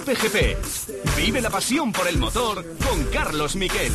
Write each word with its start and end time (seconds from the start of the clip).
Cope 0.00 0.14
GP. 0.14 0.56
Vive 1.16 1.42
la 1.42 1.50
pasión 1.50 1.92
por 1.92 2.08
el 2.08 2.16
motor 2.16 2.64
con 2.78 3.04
Carlos 3.12 3.54
Miquel. 3.54 3.92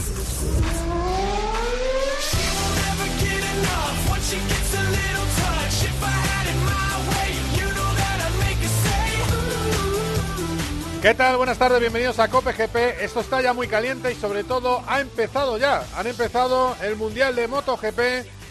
¿Qué 11.01 11.13
tal? 11.15 11.37
Buenas 11.37 11.57
tardes, 11.57 11.79
bienvenidos 11.79 12.19
a 12.19 12.27
Cope 12.27 12.53
GP. 12.53 13.03
Esto 13.03 13.21
está 13.21 13.41
ya 13.41 13.53
muy 13.53 13.67
caliente 13.67 14.11
y 14.11 14.15
sobre 14.15 14.43
todo 14.43 14.83
ha 14.87 15.01
empezado 15.01 15.57
ya. 15.57 15.83
Han 15.95 16.05
empezado 16.05 16.75
el 16.83 16.97
Mundial 16.97 17.35
de 17.35 17.47
MotoGP 17.47 17.99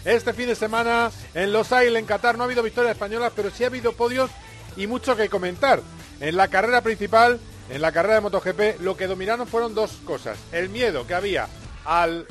este 0.04 0.32
fin 0.32 0.48
de 0.48 0.56
semana 0.56 1.12
en 1.34 1.52
Los 1.52 1.70
Ailes, 1.70 2.00
en 2.00 2.06
Qatar. 2.06 2.36
No 2.36 2.42
ha 2.42 2.46
habido 2.46 2.64
victorias 2.64 2.94
españolas, 2.94 3.32
pero 3.36 3.50
sí 3.50 3.62
ha 3.62 3.68
habido 3.68 3.92
podios 3.92 4.28
y 4.76 4.88
mucho 4.88 5.14
que 5.14 5.28
comentar. 5.28 5.80
En 6.20 6.36
la 6.36 6.48
carrera 6.48 6.80
principal, 6.80 7.40
en 7.70 7.82
la 7.82 7.92
carrera 7.92 8.16
de 8.16 8.20
MotoGP, 8.22 8.80
lo 8.80 8.96
que 8.96 9.06
dominaron 9.06 9.46
fueron 9.46 9.74
dos 9.74 9.92
cosas. 10.04 10.38
El 10.52 10.68
miedo 10.68 11.06
que 11.06 11.14
había 11.14 11.48
al 11.84 12.26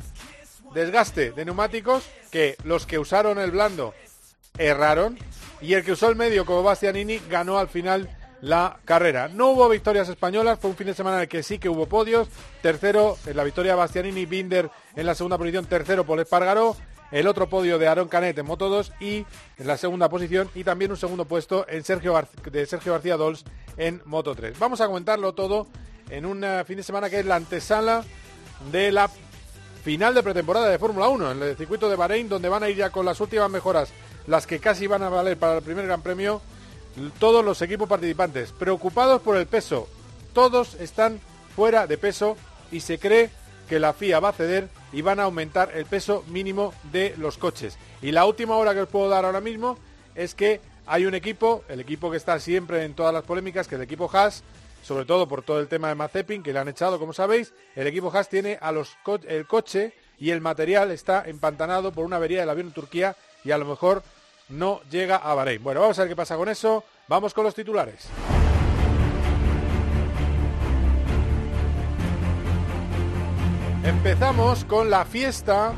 desgaste 0.73 1.32
de 1.32 1.46
neumáticos, 1.46 2.04
que 2.32 2.56
los 2.64 2.86
que 2.86 3.00
usaron 3.00 3.40
el 3.40 3.52
blando 3.52 3.94
erraron, 4.58 5.18
y 5.62 5.73
el 5.73 5.84
que 5.84 5.94
usó 5.94 6.09
el 6.09 6.16
medio 6.16 6.46
como 6.46 6.64
Bastianini 6.64 7.22
ganó 7.30 7.58
al 7.58 7.70
final 7.70 8.09
la 8.42 8.80
carrera. 8.84 9.30
No 9.30 9.52
hubo 9.52 9.70
victorias 9.70 10.09
españolas, 10.09 10.59
fue 10.59 10.70
un 10.70 10.76
fin 10.76 10.88
de 10.88 10.94
semana 10.94 11.18
en 11.18 11.22
el 11.23 11.30
que 11.30 11.44
sí 11.44 11.59
que 11.59 11.70
hubo 11.70 11.88
podios. 11.88 12.28
Tercero, 12.62 13.18
en 13.26 13.38
la 13.38 13.45
victoria 13.45 13.76
Bastianini, 13.76 14.26
Binder 14.26 14.70
en 14.95 15.06
la 15.06 15.16
segunda 15.16 15.38
posición, 15.38 15.66
tercero 15.66 16.06
Paul 16.06 16.20
Espargaró, 16.20 16.76
el 17.14 17.28
otro 17.28 17.47
podio 17.47 17.78
de 17.78 17.88
Aaron 17.88 18.08
Canet 18.08 18.39
en 18.39 18.45
Moto 18.47 18.69
2 18.69 18.94
y 19.00 19.25
en 19.58 19.67
la 19.67 19.78
segunda 19.78 20.09
posición 20.09 20.50
y 20.56 20.64
también 20.64 20.89
un 20.89 20.97
segundo 20.97 21.25
puesto 21.25 21.64
en 21.70 21.83
Sergio 21.83 22.20
de 22.52 22.66
Sergio 22.66 22.94
García 22.94 23.17
Dols 23.17 23.45
en 23.78 24.02
Moto 24.05 24.33
3. 24.33 24.58
Vamos 24.58 24.81
a 24.81 24.88
comentarlo 24.88 25.33
todo 25.33 25.67
en 26.09 26.25
un 26.25 26.44
eh, 26.44 26.64
fin 26.66 26.78
de 26.78 26.83
semana 26.83 27.11
que 27.11 27.20
es 27.20 27.25
la 27.28 27.36
antesala 27.36 28.03
de 28.72 28.92
la 28.92 29.11
final 29.83 30.16
de 30.16 30.23
pretemporada 30.23 30.67
de 30.70 30.80
Fórmula 30.80 31.08
1 31.08 31.31
en 31.33 31.44
el 31.44 31.55
circuito 31.55 31.88
de 31.88 31.95
Bahrein 31.95 32.28
donde 32.28 32.50
van 32.50 32.64
a 32.64 32.70
ir 32.70 32.78
ya 32.78 32.89
con 32.89 33.05
las 33.05 33.22
últimas 33.22 33.52
mejoras, 33.52 33.89
las 34.25 34.48
que 34.48 34.58
casi 34.58 34.88
van 34.88 35.03
a 35.03 35.09
valer 35.09 35.38
para 35.38 35.58
el 35.58 35.64
primer 35.64 35.86
Gran 35.86 36.02
Premio 36.02 36.42
todos 37.20 37.45
los 37.45 37.61
equipos 37.61 37.88
participantes, 37.88 38.52
preocupados 38.53 39.22
por 39.22 39.38
el 39.38 39.45
peso. 39.45 39.88
Todos 40.33 40.73
están 40.75 41.20
fuera 41.55 41.86
de 41.86 42.00
peso 42.00 42.38
y 42.72 42.80
se 42.80 42.98
cree 42.98 43.30
que 43.67 43.80
la 43.80 43.94
FIA 43.94 44.19
va 44.19 44.30
a 44.30 44.33
ceder 44.33 44.69
y 44.92 45.02
van 45.02 45.19
a 45.19 45.23
aumentar 45.23 45.72
el 45.73 45.86
peso 45.86 46.23
mínimo 46.28 46.73
de 46.92 47.16
los 47.17 47.38
coches. 47.38 47.78
Y 48.02 48.11
la 48.11 48.25
última 48.25 48.55
hora 48.55 48.73
que 48.73 48.81
os 48.81 48.89
puedo 48.89 49.09
dar 49.09 49.25
ahora 49.25 49.42
mismo 49.42 49.78
es 50.16 50.36
que 50.36 50.61
hay 50.86 51.05
un 51.05 51.16
equipo, 51.16 51.64
el 51.70 51.80
equipo 51.80 52.11
que 52.11 52.17
está 52.17 52.39
siempre 52.39 52.83
en 52.83 52.94
todas 52.94 53.14
las 53.14 53.23
polémicas, 53.23 53.67
que 53.67 53.75
es 53.75 53.80
el 53.80 53.86
equipo 53.86 54.09
Haas, 54.11 54.44
sobre 54.83 55.05
todo 55.05 55.28
por 55.28 55.44
todo 55.44 55.59
el 55.59 55.67
tema 55.67 55.88
de 55.88 55.95
Mazepin, 55.95 56.44
que 56.44 56.52
le 56.52 56.59
han 56.59 56.67
echado, 56.67 57.00
como 57.00 57.14
sabéis, 57.14 57.53
el 57.75 57.88
equipo 57.88 58.11
Haas 58.14 58.30
tiene 58.30 58.58
a 58.61 58.72
los 58.72 58.97
el 59.28 59.47
coche 59.47 59.94
y 60.20 60.31
el 60.31 60.42
material 60.42 60.92
está 60.92 61.23
empantanado 61.25 61.92
por 61.92 62.05
una 62.05 62.17
avería 62.17 62.42
del 62.42 62.50
avión 62.50 62.67
en 62.67 62.73
Turquía 62.73 63.16
y 63.44 63.52
a 63.52 63.58
lo 63.58 63.66
mejor 63.66 64.03
no 64.50 64.81
llega 64.89 65.16
a 65.16 65.33
Bahrein. 65.33 65.64
Bueno, 65.64 65.81
vamos 65.81 65.98
a 66.00 66.03
ver 66.03 66.09
qué 66.09 66.16
pasa 66.16 66.36
con 66.36 66.50
eso. 66.50 66.83
Vamos 67.08 67.33
con 67.33 67.44
los 67.44 67.55
titulares. 67.55 68.09
Empezamos 73.84 74.64
con 74.64 74.89
la 74.89 75.03
fiesta 75.03 75.73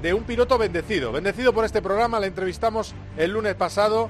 de 0.00 0.14
un 0.14 0.22
piloto 0.22 0.56
bendecido. 0.56 1.10
Bendecido 1.10 1.52
por 1.52 1.64
este 1.64 1.82
programa, 1.82 2.20
le 2.20 2.28
entrevistamos 2.28 2.94
el 3.16 3.32
lunes 3.32 3.56
pasado 3.56 4.08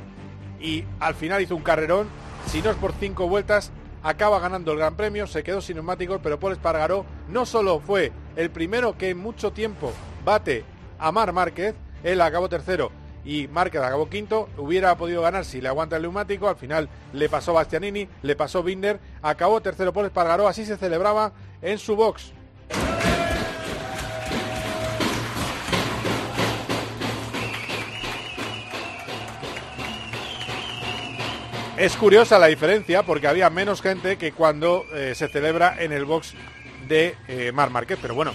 y 0.61 0.85
al 1.01 1.15
final 1.15 1.41
hizo 1.41 1.57
un 1.57 1.63
carrerón. 1.63 2.07
Si 2.49 2.61
no 2.61 2.69
es 2.71 2.77
por 2.77 2.93
cinco 2.93 3.27
vueltas, 3.27 3.73
acaba 4.03 4.41
ganando 4.41 4.73
el 4.73 4.79
Gran 4.79 4.95
Premio, 4.95 5.27
se 5.27 5.43
quedó 5.43 5.63
sin 5.63 5.77
neumáticos, 5.77 6.21
pero 6.23 6.39
Paul 6.39 6.53
Espargaró 6.53 7.07
no 7.29 7.47
solo 7.47 7.81
fue 7.81 8.13
el 8.37 8.51
primero 8.51 8.99
que 8.99 9.09
en 9.09 9.19
mucho 9.19 9.53
tiempo 9.53 9.91
bate 10.23 10.63
a 10.99 11.11
Mar 11.11 11.33
Márquez, 11.33 11.75
él 12.03 12.21
acabó 12.21 12.51
tercero 12.51 12.93
y 13.25 13.49
Márquez 13.49 13.81
acabó 13.81 14.11
quinto, 14.11 14.51
hubiera 14.59 14.95
podido 14.99 15.23
ganar 15.23 15.47
si 15.47 15.63
le 15.63 15.69
aguanta 15.69 15.97
el 15.97 16.03
neumático, 16.03 16.47
al 16.47 16.57
final 16.57 16.91
le 17.15 17.31
pasó 17.31 17.55
Bastianini, 17.55 18.07
le 18.21 18.37
pasó 18.37 18.63
Binder, 18.63 19.01
acabó 19.23 19.63
tercero 19.63 19.95
Paul 19.95 20.05
Espargaró, 20.05 20.47
así 20.47 20.67
se 20.67 20.77
celebraba 20.77 21.33
en 21.63 21.79
su 21.79 21.97
box. 21.97 22.35
Es 31.77 31.97
curiosa 31.97 32.39
la 32.39 32.47
diferencia 32.47 33.03
porque 33.03 33.27
había 33.27 33.51
menos 33.51 33.83
gente 33.83 34.17
que 34.17 34.31
cuando 34.31 34.85
eh, 34.93 35.13
se 35.17 35.27
celebra 35.27 35.83
en 35.83 35.91
el 35.91 36.05
box 36.05 36.33
de 36.87 37.17
eh, 37.27 37.51
Mar 37.51 37.71
Márquez, 37.71 37.99
pero 38.01 38.15
bueno, 38.15 38.31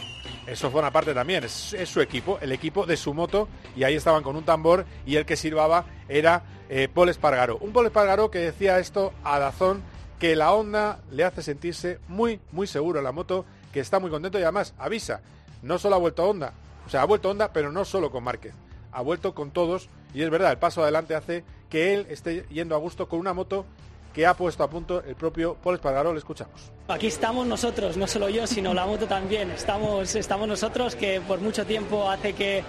eso 0.46 0.70
fue 0.70 0.82
una 0.82 0.92
parte 0.92 1.14
también, 1.14 1.46
es, 1.46 1.74
su 1.86 2.02
equipo, 2.02 2.38
el 2.42 2.52
equipo 2.52 2.86
de 2.86 2.98
su 2.98 3.14
moto, 3.14 3.48
y 3.78 3.86
ahí 3.86 3.96
estaban 3.96 4.24
con 4.24 4.36
un 4.36 4.44
tambor 4.44 4.86
y 5.06 5.16
el 5.16 5.26
que 5.26 5.38
silbaba 5.38 5.86
era 6.10 6.44
eh, 6.68 6.90
Paul 6.94 7.08
Espargaro. 7.08 7.58
Un 7.60 7.72
Paul 7.72 7.86
Espargaro 7.86 8.30
que 8.30 8.40
decía 8.40 8.78
esto 8.78 9.14
a 9.24 9.40
Dazón, 9.40 9.84
que 10.20 10.36
la 10.36 10.52
onda 10.52 11.00
le 11.10 11.24
hace 11.24 11.42
sentirse 11.42 12.00
muy, 12.10 12.42
muy 12.52 12.68
seguro 12.68 13.00
en 13.00 13.06
la 13.06 13.14
moto, 13.14 13.46
que 13.72 13.80
está 13.80 14.00
muy 14.00 14.10
contento 14.10 14.38
y 14.38 14.44
además 14.44 14.74
avisa, 14.78 15.22
no 15.62 15.80
solo 15.80 15.96
ha 15.96 16.00
vuelto 16.00 16.26
Honda, 16.28 16.52
o 16.86 16.90
sea, 16.90 17.04
ha 17.04 17.06
vuelto 17.06 17.30
Honda, 17.30 17.54
pero 17.54 17.72
no 17.72 17.86
solo 17.86 18.12
con 18.12 18.26
Márquez, 18.26 18.54
ha 18.92 19.02
vuelto 19.02 19.34
con 19.34 19.52
todos 19.52 19.88
y 20.14 20.22
es 20.22 20.30
verdad, 20.30 20.52
el 20.52 20.58
paso 20.58 20.82
adelante 20.82 21.16
hace 21.16 21.44
que 21.70 21.94
él 21.94 22.08
esté 22.10 22.46
yendo 22.50 22.76
a 22.76 22.78
gusto 22.78 23.08
con 23.08 23.20
una 23.20 23.34
moto 23.34 23.66
que 24.14 24.26
ha 24.26 24.34
puesto 24.34 24.64
a 24.64 24.70
punto 24.70 25.04
el 25.04 25.16
propio 25.16 25.56
Paul 25.56 25.76
Espargaró. 25.76 26.12
Le 26.14 26.20
escuchamos. 26.20 26.72
Aquí 26.88 27.08
estamos 27.08 27.46
nosotros, 27.46 27.96
no 27.96 28.08
solo 28.08 28.30
yo, 28.30 28.48
sino 28.48 28.74
la 28.74 28.86
moto 28.86 29.06
también. 29.06 29.52
Estamos, 29.52 30.16
estamos 30.16 30.48
nosotros 30.48 30.96
que 30.96 31.22
por 31.22 31.40
mucho 31.40 31.66
tiempo 31.66 32.10
hace 32.10 32.34
que, 32.34 32.64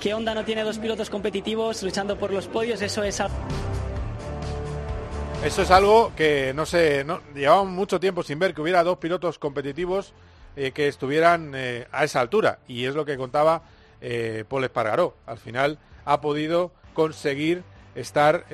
que 0.00 0.14
Honda 0.14 0.34
no 0.34 0.44
tiene 0.44 0.62
dos 0.62 0.78
pilotos 0.78 1.10
competitivos 1.10 1.82
luchando 1.82 2.16
por 2.16 2.32
los 2.32 2.46
podios. 2.48 2.80
Eso 2.80 3.02
es 3.02 3.20
eso 5.44 5.62
es 5.62 5.70
algo 5.70 6.12
que 6.16 6.52
no 6.52 6.66
sé, 6.66 7.04
no, 7.04 7.20
llevamos 7.32 7.68
mucho 7.68 8.00
tiempo 8.00 8.24
sin 8.24 8.40
ver 8.40 8.54
que 8.54 8.60
hubiera 8.60 8.82
dos 8.82 8.98
pilotos 8.98 9.38
competitivos 9.38 10.12
eh, 10.56 10.72
que 10.72 10.88
estuvieran 10.88 11.52
eh, 11.54 11.86
a 11.92 12.02
esa 12.02 12.20
altura. 12.20 12.58
Y 12.66 12.86
es 12.86 12.96
lo 12.96 13.04
que 13.04 13.16
contaba 13.16 13.62
eh, 14.00 14.44
Paul 14.48 14.64
Espargaró. 14.64 15.14
Al 15.26 15.38
final 15.38 15.78
ha 16.04 16.20
podido 16.20 16.72
conseguir 16.98 17.62
estar, 17.94 18.44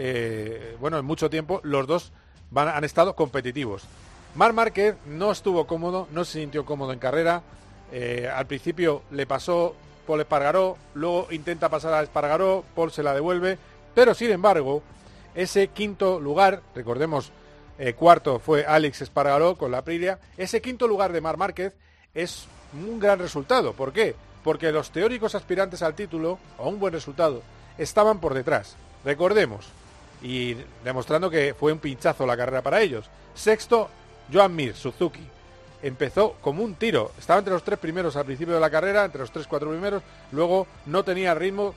bueno, 0.78 0.98
en 0.98 1.06
mucho 1.06 1.30
tiempo 1.30 1.60
los 1.62 1.86
dos 1.86 2.12
han 2.54 2.84
estado 2.84 3.16
competitivos. 3.16 3.84
Mar 4.34 4.52
Márquez 4.52 4.96
no 5.06 5.32
estuvo 5.32 5.66
cómodo, 5.66 6.08
no 6.12 6.26
se 6.26 6.40
sintió 6.40 6.66
cómodo 6.66 6.92
en 6.92 6.98
carrera. 6.98 7.42
Eh, 7.90 8.30
al 8.30 8.46
principio 8.46 9.00
le 9.12 9.26
pasó 9.26 9.74
Paul 10.06 10.20
Espargaró, 10.20 10.76
luego 10.92 11.28
intenta 11.30 11.70
pasar 11.70 11.94
a 11.94 12.02
Espargaró, 12.02 12.66
Paul 12.74 12.92
se 12.92 13.02
la 13.02 13.14
devuelve, 13.14 13.56
pero 13.94 14.12
sin 14.12 14.30
embargo, 14.30 14.82
ese 15.34 15.68
quinto 15.68 16.20
lugar, 16.20 16.60
recordemos, 16.74 17.32
eh, 17.78 17.94
cuarto 17.94 18.40
fue 18.40 18.66
Alex 18.66 19.00
Espargaró 19.00 19.56
con 19.56 19.70
la 19.70 19.78
Aprilia, 19.78 20.18
ese 20.36 20.60
quinto 20.60 20.86
lugar 20.86 21.14
de 21.14 21.22
Mar 21.22 21.38
Márquez 21.38 21.74
es 22.12 22.46
un 22.74 23.00
gran 23.00 23.20
resultado. 23.20 23.72
¿Por 23.72 23.94
qué? 23.94 24.14
Porque 24.42 24.70
los 24.70 24.90
teóricos 24.90 25.34
aspirantes 25.34 25.80
al 25.80 25.94
título, 25.94 26.38
o 26.58 26.68
un 26.68 26.78
buen 26.78 26.92
resultado, 26.92 27.40
estaban 27.78 28.20
por 28.20 28.34
detrás. 28.34 28.76
Recordemos, 29.04 29.66
y 30.24 30.56
demostrando 30.82 31.30
que 31.30 31.54
fue 31.54 31.72
un 31.72 31.78
pinchazo 31.78 32.26
la 32.26 32.36
carrera 32.36 32.62
para 32.62 32.80
ellos. 32.80 33.06
Sexto, 33.34 33.90
Joan 34.32 34.56
Mir, 34.56 34.74
Suzuki. 34.74 35.26
Empezó 35.82 36.36
como 36.40 36.62
un 36.62 36.76
tiro. 36.76 37.12
Estaba 37.18 37.40
entre 37.40 37.52
los 37.52 37.62
tres 37.62 37.78
primeros 37.78 38.16
al 38.16 38.24
principio 38.24 38.54
de 38.54 38.60
la 38.60 38.70
carrera, 38.70 39.04
entre 39.04 39.20
los 39.20 39.30
tres, 39.30 39.46
cuatro 39.46 39.68
primeros. 39.70 40.02
Luego 40.32 40.66
no 40.86 41.04
tenía 41.04 41.34
ritmo, 41.34 41.74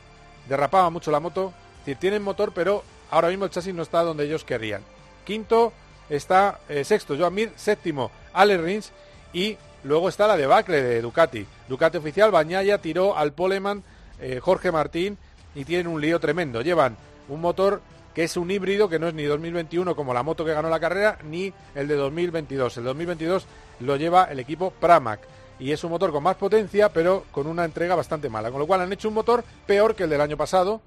derrapaba 0.48 0.90
mucho 0.90 1.12
la 1.12 1.20
moto. 1.20 1.54
Es 1.80 1.86
decir, 1.86 1.98
tienen 2.00 2.24
motor, 2.24 2.54
pero 2.56 2.84
ahora 3.12 3.28
mismo 3.28 3.44
el 3.44 3.52
chasis 3.52 3.76
no 3.76 3.84
está 3.84 4.02
donde 4.04 4.24
ellos 4.24 4.46
querían. 4.46 4.82
Quinto 5.26 5.74
está 6.10 6.62
eh, 6.70 6.86
sexto, 6.86 7.18
Joan 7.18 7.34
Mir. 7.34 7.52
Séptimo, 7.58 8.12
Ale 8.32 8.58
Rins. 8.58 8.94
Y 9.34 9.58
luego 9.84 10.08
está 10.08 10.26
la 10.26 10.38
debacle 10.38 10.82
de 10.82 11.02
Ducati. 11.02 11.46
Ducati 11.68 11.98
oficial, 11.98 12.32
Bañaya 12.32 12.78
tiró 12.78 13.18
al 13.18 13.34
Poleman 13.34 13.84
eh, 14.22 14.40
Jorge 14.42 14.72
Martín 14.72 15.18
y 15.56 15.66
tienen 15.66 15.88
un 15.88 16.02
lío 16.02 16.20
tremendo. 16.20 16.62
Llevan 16.62 16.98
un 17.30 17.42
motor 17.42 17.82
que 18.14 18.24
es 18.24 18.36
un 18.36 18.50
híbrido 18.50 18.90
que 18.90 18.98
no 18.98 19.08
es 19.08 19.14
ni 19.14 19.24
2021 19.24 19.96
como 19.96 20.14
la 20.14 20.24
moto 20.24 20.44
que 20.44 20.54
ganó 20.54 20.70
la 20.70 20.80
carrera, 20.80 21.20
ni 21.24 21.54
el 21.76 21.88
de 21.88 21.96
2022. 21.96 22.78
El 22.78 22.84
2022 22.86 23.46
lo 23.82 23.96
lleva 23.96 24.26
el 24.26 24.40
equipo 24.40 24.72
Pramac 24.72 25.20
y 25.60 25.72
es 25.72 25.84
un 25.84 25.92
motor 25.92 26.12
con 26.12 26.24
más 26.24 26.36
potencia, 26.36 26.90
pero 26.90 27.26
con 27.32 27.48
una 27.48 27.66
entrega 27.66 27.96
bastante 27.96 28.30
mala. 28.30 28.52
Con 28.52 28.60
lo 28.60 28.68
cual 28.68 28.82
han 28.82 28.94
hecho 28.94 29.08
un 29.08 29.14
motor 29.14 29.44
peor 29.66 29.96
que 29.96 30.04
el 30.04 30.10
del 30.10 30.22
año 30.22 30.38
pasado 30.38 30.82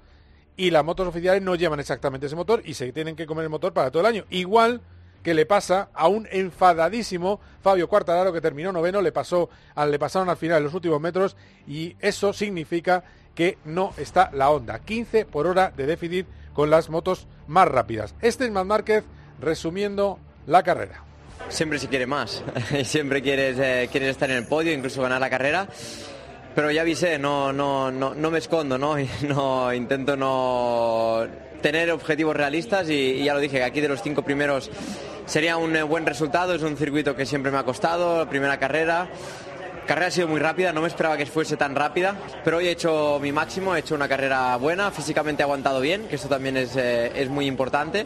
y 0.57 0.71
las 0.71 0.83
motos 0.83 1.07
oficiales 1.07 1.41
no 1.41 1.55
llevan 1.55 1.79
exactamente 1.79 2.27
ese 2.27 2.35
motor 2.35 2.61
y 2.65 2.73
se 2.73 2.91
tienen 2.91 3.15
que 3.15 3.25
comer 3.25 3.43
el 3.43 3.49
motor 3.49 3.73
para 3.73 3.91
todo 3.91 4.01
el 4.01 4.07
año. 4.07 4.25
Igual 4.29 4.81
que 5.23 5.33
le 5.33 5.45
pasa 5.45 5.89
a 5.93 6.07
un 6.07 6.27
enfadadísimo 6.31 7.39
Fabio 7.61 7.87
Quartararo 7.87 8.33
que 8.33 8.41
terminó 8.41 8.71
noveno, 8.71 9.01
le 9.01 9.11
pasó 9.11 9.49
le 9.87 9.99
pasaron 9.99 10.29
al 10.29 10.37
final 10.37 10.63
los 10.63 10.73
últimos 10.73 10.99
metros 10.99 11.37
y 11.67 11.95
eso 11.99 12.33
significa 12.33 13.03
que 13.41 13.57
no 13.65 13.91
está 13.97 14.29
la 14.33 14.51
onda. 14.51 14.77
15 14.77 15.25
por 15.25 15.47
hora 15.47 15.73
de 15.75 15.87
déficit 15.87 16.27
con 16.53 16.69
las 16.69 16.91
motos 16.91 17.25
más 17.47 17.67
rápidas. 17.67 18.13
Este 18.21 18.45
es 18.45 18.51
Márquez 18.51 19.03
resumiendo 19.39 20.19
la 20.45 20.61
carrera. 20.61 21.03
siempre 21.49 21.79
se 21.79 21.87
quiere 21.87 22.05
más, 22.05 22.43
siempre 22.83 23.19
quieres, 23.23 23.57
eh, 23.57 23.89
quieres 23.91 24.09
estar 24.09 24.29
en 24.29 24.37
el 24.37 24.45
podio, 24.45 24.71
incluso 24.71 25.01
ganar 25.01 25.19
la 25.19 25.31
carrera. 25.31 25.67
Pero 26.53 26.69
ya 26.69 26.81
avisé, 26.81 27.17
no, 27.17 27.51
no, 27.51 27.89
no, 27.89 28.13
no 28.13 28.29
me 28.29 28.37
escondo, 28.37 28.77
¿no? 28.77 28.95
no 29.27 29.73
intento 29.73 30.15
no 30.15 31.25
tener 31.63 31.89
objetivos 31.89 32.35
realistas 32.35 32.91
y, 32.91 32.93
y, 32.93 33.23
ya 33.23 33.33
lo 33.33 33.39
dije, 33.39 33.63
aquí 33.63 33.81
de 33.81 33.87
los 33.87 34.03
cinco 34.03 34.21
primeros 34.21 34.69
sería 35.25 35.57
un 35.57 35.75
eh, 35.75 35.81
buen 35.81 36.05
resultado, 36.05 36.53
es 36.53 36.61
un 36.61 36.77
circuito 36.77 37.15
que 37.15 37.25
siempre 37.25 37.51
me 37.51 37.57
ha 37.57 37.63
costado, 37.63 38.29
primera 38.29 38.59
carrera. 38.59 39.09
La 39.91 39.95
carrera 39.95 40.07
ha 40.07 40.11
sido 40.11 40.29
muy 40.29 40.39
rápida, 40.39 40.71
no 40.71 40.79
me 40.79 40.87
esperaba 40.87 41.17
que 41.17 41.25
fuese 41.25 41.57
tan 41.57 41.75
rápida, 41.75 42.15
pero 42.45 42.59
hoy 42.59 42.67
he 42.67 42.71
hecho 42.71 43.19
mi 43.21 43.33
máximo, 43.33 43.75
he 43.75 43.79
hecho 43.79 43.93
una 43.93 44.07
carrera 44.07 44.55
buena, 44.55 44.89
físicamente 44.89 45.41
he 45.41 45.43
aguantado 45.43 45.81
bien, 45.81 46.07
que 46.07 46.15
esto 46.15 46.29
también 46.29 46.55
es, 46.55 46.77
eh, 46.77 47.11
es 47.13 47.27
muy 47.27 47.45
importante. 47.45 48.05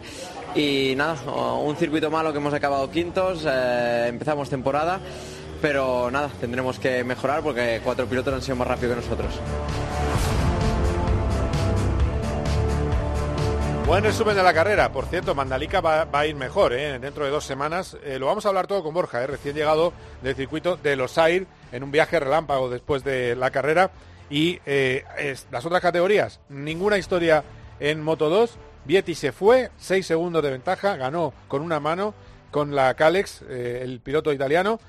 Y 0.56 0.96
nada, 0.98 1.14
un 1.60 1.76
circuito 1.76 2.10
malo 2.10 2.32
que 2.32 2.40
hemos 2.40 2.56
acabado 2.56 2.90
quintos, 2.90 3.46
eh, 3.48 4.08
empezamos 4.10 4.50
temporada, 4.50 5.00
pero 5.62 6.10
nada, 6.10 6.32
tendremos 6.42 6.80
que 6.80 7.04
mejorar 7.04 7.44
porque 7.44 7.80
cuatro 7.84 8.08
pilotos 8.08 8.34
han 8.34 8.42
sido 8.42 8.56
más 8.56 8.68
rápidos 8.68 8.96
que 8.96 9.02
nosotros. 9.04 10.35
Buen 13.86 14.04
resumen 14.04 14.36
de 14.36 14.42
la 14.42 14.52
carrera. 14.52 14.92
Por 14.92 15.06
cierto, 15.06 15.36
Mandalika 15.36 15.80
va, 15.80 16.08
a 16.12 16.26
ir 16.26 16.36
mejor 16.36 16.74
¿eh? 16.74 16.98
dentro 16.98 17.24
de 17.24 17.30
dos 17.30 17.46
semanas. 17.46 17.96
Eh, 18.04 18.18
lo 18.18 18.26
vamos 18.26 18.44
a 18.44 18.50
hablar 18.50 18.66
todo 18.66 18.82
con 18.82 18.96
Borja, 18.96 19.22
¿eh? 19.22 19.28
recién 19.28 19.56
llegado 19.56 19.94
del 20.24 20.36
circuito 20.36 20.76
de 20.76 20.96
Los 20.96 21.16
Air 21.20 21.46
en 21.72 21.84
un 21.84 21.92
viaje 21.92 22.20
relámpago 22.20 22.68
después 22.68 23.04
de 23.04 23.36
la 23.36 23.52
carrera. 23.52 23.92
Y 24.28 24.60
las 25.52 25.64
otras 25.64 25.84
categorías, 25.84 26.40
ninguna 26.50 26.98
historia 26.98 27.44
en 27.80 28.02
Moto 28.02 28.28
2. 28.32 28.58
Vietti 28.86 29.14
se 29.14 29.32
fue, 29.32 29.70
seis 29.78 30.08
segundos 30.08 30.42
de 30.42 30.50
ventaja, 30.50 30.96
ganó 30.96 31.32
con 31.48 31.62
una 31.62 31.80
mano 31.80 32.16
con 32.50 32.74
la 32.74 32.96
Calex, 32.96 33.44
el 33.44 34.00
piloto 34.00 34.34
italiano, 34.34 34.80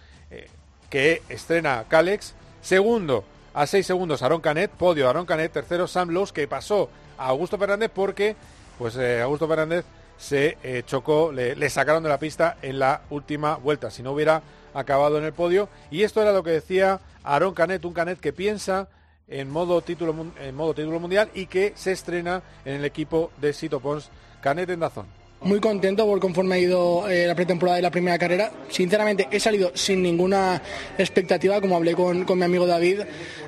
que 0.88 1.22
estrena 1.28 1.84
Calex. 1.86 2.34
Segundo, 2.62 3.24
a 3.52 3.66
seis 3.66 3.86
segundos, 3.86 4.22
Aaron 4.22 4.40
Canet, 4.40 4.70
podio 4.70 5.06
Aaron 5.06 5.26
Canet. 5.26 5.52
Tercero, 5.52 5.86
Sam 5.86 6.10
Lowe, 6.10 6.32
que 6.32 6.48
pasó 6.48 6.88
a 7.18 7.26
Augusto 7.26 7.58
Fernández 7.58 7.90
porque 7.94 8.36
pues 8.78 8.96
eh, 8.96 9.20
Augusto 9.20 9.48
Fernández 9.48 9.84
se 10.18 10.56
eh, 10.62 10.82
chocó, 10.86 11.32
le, 11.32 11.70
sacaron 11.70 12.02
de 12.02 12.08
la 12.08 12.18
pista 12.18 12.56
en 12.62 12.78
la 12.78 13.02
última 13.10 13.56
vuelta, 13.56 13.90
si 13.90 14.02
no 14.02 14.12
hubiera 14.12 14.42
acabado 14.74 15.18
en 15.18 15.24
el 15.24 15.32
podio. 15.32 15.68
Y 15.90 16.02
esto 16.02 16.22
era 16.22 16.32
lo 16.32 16.42
que 16.42 16.50
decía 16.50 17.00
Aaron 17.22 17.54
Canet, 17.54 17.84
un 17.84 17.92
Canet 17.92 18.20
que 18.20 18.32
piensa 18.32 18.88
en 19.28 19.50
modo 19.50 19.80
título, 19.82 20.14
en 20.40 20.54
modo 20.54 20.74
título 20.74 21.00
mundial 21.00 21.30
y 21.34 21.46
que 21.46 21.72
se 21.74 21.92
estrena 21.92 22.42
en 22.64 22.76
el 22.76 22.84
equipo 22.84 23.30
de 23.40 23.52
Sito 23.52 23.80
Pons. 23.80 24.10
Canet 24.40 24.70
en 24.70 24.80
Dazón. 24.80 25.06
Muy 25.40 25.60
contento 25.60 26.06
por 26.06 26.20
conforme 26.20 26.54
ha 26.54 26.58
ido 26.58 27.08
eh, 27.08 27.26
la 27.26 27.34
pretemporada 27.34 27.78
y 27.78 27.82
la 27.82 27.90
primera 27.90 28.18
carrera. 28.18 28.52
Sinceramente 28.68 29.28
he 29.30 29.40
salido 29.40 29.72
sin 29.74 30.02
ninguna 30.02 30.62
expectativa, 30.96 31.60
como 31.60 31.76
hablé 31.76 31.94
con, 31.94 32.24
con 32.24 32.38
mi 32.38 32.44
amigo 32.44 32.66
David. 32.66 33.00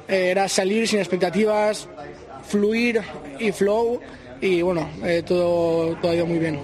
Era 0.09 0.49
salir 0.49 0.89
sin 0.89 0.99
expectativas, 0.99 1.89
fluir 2.47 3.01
y 3.39 3.53
flow 3.53 4.01
y 4.41 4.63
bueno, 4.63 4.89
eh, 5.05 5.23
todo, 5.23 5.97
todo 5.97 6.13
ha 6.13 6.15
ido 6.15 6.27
muy 6.27 6.39
bien. 6.39 6.61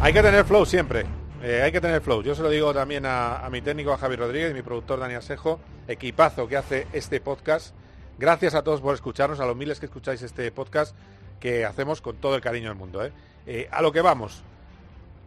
Hay 0.00 0.12
que 0.12 0.22
tener 0.22 0.44
flow 0.44 0.66
siempre. 0.66 1.06
Eh, 1.42 1.62
hay 1.62 1.72
que 1.72 1.80
tener 1.80 2.00
flow. 2.00 2.22
Yo 2.22 2.34
se 2.34 2.42
lo 2.42 2.50
digo 2.50 2.72
también 2.72 3.04
a, 3.06 3.48
mi 3.50 3.62
técnico, 3.62 3.92
a 3.92 3.98
Javi 3.98 4.16
Rodríguez, 4.16 4.52
y 4.52 4.54
mi 4.54 4.62
productor 4.62 5.00
Dani 5.00 5.14
Asejo, 5.14 5.60
equipazo 5.88 6.46
que 6.46 6.56
hace 6.56 6.86
este 6.92 7.20
podcast. 7.20 7.74
Gracias 8.18 8.54
a 8.54 8.62
todos 8.62 8.80
por 8.80 8.94
escucharnos, 8.94 9.40
a 9.40 9.46
los 9.46 9.56
miles 9.56 9.80
que 9.80 9.86
escucháis 9.86 10.22
este 10.22 10.50
podcast 10.52 10.96
que 11.40 11.64
hacemos 11.64 12.00
con 12.00 12.16
todo 12.16 12.36
el 12.36 12.40
cariño 12.40 12.68
del 12.68 12.78
mundo. 12.78 13.02
Eh, 13.46 13.68
a 13.70 13.82
lo 13.82 13.90
que 13.90 14.00
vamos. 14.00 14.42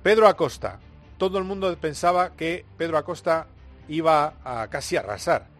Pedro 0.03 0.27
Acosta. 0.27 0.79
Todo 1.17 1.37
el 1.37 1.43
mundo 1.43 1.75
pensaba 1.77 2.35
que 2.35 2.65
Pedro 2.77 2.97
Acosta 2.97 3.47
iba 3.89 4.35
a 4.43 4.67
casi 4.69 4.95
arrasar. 4.95 5.54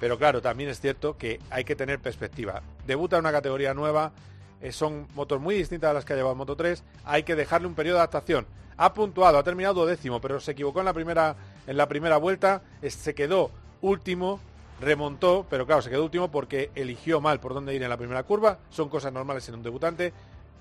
Pero 0.00 0.18
claro, 0.18 0.40
también 0.40 0.70
es 0.70 0.80
cierto 0.80 1.16
que 1.16 1.40
hay 1.50 1.64
que 1.64 1.76
tener 1.76 1.98
perspectiva. 1.98 2.62
Debuta 2.86 3.16
en 3.16 3.20
una 3.20 3.32
categoría 3.32 3.74
nueva, 3.74 4.12
eh, 4.60 4.72
son 4.72 5.06
motos 5.14 5.40
muy 5.40 5.54
distintas 5.54 5.90
a 5.90 5.94
las 5.94 6.04
que 6.04 6.12
ha 6.12 6.16
llevado 6.16 6.34
Moto 6.34 6.56
3, 6.56 6.82
hay 7.04 7.22
que 7.22 7.36
dejarle 7.36 7.66
un 7.66 7.74
periodo 7.74 7.96
de 7.96 8.00
adaptación. 8.00 8.46
Ha 8.76 8.94
puntuado, 8.94 9.38
ha 9.38 9.42
terminado 9.42 9.86
décimo, 9.86 10.20
pero 10.20 10.38
se 10.40 10.52
equivocó 10.52 10.78
en 10.80 10.86
la 10.86 10.92
primera, 10.92 11.36
en 11.66 11.76
la 11.76 11.88
primera 11.88 12.16
vuelta, 12.16 12.62
se 12.82 13.14
quedó 13.14 13.50
último, 13.80 14.40
remontó, 14.80 15.46
pero 15.50 15.66
claro, 15.66 15.82
se 15.82 15.90
quedó 15.90 16.04
último 16.04 16.30
porque 16.30 16.70
eligió 16.76 17.20
mal 17.20 17.40
por 17.40 17.54
dónde 17.54 17.74
ir 17.74 17.82
en 17.82 17.88
la 17.88 17.96
primera 17.96 18.22
curva, 18.22 18.58
son 18.70 18.88
cosas 18.88 19.12
normales 19.12 19.48
en 19.48 19.56
un 19.56 19.62
debutante. 19.64 20.12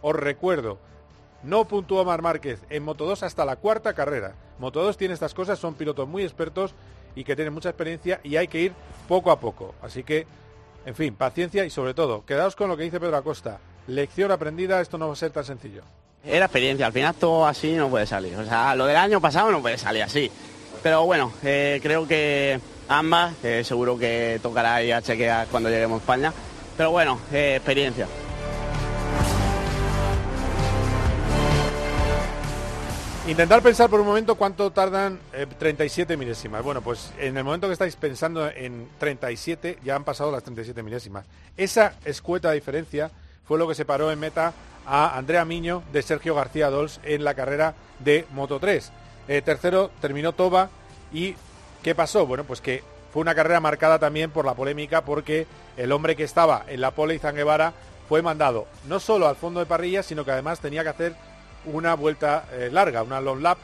Os 0.02 0.16
recuerdo, 0.16 0.80
no 1.44 1.66
puntuó 1.66 2.04
Mar 2.06 2.24
Márquez 2.24 2.60
en 2.70 2.84
Moto 2.84 3.06
2 3.06 3.24
hasta 3.24 3.46
la 3.46 3.56
cuarta 3.58 3.94
carrera. 3.94 4.34
Moto 4.60 4.84
2 4.84 4.98
tiene 4.98 5.14
estas 5.14 5.36
cosas, 5.36 5.60
son 5.60 5.76
pilotos 5.76 6.08
muy 6.08 6.24
expertos 6.24 6.74
y 7.18 7.24
que 7.24 7.36
tienen 7.36 7.52
mucha 7.52 7.70
experiencia 7.70 8.20
y 8.24 8.36
hay 8.36 8.48
que 8.48 8.62
ir 8.62 8.74
poco 9.08 9.32
a 9.32 9.40
poco. 9.40 9.74
Así 9.82 10.04
que, 10.04 10.28
en 10.86 10.94
fin, 10.94 11.16
paciencia 11.16 11.66
y 11.66 11.72
sobre 11.72 11.96
todo, 11.96 12.24
quedaos 12.24 12.56
con 12.56 12.70
lo 12.70 12.78
que 12.78 12.84
dice 12.84 13.00
Pedro 13.00 13.18
Acosta. 13.18 13.60
Lección 13.88 14.32
aprendida, 14.32 14.80
esto 14.82 15.00
no 15.00 15.08
va 15.08 15.14
a 15.14 15.16
ser 15.16 15.32
tan 15.32 15.44
sencillo. 15.44 15.82
Era 16.24 16.46
experiencia, 16.46 16.86
al 16.86 16.94
final 16.94 17.16
todo 17.16 17.48
así 17.48 17.74
no 17.74 17.90
puede 17.90 18.06
salir. 18.06 18.36
O 18.36 18.46
sea, 18.46 18.76
lo 18.76 18.86
del 18.86 18.98
año 18.98 19.20
pasado 19.20 19.50
no 19.52 19.62
puede 19.62 19.80
salir 19.80 20.04
así. 20.04 20.30
Pero 20.84 21.06
bueno, 21.06 21.32
eh, 21.44 21.80
creo 21.82 22.08
que 22.08 22.60
ambas, 22.88 23.34
eh, 23.44 23.64
seguro 23.64 23.98
que 23.98 24.40
tocará 24.44 24.84
ir 24.84 24.94
a 24.94 25.02
chequear 25.02 25.48
cuando 25.48 25.70
lleguemos 25.70 26.00
a 26.00 26.04
España. 26.04 26.34
Pero 26.78 26.92
bueno, 26.92 27.20
eh, 27.34 27.56
experiencia. 27.56 28.08
Intentar 33.28 33.62
pensar 33.62 33.90
por 33.90 34.00
un 34.00 34.08
momento 34.08 34.36
cuánto 34.36 34.72
tardan 34.72 35.20
eh, 35.34 35.46
37 35.60 36.16
milésimas. 36.16 36.64
Bueno, 36.64 36.82
pues 36.82 37.12
en 37.20 37.36
el 37.36 37.44
momento 37.44 37.68
que 37.68 37.74
estáis 37.74 37.98
pensando 37.98 38.48
en 38.48 38.88
37 39.00 39.80
ya 39.84 39.98
han 39.98 40.06
pasado 40.06 40.32
las 40.32 40.44
37 40.44 40.82
milésimas. 40.82 41.26
Esa 41.58 41.96
escueta 42.06 42.52
diferencia 42.52 43.12
fue 43.46 43.60
lo 43.60 43.68
que 43.68 43.76
separó 43.76 44.14
en 44.14 44.20
meta 44.20 44.54
a 44.86 45.18
Andrea 45.18 45.44
Miño 45.44 45.84
de 45.92 46.04
Sergio 46.04 46.36
García 46.36 46.70
Dols 46.70 47.02
en 47.04 47.26
la 47.26 47.34
carrera 47.34 47.76
de 48.00 48.26
Moto 48.32 48.62
3. 48.62 48.94
Eh, 49.28 49.42
tercero 49.42 49.92
terminó 50.00 50.32
Toba 50.32 50.70
y 51.12 51.36
¿qué 51.84 51.94
pasó? 51.94 52.26
Bueno, 52.26 52.46
pues 52.46 52.62
que 52.62 52.82
fue 53.12 53.22
una 53.22 53.36
carrera 53.36 53.60
marcada 53.60 54.00
también 54.00 54.32
por 54.32 54.46
la 54.46 54.54
polémica 54.54 55.04
porque 55.04 55.48
el 55.76 55.92
hombre 55.92 56.16
que 56.16 56.24
estaba 56.24 56.64
en 56.70 56.80
la 56.80 56.92
pole 56.92 57.16
Izan 57.16 57.36
Guevara 57.36 57.74
fue 58.08 58.22
mandado 58.22 58.68
no 58.88 59.02
solo 59.02 59.28
al 59.28 59.36
fondo 59.36 59.60
de 59.60 59.66
parrilla, 59.66 60.02
sino 60.02 60.24
que 60.24 60.32
además 60.32 60.62
tenía 60.62 60.84
que 60.84 60.90
hacer 60.90 61.14
una 61.72 61.96
vuelta 61.96 62.46
eh, 62.52 62.70
larga, 62.72 63.04
una 63.04 63.22
long 63.22 63.42
lap. 63.42 63.58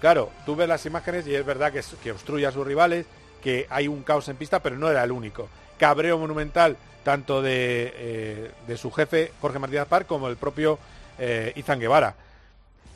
Claro, 0.00 0.30
tú 0.44 0.56
ves 0.56 0.68
las 0.68 0.84
imágenes 0.86 1.26
y 1.26 1.34
es 1.34 1.44
verdad 1.44 1.72
que, 1.72 2.10
obstruye 2.10 2.46
a 2.46 2.52
sus 2.52 2.66
rivales, 2.66 3.06
que 3.42 3.66
hay 3.70 3.88
un 3.88 4.02
caos 4.02 4.28
en 4.28 4.36
pista, 4.36 4.60
pero 4.60 4.76
no 4.76 4.90
era 4.90 5.04
el 5.04 5.12
único. 5.12 5.48
Cabreo 5.78 6.18
monumental 6.18 6.76
tanto 7.04 7.42
de, 7.42 7.92
eh, 7.96 8.50
de 8.66 8.76
su 8.76 8.90
jefe 8.92 9.32
Jorge 9.40 9.58
Martínez 9.58 9.86
Park 9.86 10.06
como 10.06 10.28
el 10.28 10.36
propio 10.36 10.78
eh, 11.18 11.52
Izan 11.56 11.80
Guevara. 11.80 12.14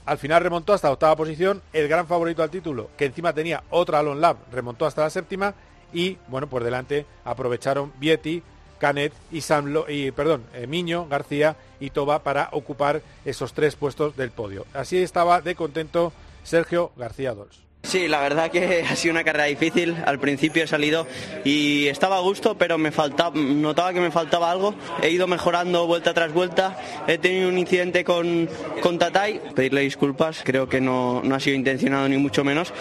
Al 0.05 0.19
final 0.19 0.43
remontó 0.43 0.73
hasta 0.73 0.88
la 0.88 0.93
octava 0.93 1.16
posición, 1.16 1.62
el 1.73 1.88
gran 1.88 2.07
favorito 2.07 2.43
al 2.43 2.50
título, 2.50 2.90
que 2.97 3.07
encima 3.07 3.33
tenía 3.33 3.64
otra 3.71 4.02
long 4.02 4.21
lap, 4.21 4.37
remontó 4.52 4.87
hasta 4.87 5.02
la 5.02 5.11
séptima 5.11 5.55
y, 5.93 6.19
bueno, 6.28 6.47
por 6.47 6.62
delante 6.62 7.07
aprovecharon 7.25 7.93
Vietti, 7.99 8.43
Canet 8.78 9.12
y, 9.30 9.40
Samlo, 9.40 9.87
y 9.88 10.11
perdón, 10.11 10.45
eh, 10.54 10.66
Miño, 10.66 11.06
García 11.09 11.56
y 11.80 11.90
Toba 11.90 12.23
para 12.23 12.49
ocupar 12.52 13.02
esos 13.25 13.52
tres 13.52 13.76
puestos 13.76 14.16
del 14.16 14.30
podio. 14.30 14.66
Así 14.75 14.99
estaba 14.99 15.40
de 15.40 15.54
contento 15.54 16.12
Sergio 16.45 16.92
García 16.97 17.35
Dols. 17.35 17.65
Sí, 17.87 18.09
la 18.09 18.21
verdad 18.21 18.50
que 18.50 18.85
ha 18.90 18.97
sido 18.97 19.12
una 19.12 19.23
carrera 19.23 19.45
difícil. 19.45 19.97
Al 20.05 20.19
principio 20.19 20.64
he 20.64 20.66
salido 20.66 21.07
y 21.45 21.87
estaba 21.87 22.16
a 22.16 22.21
gusto, 22.21 22.59
pero 22.59 22.78
me 22.78 22.90
faltaba, 22.90 23.37
notaba 23.37 23.93
que 23.93 24.00
me 24.00 24.11
faltaba 24.11 24.50
algo. 24.50 24.75
He 25.02 25.11
ido 25.11 25.28
mejorando 25.28 25.87
vuelta 25.87 26.12
tras 26.12 26.33
vuelta. 26.33 26.76
He 27.07 27.19
tenido 27.19 27.49
un 27.49 27.59
incidente 27.59 28.02
con, 28.02 28.49
con 28.83 28.99
Tatay. 28.99 29.40
Pedirle 29.55 29.83
disculpas, 29.83 30.43
creo 30.45 30.69
que 30.69 30.81
no, 30.81 31.23
no 31.23 31.37
ha 31.37 31.40
sido 31.40 31.55
intencionado 31.55 32.09
ni 32.09 32.16
mucho 32.16 32.43
menos. 32.43 32.73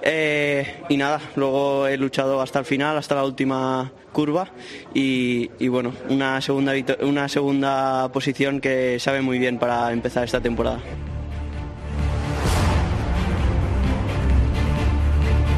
Eh, 0.00 0.82
y 0.88 0.96
nada, 0.96 1.20
luego 1.36 1.86
he 1.86 1.98
luchado 1.98 2.40
hasta 2.40 2.58
el 2.58 2.64
final, 2.64 2.96
hasta 2.96 3.14
la 3.14 3.24
última 3.24 3.92
curva 4.12 4.48
y, 4.94 5.50
y 5.58 5.68
bueno, 5.68 5.92
una 6.08 6.40
segunda, 6.40 6.72
una 7.02 7.28
segunda 7.28 8.10
posición 8.12 8.60
que 8.60 8.98
sabe 8.98 9.20
muy 9.20 9.38
bien 9.38 9.58
para 9.58 9.92
empezar 9.92 10.24
esta 10.24 10.40
temporada. 10.40 10.80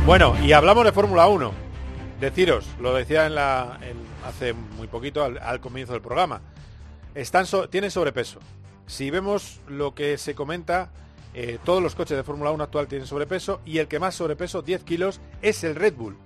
Bueno, 0.06 0.36
y 0.40 0.52
hablamos 0.52 0.84
de 0.84 0.92
Fórmula 0.92 1.26
1. 1.26 1.52
Deciros, 2.20 2.64
lo 2.80 2.94
decía 2.94 3.26
en 3.26 3.34
la, 3.34 3.80
hace 4.24 4.52
muy 4.52 4.86
poquito 4.86 5.24
al, 5.24 5.36
al, 5.38 5.58
comienzo 5.58 5.94
del 5.94 6.00
programa, 6.00 6.42
están 7.16 7.44
so, 7.44 7.68
tienen 7.68 7.90
sobrepeso. 7.90 8.38
Si 8.86 9.10
vemos 9.10 9.60
lo 9.66 9.96
que 9.96 10.16
se 10.16 10.36
comenta, 10.36 10.92
eh, 11.34 11.58
todos 11.64 11.82
los 11.82 11.96
coches 11.96 12.16
de 12.16 12.22
Fórmula 12.22 12.52
1 12.52 12.62
actual 12.62 12.86
tienen 12.86 13.08
sobrepeso 13.08 13.60
y 13.66 13.78
el 13.78 13.88
que 13.88 13.98
más 13.98 14.14
sobrepeso, 14.14 14.62
10 14.62 14.84
kilos, 14.84 15.20
es 15.42 15.64
el 15.64 15.74
Red 15.74 15.94
Bull. 15.94 16.16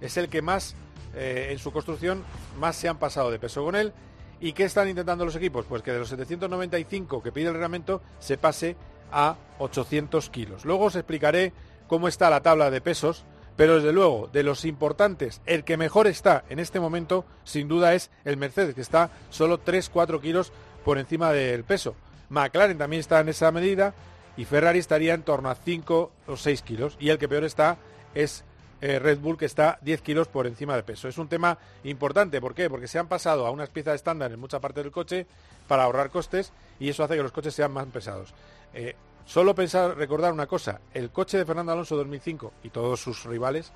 Es 0.00 0.16
el 0.16 0.28
que 0.28 0.42
más, 0.42 0.74
eh, 1.14 1.50
en 1.52 1.60
su 1.60 1.70
construcción, 1.70 2.24
más 2.58 2.74
se 2.74 2.88
han 2.88 2.98
pasado 2.98 3.30
de 3.30 3.38
peso 3.38 3.62
con 3.62 3.76
él. 3.76 3.92
¿Y 4.40 4.52
qué 4.52 4.64
están 4.64 4.88
intentando 4.88 5.24
los 5.24 5.36
equipos? 5.36 5.64
Pues 5.64 5.82
que 5.82 5.92
de 5.92 6.00
los 6.00 6.08
795 6.08 7.22
que 7.22 7.30
pide 7.30 7.46
el 7.46 7.52
reglamento 7.52 8.02
se 8.18 8.36
pase 8.36 8.74
a 9.12 9.36
800 9.60 10.28
kilos. 10.28 10.64
Luego 10.64 10.86
os 10.86 10.96
explicaré 10.96 11.52
cómo 11.88 12.06
está 12.06 12.30
la 12.30 12.42
tabla 12.42 12.70
de 12.70 12.80
pesos, 12.80 13.24
pero 13.56 13.76
desde 13.76 13.92
luego, 13.92 14.28
de 14.32 14.44
los 14.44 14.64
importantes, 14.64 15.40
el 15.44 15.64
que 15.64 15.76
mejor 15.76 16.06
está 16.06 16.44
en 16.48 16.60
este 16.60 16.78
momento, 16.78 17.24
sin 17.42 17.66
duda, 17.66 17.94
es 17.94 18.12
el 18.24 18.36
Mercedes, 18.36 18.76
que 18.76 18.80
está 18.80 19.10
solo 19.30 19.64
3-4 19.64 20.20
kilos 20.20 20.52
por 20.84 20.98
encima 20.98 21.32
del 21.32 21.64
peso. 21.64 21.96
McLaren 22.28 22.78
también 22.78 23.00
está 23.00 23.18
en 23.18 23.30
esa 23.30 23.50
medida 23.50 23.94
y 24.36 24.44
Ferrari 24.44 24.78
estaría 24.78 25.14
en 25.14 25.22
torno 25.22 25.50
a 25.50 25.56
5 25.56 26.12
o 26.28 26.36
6 26.36 26.62
kilos. 26.62 26.96
Y 27.00 27.08
el 27.08 27.18
que 27.18 27.28
peor 27.28 27.42
está 27.42 27.78
es 28.14 28.44
eh, 28.80 29.00
Red 29.00 29.18
Bull, 29.18 29.36
que 29.36 29.46
está 29.46 29.78
10 29.82 30.02
kilos 30.02 30.28
por 30.28 30.46
encima 30.46 30.76
de 30.76 30.84
peso. 30.84 31.08
Es 31.08 31.18
un 31.18 31.28
tema 31.28 31.58
importante, 31.82 32.40
¿por 32.40 32.54
qué? 32.54 32.70
Porque 32.70 32.86
se 32.86 33.00
han 33.00 33.08
pasado 33.08 33.44
a 33.44 33.50
unas 33.50 33.70
piezas 33.70 33.96
estándar 33.96 34.30
en 34.30 34.38
mucha 34.38 34.60
parte 34.60 34.82
del 34.82 34.92
coche 34.92 35.26
para 35.66 35.82
ahorrar 35.82 36.10
costes 36.10 36.52
y 36.78 36.88
eso 36.88 37.02
hace 37.02 37.16
que 37.16 37.22
los 37.22 37.32
coches 37.32 37.54
sean 37.54 37.72
más 37.72 37.86
pesados. 37.86 38.32
Eh, 38.72 38.94
solo 39.28 39.54
pensar, 39.54 39.94
recordar 39.96 40.32
una 40.32 40.46
cosa, 40.46 40.80
el 40.94 41.10
coche 41.10 41.36
de 41.36 41.44
Fernando 41.44 41.72
Alonso 41.72 41.96
2005 41.96 42.54
y 42.64 42.70
todos 42.70 43.00
sus 43.00 43.24
rivales 43.24 43.72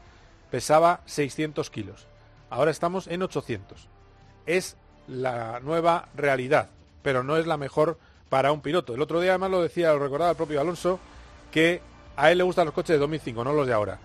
pesaba 0.51 1.03
600 1.05 1.69
kilos. 1.69 2.07
Ahora 2.49 2.71
estamos 2.71 3.07
en 3.07 3.23
800. 3.23 3.87
Es 4.47 4.77
la 5.07 5.61
nueva 5.61 6.09
realidad, 6.17 6.71
pero 7.03 7.23
no 7.23 7.37
es 7.37 7.47
la 7.47 7.59
mejor 7.59 7.99
para 8.31 8.51
un 8.51 8.63
piloto. 8.63 8.95
El 8.95 9.03
otro 9.03 9.21
día 9.21 9.33
además 9.33 9.51
lo 9.51 9.63
decía, 9.63 9.93
lo 9.93 9.99
recordaba 9.99 10.31
el 10.31 10.37
propio 10.39 10.59
Alonso, 10.59 10.99
que 11.51 11.83
a 12.17 12.31
él 12.31 12.39
le 12.39 12.45
gustan 12.45 12.65
los 12.65 12.75
coches 12.75 12.95
de 12.95 12.99
2005, 12.99 13.45
no 13.45 13.53
los 13.53 13.67
de 13.67 13.75
ahora. 13.75 13.99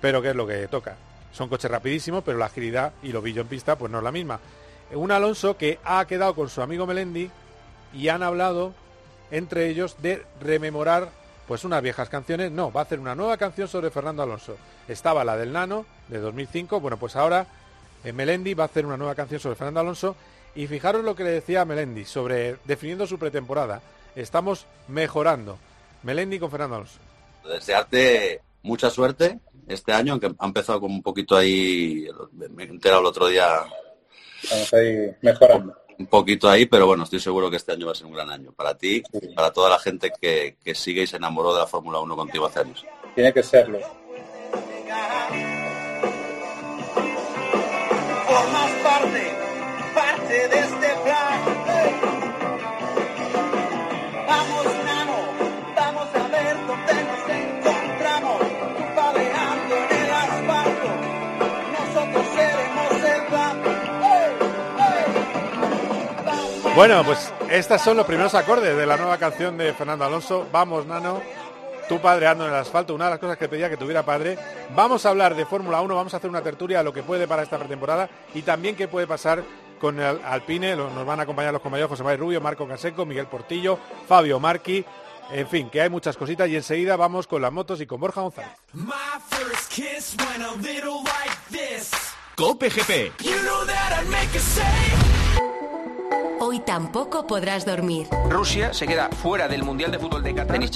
Pero 0.00 0.20
¿qué 0.20 0.30
es 0.30 0.36
lo 0.36 0.48
que 0.48 0.66
toca? 0.66 0.96
Son 1.30 1.48
coches 1.48 1.70
rapidísimos, 1.70 2.24
pero 2.24 2.38
la 2.38 2.46
agilidad 2.46 2.92
y 3.04 3.12
lo 3.12 3.22
billo 3.22 3.42
en 3.42 3.48
pista 3.48 3.78
pues 3.78 3.92
no 3.92 3.98
es 3.98 4.04
la 4.04 4.12
misma. 4.12 4.40
Un 4.92 5.12
Alonso 5.12 5.56
que 5.56 5.78
ha 5.84 6.04
quedado 6.06 6.34
con 6.34 6.48
su 6.48 6.60
amigo 6.60 6.86
Melendi 6.86 7.30
y 7.94 8.08
han 8.08 8.24
hablado 8.24 8.74
entre 9.30 9.68
ellos 9.68 9.96
de 10.00 10.24
rememorar 10.40 11.10
pues 11.46 11.64
unas 11.64 11.82
viejas 11.82 12.08
canciones. 12.08 12.52
No, 12.52 12.70
va 12.70 12.82
a 12.82 12.84
hacer 12.84 13.00
una 13.00 13.14
nueva 13.14 13.36
canción 13.38 13.68
sobre 13.68 13.90
Fernando 13.90 14.22
Alonso. 14.22 14.56
Estaba 14.86 15.24
la 15.24 15.36
del 15.36 15.52
Nano 15.52 15.86
de 16.08 16.18
2005, 16.18 16.80
bueno, 16.80 16.98
pues 16.98 17.16
ahora 17.16 17.46
eh, 18.04 18.12
Melendi 18.12 18.54
va 18.54 18.64
a 18.64 18.66
hacer 18.66 18.86
una 18.86 18.96
nueva 18.96 19.14
canción 19.14 19.40
sobre 19.40 19.56
Fernando 19.56 19.80
Alonso 19.80 20.14
y 20.54 20.66
fijaros 20.66 21.04
lo 21.04 21.16
que 21.16 21.24
le 21.24 21.30
decía 21.30 21.62
a 21.62 21.64
Melendi 21.64 22.04
sobre 22.04 22.56
definiendo 22.64 23.06
su 23.06 23.18
pretemporada. 23.18 23.80
Estamos 24.14 24.66
mejorando. 24.88 25.58
Melendi 26.02 26.38
con 26.38 26.50
Fernando 26.50 26.76
Alonso. 26.76 26.98
Desearte 27.48 28.42
mucha 28.62 28.90
suerte 28.90 29.38
este 29.66 29.92
año, 29.92 30.12
aunque 30.12 30.32
ha 30.38 30.46
empezado 30.46 30.80
como 30.80 30.94
un 30.94 31.02
poquito 31.02 31.36
ahí, 31.36 32.06
me 32.32 32.64
he 32.64 32.66
enterado 32.66 33.00
el 33.00 33.06
otro 33.06 33.28
día. 33.28 33.64
Estamos 34.42 34.74
ahí 34.74 35.10
mejorando. 35.22 35.74
Un 35.98 36.06
poquito 36.06 36.48
ahí, 36.48 36.66
pero 36.66 36.86
bueno, 36.86 37.02
estoy 37.02 37.18
seguro 37.18 37.50
que 37.50 37.56
este 37.56 37.72
año 37.72 37.86
va 37.86 37.92
a 37.92 37.94
ser 37.96 38.06
un 38.06 38.12
gran 38.12 38.30
año. 38.30 38.52
Para 38.52 38.76
ti, 38.76 39.02
para 39.34 39.52
toda 39.52 39.68
la 39.68 39.78
gente 39.80 40.12
que, 40.20 40.56
que 40.64 40.74
sigue 40.74 41.02
y 41.02 41.06
se 41.08 41.16
enamoró 41.16 41.52
de 41.52 41.60
la 41.60 41.66
Fórmula 41.66 41.98
1 41.98 42.16
contigo 42.16 42.46
hace 42.46 42.60
años. 42.60 42.86
Tiene 43.14 43.32
que 43.32 43.42
serlo. 43.42 43.80
Formas 48.26 48.70
parte, 48.82 49.32
parte 49.94 50.48
de 50.48 50.58
este 50.58 50.88
plan. 51.04 51.37
Bueno, 66.78 67.02
pues 67.02 67.34
estos 67.50 67.82
son 67.82 67.96
los 67.96 68.06
primeros 68.06 68.36
acordes 68.36 68.76
de 68.76 68.86
la 68.86 68.96
nueva 68.96 69.18
canción 69.18 69.58
de 69.58 69.74
Fernando 69.74 70.04
Alonso. 70.04 70.46
Vamos, 70.52 70.86
Nano. 70.86 71.20
Tu 71.88 72.00
padre 72.00 72.28
ando 72.28 72.44
en 72.44 72.52
el 72.52 72.56
asfalto, 72.56 72.94
una 72.94 73.06
de 73.06 73.10
las 73.10 73.18
cosas 73.18 73.36
que 73.36 73.48
pedía 73.48 73.68
que 73.68 73.76
tuviera 73.76 74.04
padre. 74.04 74.38
Vamos 74.76 75.04
a 75.04 75.08
hablar 75.08 75.34
de 75.34 75.44
Fórmula 75.44 75.80
1, 75.80 75.96
vamos 75.96 76.14
a 76.14 76.18
hacer 76.18 76.30
una 76.30 76.40
tertulia 76.40 76.78
de 76.78 76.84
lo 76.84 76.92
que 76.92 77.02
puede 77.02 77.26
para 77.26 77.42
esta 77.42 77.58
pretemporada 77.58 78.08
y 78.32 78.42
también 78.42 78.76
qué 78.76 78.86
puede 78.86 79.08
pasar 79.08 79.42
con 79.80 79.98
el 79.98 80.20
Alpine. 80.24 80.76
Nos 80.76 81.04
van 81.04 81.18
a 81.18 81.24
acompañar 81.24 81.52
los 81.52 81.62
compañeros 81.62 81.90
José 81.90 82.04
María 82.04 82.18
Rubio, 82.18 82.40
Marco 82.40 82.68
Caseco, 82.68 83.04
Miguel 83.04 83.26
Portillo, 83.26 83.76
Fabio 84.06 84.38
Marqui. 84.38 84.84
En 85.32 85.48
fin, 85.48 85.70
que 85.70 85.80
hay 85.80 85.90
muchas 85.90 86.16
cositas 86.16 86.48
y 86.48 86.54
enseguida 86.54 86.94
vamos 86.94 87.26
con 87.26 87.42
las 87.42 87.50
motos 87.50 87.80
y 87.80 87.86
con 87.88 87.98
Borja 87.98 88.20
González. 88.20 88.52
My 88.72 88.94
first 89.28 89.68
kiss 89.72 90.16
went 90.16 90.44
a 90.44 90.54
little 90.62 91.02
like 91.02 91.36
this. 91.50 91.90
Cope 92.36 92.70
GP. 92.70 93.20
You 93.20 93.42
know 93.42 93.66
Hoy 96.50 96.60
tampoco 96.60 97.26
podrás 97.26 97.66
dormir. 97.66 98.08
Rusia 98.30 98.72
se 98.72 98.86
queda 98.86 99.10
fuera 99.10 99.48
del 99.48 99.64
Mundial 99.64 99.90
de 99.90 99.98
Fútbol 99.98 100.22
de 100.22 100.34
Qatar. 100.34 100.58
Denis 100.58 100.70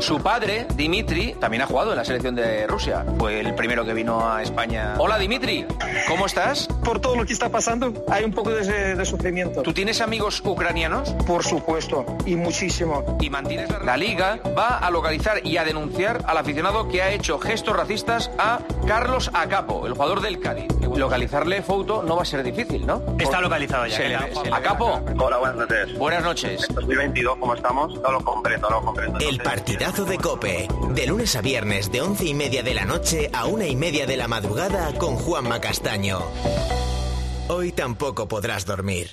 su 0.00 0.20
padre, 0.20 0.66
Dimitri, 0.74 1.36
también 1.38 1.62
ha 1.62 1.66
jugado 1.66 1.92
en 1.92 1.98
la 1.98 2.04
selección 2.04 2.34
de 2.34 2.66
Rusia. 2.66 3.06
Fue 3.16 3.38
el 3.38 3.54
primero 3.54 3.84
que 3.84 3.94
vino 3.94 4.28
a 4.28 4.42
España. 4.42 4.94
Hola 4.98 5.16
Dimitri, 5.16 5.64
¿cómo 6.08 6.26
estás? 6.26 6.66
Por 6.86 7.00
todo 7.00 7.16
lo 7.16 7.26
que 7.26 7.32
está 7.32 7.48
pasando, 7.50 7.92
hay 8.08 8.22
un 8.22 8.30
poco 8.32 8.50
de, 8.50 8.94
de 8.94 9.04
sufrimiento. 9.04 9.62
¿Tú 9.62 9.72
tienes 9.74 10.00
amigos 10.00 10.40
ucranianos? 10.44 11.10
Por 11.26 11.42
supuesto, 11.42 12.06
y 12.24 12.36
muchísimo. 12.36 13.18
Y 13.20 13.28
mantienes 13.28 13.68
la... 13.70 13.80
la 13.80 13.96
liga 13.96 14.38
va 14.56 14.78
a 14.78 14.88
localizar 14.92 15.44
y 15.44 15.56
a 15.56 15.64
denunciar 15.64 16.22
al 16.26 16.38
aficionado 16.38 16.86
que 16.88 17.02
ha 17.02 17.10
hecho 17.10 17.40
gestos 17.40 17.76
racistas 17.76 18.30
a 18.38 18.60
Carlos 18.86 19.30
Acapo, 19.34 19.84
el 19.86 19.94
jugador 19.94 20.20
del 20.20 20.38
Cádiz. 20.38 20.68
Localizarle 20.96 21.60
foto 21.62 22.04
no 22.04 22.14
va 22.16 22.22
a 22.22 22.24
ser 22.24 22.44
difícil, 22.44 22.86
¿no? 22.86 23.02
Está 23.18 23.40
localizado 23.40 23.86
ya. 23.88 23.96
Se 23.96 24.02
que 24.04 24.08
le 24.08 24.14
la- 24.14 24.20
ve- 24.26 24.34
se 24.36 24.44
le- 24.44 24.54
Acapo, 24.54 25.00
Hola, 25.18 25.38
buenas 25.38 25.56
noches. 25.56 25.98
buenas 25.98 26.22
noches. 26.22 26.66
2022, 26.72 27.36
¿cómo 27.38 27.54
estamos? 27.54 28.00
No 28.00 28.12
lo 28.12 28.20
comprendo, 28.20 28.70
no 28.70 28.78
lo 28.80 28.86
comprendo. 28.86 29.18
El 29.18 29.38
partidazo 29.40 30.04
de 30.04 30.18
Cope. 30.18 30.68
De 30.90 31.06
lunes 31.08 31.34
a 31.34 31.40
viernes 31.40 31.90
de 31.90 32.00
once 32.00 32.24
y 32.26 32.32
media 32.34 32.62
de 32.62 32.74
la 32.74 32.84
noche 32.84 33.28
a 33.32 33.46
una 33.46 33.66
y 33.66 33.74
media 33.74 34.06
de 34.06 34.16
la 34.16 34.28
madrugada 34.28 34.94
con 34.96 35.16
Juanma 35.16 35.60
Castaño. 35.60 36.20
Hoy 37.48 37.70
tampoco 37.70 38.26
podrás 38.26 38.66
dormir. 38.66 39.10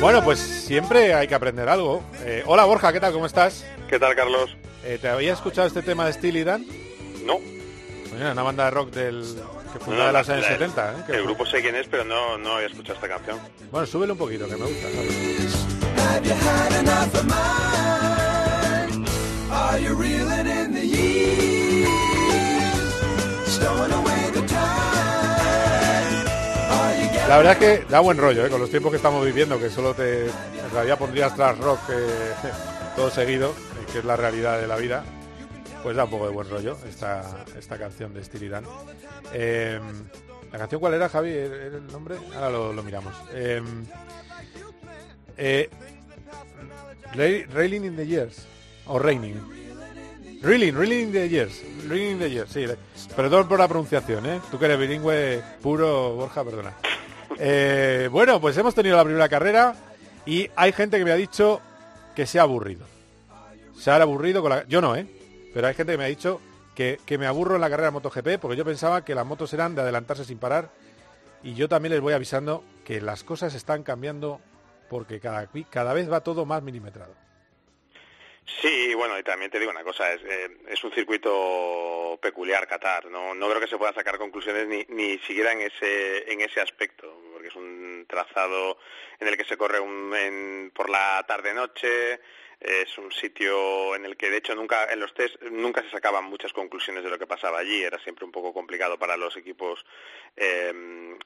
Bueno, 0.00 0.22
pues 0.22 0.38
siempre 0.38 1.14
hay 1.14 1.26
que 1.26 1.34
aprender 1.34 1.68
algo. 1.68 2.02
Eh, 2.24 2.42
hola 2.46 2.64
Borja, 2.64 2.92
¿qué 2.92 3.00
tal? 3.00 3.12
¿Cómo 3.12 3.26
estás? 3.26 3.64
¿Qué 3.88 3.98
tal, 3.98 4.14
Carlos? 4.14 4.56
Eh, 4.84 4.98
¿Te 5.00 5.08
había 5.08 5.32
escuchado 5.32 5.66
este 5.66 5.82
tema 5.82 6.06
de 6.06 6.12
Steely 6.12 6.44
Dan? 6.44 6.64
No. 7.24 7.38
Bueno, 8.10 8.32
una 8.32 8.42
banda 8.42 8.64
de 8.66 8.70
rock 8.70 8.90
del 8.92 9.24
que 9.72 9.78
fue 9.80 9.94
No, 9.94 10.00
una 10.00 10.06
de 10.06 10.12
la- 10.12 10.18
años 10.20 10.28
la- 10.42 10.48
70. 10.48 10.92
¿eh? 10.92 10.94
El 10.98 11.04
fue- 11.04 11.22
grupo 11.22 11.46
sé 11.46 11.60
quién 11.60 11.74
es, 11.74 11.86
pero 11.88 12.04
no, 12.04 12.38
no 12.38 12.54
había 12.56 12.68
escuchado 12.68 12.94
esta 12.94 13.08
canción. 13.08 13.38
Bueno, 13.72 13.86
súbele 13.86 14.12
un 14.12 14.18
poquito, 14.18 14.46
que 14.48 14.56
me 14.56 14.64
gusta. 14.66 14.86
Have 19.48 19.80
La 27.28 27.38
verdad 27.38 27.52
es 27.54 27.58
que 27.58 27.84
da 27.90 28.00
buen 28.00 28.16
rollo, 28.18 28.46
¿eh? 28.46 28.50
con 28.50 28.60
los 28.60 28.70
tiempos 28.70 28.90
que 28.92 28.96
estamos 28.98 29.24
viviendo, 29.24 29.58
que 29.58 29.68
solo 29.68 29.94
te... 29.94 30.26
En 30.26 30.70
realidad 30.72 30.96
pondrías 30.98 31.34
tras 31.34 31.58
rock 31.58 31.80
eh, 31.90 32.06
todo 32.96 33.10
seguido, 33.10 33.50
eh, 33.50 33.86
que 33.92 33.98
es 33.98 34.04
la 34.04 34.16
realidad 34.16 34.60
de 34.60 34.66
la 34.68 34.76
vida. 34.76 35.04
Pues 35.82 35.96
da 35.96 36.04
un 36.04 36.10
poco 36.10 36.26
de 36.26 36.32
buen 36.32 36.48
rollo 36.48 36.76
esta, 36.88 37.44
esta 37.58 37.78
canción 37.78 38.14
de 38.14 38.22
Steely 38.24 38.48
Dan. 38.48 38.64
Eh, 39.32 39.80
¿La 40.52 40.58
canción 40.58 40.80
cuál 40.80 40.94
era, 40.94 41.08
Javi? 41.08 41.30
¿Era 41.30 41.56
era 41.56 41.76
el 41.78 41.86
nombre? 41.88 42.16
Ahora 42.34 42.50
lo, 42.50 42.72
lo 42.72 42.82
miramos. 42.84 43.12
Eh, 43.32 43.60
eh, 45.36 45.68
Ra- 47.12 47.52
Railing 47.54 47.84
in 47.84 47.96
the 47.96 48.06
Years. 48.06 48.46
O 48.86 48.98
Raining. 49.00 49.40
Reeling, 50.42 50.74
Reeling 50.76 51.02
in 51.08 51.12
the 51.12 51.28
Years. 51.28 51.60
Reeling 51.88 52.12
in 52.12 52.18
the 52.20 52.30
Years, 52.30 52.50
sí. 52.52 52.66
Perdón 53.16 53.48
por 53.48 53.58
la 53.58 53.66
pronunciación, 53.66 54.26
¿eh? 54.26 54.40
Tú 54.50 54.58
que 54.60 54.66
eres 54.66 54.78
bilingüe 54.78 55.42
puro, 55.60 56.14
Borja, 56.14 56.44
perdona. 56.44 56.72
Eh, 57.38 58.08
bueno, 58.10 58.40
pues 58.40 58.56
hemos 58.56 58.74
tenido 58.74 58.96
la 58.96 59.04
primera 59.04 59.28
carrera 59.28 59.74
y 60.24 60.50
hay 60.56 60.72
gente 60.72 60.98
que 60.98 61.04
me 61.04 61.12
ha 61.12 61.16
dicho 61.16 61.60
que 62.14 62.26
se 62.26 62.38
ha 62.38 62.42
aburrido. 62.42 62.86
Se 63.76 63.90
ha 63.90 63.96
aburrido 63.96 64.42
con 64.42 64.50
la... 64.50 64.66
Yo 64.66 64.80
no, 64.80 64.96
¿eh? 64.96 65.06
Pero 65.52 65.66
hay 65.66 65.74
gente 65.74 65.92
que 65.92 65.98
me 65.98 66.04
ha 66.04 66.08
dicho 66.08 66.40
que, 66.74 66.98
que 67.04 67.18
me 67.18 67.26
aburro 67.26 67.56
en 67.56 67.60
la 67.60 67.70
carrera 67.70 67.90
MotoGP 67.90 68.38
porque 68.40 68.56
yo 68.56 68.64
pensaba 68.64 69.04
que 69.04 69.14
las 69.14 69.26
motos 69.26 69.52
eran 69.52 69.74
de 69.74 69.82
adelantarse 69.82 70.24
sin 70.24 70.38
parar 70.38 70.70
Y 71.42 71.54
yo 71.54 71.68
también 71.68 71.92
les 71.92 72.00
voy 72.00 72.14
avisando 72.14 72.64
que 72.84 73.00
las 73.00 73.22
cosas 73.22 73.54
están 73.54 73.82
cambiando 73.82 74.40
porque 74.88 75.20
cada, 75.20 75.48
cada 75.70 75.92
vez 75.92 76.10
va 76.10 76.20
todo 76.22 76.46
más 76.46 76.62
milimetrado. 76.62 77.14
Sí, 78.62 78.94
bueno, 78.94 79.18
y 79.18 79.24
también 79.24 79.50
te 79.50 79.58
digo 79.58 79.72
una 79.72 79.82
cosa, 79.82 80.12
es, 80.12 80.22
eh, 80.22 80.56
es 80.68 80.82
un 80.84 80.92
circuito 80.92 82.16
peculiar 82.22 82.66
Qatar, 82.68 83.06
no, 83.06 83.34
no 83.34 83.48
creo 83.48 83.60
que 83.60 83.66
se 83.66 83.76
puedan 83.76 83.94
sacar 83.94 84.18
conclusiones 84.18 84.68
ni, 84.68 84.86
ni 84.88 85.18
siquiera 85.18 85.52
ese, 85.52 86.32
en 86.32 86.40
ese 86.40 86.60
aspecto, 86.60 87.12
porque 87.46 87.48
es 87.48 87.56
un 87.56 88.06
trazado 88.08 88.78
en 89.20 89.28
el 89.28 89.36
que 89.36 89.44
se 89.44 89.56
corre 89.56 89.80
un, 89.80 90.14
en- 90.14 90.70
por 90.74 90.90
la 90.90 91.24
tarde-noche, 91.26 92.20
es 92.58 92.96
un 92.98 93.12
sitio 93.12 93.94
en 93.94 94.06
el 94.06 94.16
que 94.16 94.30
de 94.30 94.38
hecho 94.38 94.54
nunca 94.54 94.90
en 94.90 94.98
los 95.00 95.12
test 95.14 95.40
nunca 95.42 95.82
se 95.82 95.90
sacaban 95.90 96.24
muchas 96.24 96.52
conclusiones 96.52 97.04
de 97.04 97.10
lo 97.10 97.18
que 97.18 97.26
pasaba 97.26 97.58
allí. 97.58 97.82
Era 97.82 97.98
siempre 97.98 98.24
un 98.24 98.32
poco 98.32 98.52
complicado 98.54 98.98
para 98.98 99.16
los 99.16 99.36
equipos 99.36 99.84
eh, 100.36 100.72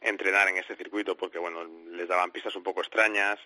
entrenar 0.00 0.48
en 0.48 0.56
ese 0.58 0.74
circuito 0.76 1.16
porque 1.16 1.38
bueno 1.38 1.64
les 1.92 2.08
daban 2.08 2.32
pistas 2.32 2.56
un 2.56 2.62
poco 2.64 2.80
extrañas. 2.80 3.38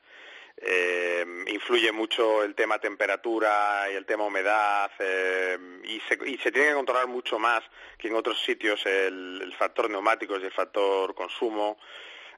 Eh, 0.56 1.26
influye 1.48 1.90
mucho 1.90 2.44
el 2.44 2.54
tema 2.54 2.78
temperatura 2.78 3.86
y 3.92 3.96
el 3.96 4.06
tema 4.06 4.24
humedad 4.24 4.88
eh, 5.00 5.58
y, 5.82 5.98
se, 6.08 6.16
y 6.26 6.38
se 6.38 6.52
tiene 6.52 6.68
que 6.68 6.74
controlar 6.74 7.08
mucho 7.08 7.40
más 7.40 7.64
que 7.98 8.06
en 8.06 8.14
otros 8.14 8.40
sitios 8.40 8.86
el, 8.86 9.40
el 9.42 9.52
factor 9.56 9.90
neumáticos 9.90 10.40
y 10.40 10.44
el 10.44 10.52
factor 10.52 11.12
consumo 11.12 11.76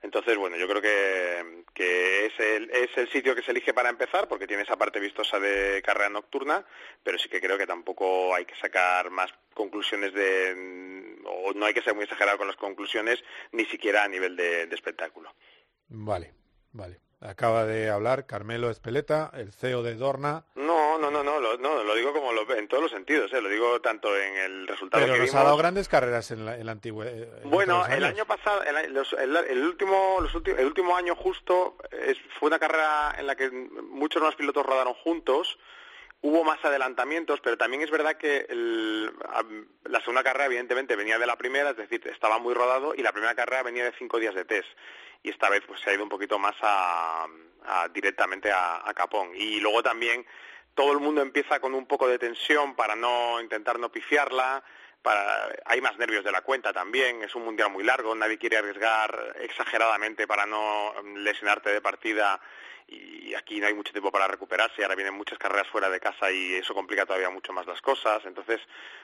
entonces, 0.06 0.38
bueno, 0.38 0.56
yo 0.56 0.66
creo 0.68 0.80
que, 0.80 1.64
que 1.74 2.26
es, 2.26 2.32
el, 2.38 2.70
es 2.70 2.96
el 2.96 3.08
sitio 3.10 3.34
que 3.34 3.42
se 3.42 3.50
elige 3.50 3.74
para 3.74 3.90
empezar, 3.90 4.28
porque 4.28 4.46
tiene 4.46 4.62
esa 4.62 4.76
parte 4.76 5.00
vistosa 5.00 5.38
de 5.38 5.82
carrera 5.82 6.08
nocturna, 6.08 6.64
pero 7.02 7.18
sí 7.18 7.28
que 7.28 7.40
creo 7.40 7.58
que 7.58 7.66
tampoco 7.66 8.34
hay 8.34 8.44
que 8.44 8.54
sacar 8.56 9.10
más 9.10 9.30
conclusiones 9.52 10.14
de... 10.14 11.18
o 11.26 11.52
no 11.52 11.66
hay 11.66 11.74
que 11.74 11.82
ser 11.82 11.94
muy 11.94 12.04
exagerado 12.04 12.38
con 12.38 12.46
las 12.46 12.56
conclusiones, 12.56 13.22
ni 13.52 13.66
siquiera 13.66 14.04
a 14.04 14.08
nivel 14.08 14.36
de, 14.36 14.66
de 14.66 14.74
espectáculo. 14.74 15.34
Vale, 15.88 16.32
vale. 16.72 17.05
Acaba 17.20 17.64
de 17.64 17.88
hablar 17.88 18.26
Carmelo 18.26 18.68
Espeleta, 18.70 19.30
el 19.34 19.50
CEO 19.52 19.82
de 19.82 19.94
Dorna, 19.94 20.44
No, 20.54 20.98
no, 20.98 21.10
no, 21.10 21.22
no, 21.24 21.40
lo, 21.40 21.56
no, 21.56 21.82
lo 21.82 21.94
digo 21.94 22.12
como 22.12 22.32
lo, 22.32 22.54
en 22.54 22.68
todos 22.68 22.82
los 22.82 22.92
sentidos, 22.92 23.32
¿eh? 23.32 23.40
lo 23.40 23.48
digo 23.48 23.80
tanto 23.80 24.14
en 24.16 24.36
el 24.36 24.68
resultado 24.68 25.02
pero 25.02 25.14
que 25.14 25.20
nos 25.20 25.28
vimos... 25.30 25.40
ha 25.40 25.44
dado 25.44 25.56
grandes 25.56 25.88
carreras 25.88 26.30
en 26.30 26.44
la, 26.44 26.56
en 26.58 26.66
la 26.66 26.72
antigua. 26.72 27.06
eh, 27.06 27.30
en 27.42 27.50
Bueno, 27.50 27.86
el 27.86 28.04
año 28.04 28.26
pasado, 28.26 28.62
el, 28.64 28.76
año- 28.76 28.88
los- 28.90 29.14
el- 29.14 29.34
el 29.36 29.64
último, 29.64 30.18
los 30.20 30.34
el 30.46 30.66
último 30.66 30.94
año 30.94 31.16
justo 31.16 31.76
es- 31.90 32.18
fue 32.38 32.48
una 32.48 32.58
carrera 32.58 33.14
en 33.18 33.26
la 33.26 33.34
que 33.34 33.50
muchos 33.50 34.20
más 34.22 34.34
pilotos 34.34 34.64
rodaron 34.66 34.92
juntos. 34.94 35.58
Hubo 36.22 36.42
más 36.44 36.64
adelantamientos, 36.64 37.40
pero 37.40 37.56
también 37.56 37.82
es 37.82 37.90
verdad 37.90 38.16
que 38.16 38.46
el- 38.48 39.12
la 39.84 40.00
segunda 40.00 40.24
carrera 40.24 40.46
evidentemente 40.46 40.96
venía 40.96 41.18
de 41.18 41.26
la 41.26 41.36
primera, 41.36 41.70
es 41.70 41.76
decir, 41.76 42.00
estaba 42.08 42.38
muy 42.38 42.52
rodado 42.54 42.94
y 42.94 43.02
la 43.02 43.12
primera 43.12 43.34
carrera 43.34 43.62
venía 43.62 43.84
de 43.84 43.92
cinco 43.98 44.18
días 44.18 44.34
de 44.34 44.44
test 44.44 44.68
y 45.22 45.30
esta 45.30 45.48
vez 45.50 45.62
pues 45.66 45.80
se 45.80 45.90
ha 45.90 45.94
ido 45.94 46.02
un 46.02 46.08
poquito 46.08 46.38
más 46.38 46.56
a, 46.62 47.26
a- 47.64 47.88
directamente 47.88 48.50
a, 48.50 48.88
a 48.88 48.94
Capón. 48.94 49.30
Y 49.36 49.60
luego 49.60 49.82
también 49.82 50.26
todo 50.74 50.92
el 50.92 50.98
mundo 50.98 51.22
empieza 51.22 51.60
con 51.60 51.74
un 51.74 51.86
poco 51.86 52.08
de 52.08 52.18
tensión 52.18 52.74
para 52.74 52.96
no 52.96 53.40
intentar 53.40 53.78
no 53.78 53.90
pifiarla, 53.92 54.62
para, 55.02 55.48
hay 55.64 55.80
más 55.80 55.96
nervios 55.98 56.24
de 56.24 56.32
la 56.32 56.40
cuenta 56.40 56.72
también, 56.72 57.22
es 57.22 57.34
un 57.36 57.44
mundial 57.44 57.70
muy 57.70 57.84
largo, 57.84 58.14
nadie 58.16 58.38
quiere 58.38 58.56
arriesgar 58.56 59.36
exageradamente 59.40 60.26
para 60.26 60.46
no 60.46 60.92
lesionarte 61.14 61.70
de 61.70 61.80
partida 61.80 62.40
y 62.88 63.34
aquí 63.34 63.58
no 63.60 63.66
hay 63.66 63.74
mucho 63.74 63.90
tiempo 63.92 64.12
para 64.12 64.28
recuperarse, 64.28 64.82
ahora 64.82 64.94
vienen 64.94 65.14
muchas 65.14 65.38
carreras 65.38 65.66
fuera 65.68 65.90
de 65.90 65.98
casa 65.98 66.30
y 66.30 66.54
eso 66.54 66.72
complica 66.74 67.04
todavía 67.04 67.28
mucho 67.30 67.52
más 67.52 67.66
las 67.66 67.80
cosas. 67.80 68.24
Entonces, 68.24 68.60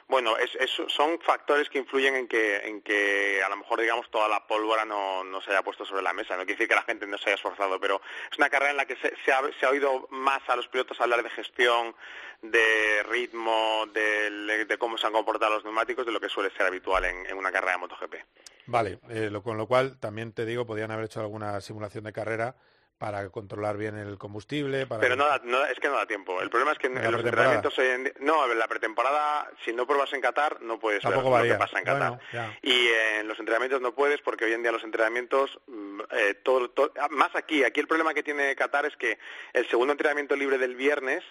bueno, 0.07 0.37
es, 0.37 0.55
es- 0.55 0.83
son 0.93 1.19
factores 1.21 1.69
que 1.69 1.79
influyen 1.79 2.15
en 2.15 2.29
que, 2.29 2.57
en 2.59 2.81
que 2.83 3.43
a 3.45 3.49
lo 3.49 3.57
mejor, 3.57 3.81
digamos, 3.81 4.09
toda 4.11 4.29
la 4.29 4.47
pólvora 4.47 4.85
no, 4.85 5.25
no 5.25 5.41
se 5.41 5.51
haya 5.51 5.63
puesto 5.63 5.85
sobre 5.85 6.03
la 6.03 6.13
mesa. 6.13 6.35
No 6.37 6.41
quiere 6.45 6.55
decir 6.55 6.69
que 6.69 6.75
la 6.77 6.83
gente 6.83 7.07
no 7.07 7.19
se 7.19 7.25
haya 7.31 7.35
esforzado, 7.35 7.81
pero 7.81 8.01
es 8.31 8.39
una 8.39 8.49
carrera 8.51 8.71
en 8.71 8.77
la 8.77 8.87
que 8.87 8.97
se, 8.97 9.13
se 9.25 9.33
ha, 9.33 9.41
se 9.59 9.67
ha 9.67 9.71
oído 9.71 10.07
más 10.11 10.41
a 10.49 10.55
los 10.57 10.69
pilotos 10.69 11.01
hablar 11.01 11.23
de 11.25 11.31
gestión, 11.31 11.95
de 12.43 13.03
ritmo, 13.09 13.87
de, 13.93 14.77
cómo 14.79 14.97
se 14.99 15.07
han 15.07 15.13
comportado 15.13 15.55
los 15.55 15.65
neumáticos, 15.65 16.07
de 16.07 16.13
lo 16.13 16.21
que 16.21 16.29
suele 16.29 16.51
ser 16.51 16.67
habitual 16.67 17.05
en, 17.05 17.27
en 17.27 17.37
una 17.37 17.51
carrera 17.53 17.73
de 17.73 17.79
MotoGP. 17.79 18.15
Vale, 18.67 18.99
eh, 19.11 19.29
lo- 19.31 19.43
con 19.43 19.57
lo 19.57 19.67
cual 19.67 19.99
también 19.99 20.33
te 20.33 20.45
digo, 20.47 20.67
podían 20.67 20.91
haber 20.93 21.07
hecho 21.07 21.21
alguna 21.21 21.61
simulación 21.61 22.05
de 22.05 22.13
carrera 22.13 22.55
para 23.03 23.29
controlar 23.31 23.77
bien 23.77 23.99
el 23.99 24.17
combustible. 24.17 24.87
Para 24.87 25.01
Pero 25.01 25.17
no, 25.17 25.27
da- 25.27 25.41
no- 25.43 25.65
es 25.65 25.77
que 25.81 25.89
no 25.89 25.95
da 25.97 26.07
tiempo. 26.07 26.41
El 26.41 26.49
problema 26.51 26.71
es 26.71 26.79
que 26.79 26.87
en, 26.87 26.93
¿En 26.93 26.99
en 26.99 27.05
la 27.07 27.11
los 27.11 27.25
entrenamientos 27.25 27.77
en 27.81 28.13
no, 28.21 28.49
en 28.49 28.57
la 28.57 28.69
pretemporada, 28.69 29.51
si 29.65 29.73
no 29.73 29.89
pruebas 29.89 30.13
en 30.13 30.21
Qatar, 30.21 30.63
no 30.63 30.79
puedes 30.79 31.03
ver 31.03 31.13
Tampoco 31.13 31.31
lo 31.31 31.35
varía. 31.41 31.55
que 31.55 31.59
pasa 31.59 31.79
en 31.81 31.85
Qatar. 31.85 32.19
Bueno. 32.33 32.53
Y 32.63 32.89
en 33.19 33.27
los 33.27 33.37
entrenamientos 33.41 33.81
no 33.81 33.93
puedes 33.93 34.21
porque 34.21 34.45
hoy 34.45 34.53
en 34.53 34.63
día 34.63 34.71
los 34.71 34.85
entrenamientos, 34.85 35.59
mm, 35.67 36.01
eh, 36.13 36.35
todo, 36.45 36.71
todo- 36.71 36.93
ah, 37.01 37.09
más 37.11 37.35
aquí, 37.35 37.65
aquí 37.65 37.81
el 37.81 37.89
problema 37.89 38.15
que 38.15 38.23
tiene 38.23 38.55
Qatar 38.55 38.87
es 38.87 38.97
que 38.97 39.19
el 39.53 39.69
segundo 39.69 39.91
entrenamiento 39.91 40.37
libre 40.37 40.57
del 40.59 40.77
viernes 40.77 41.25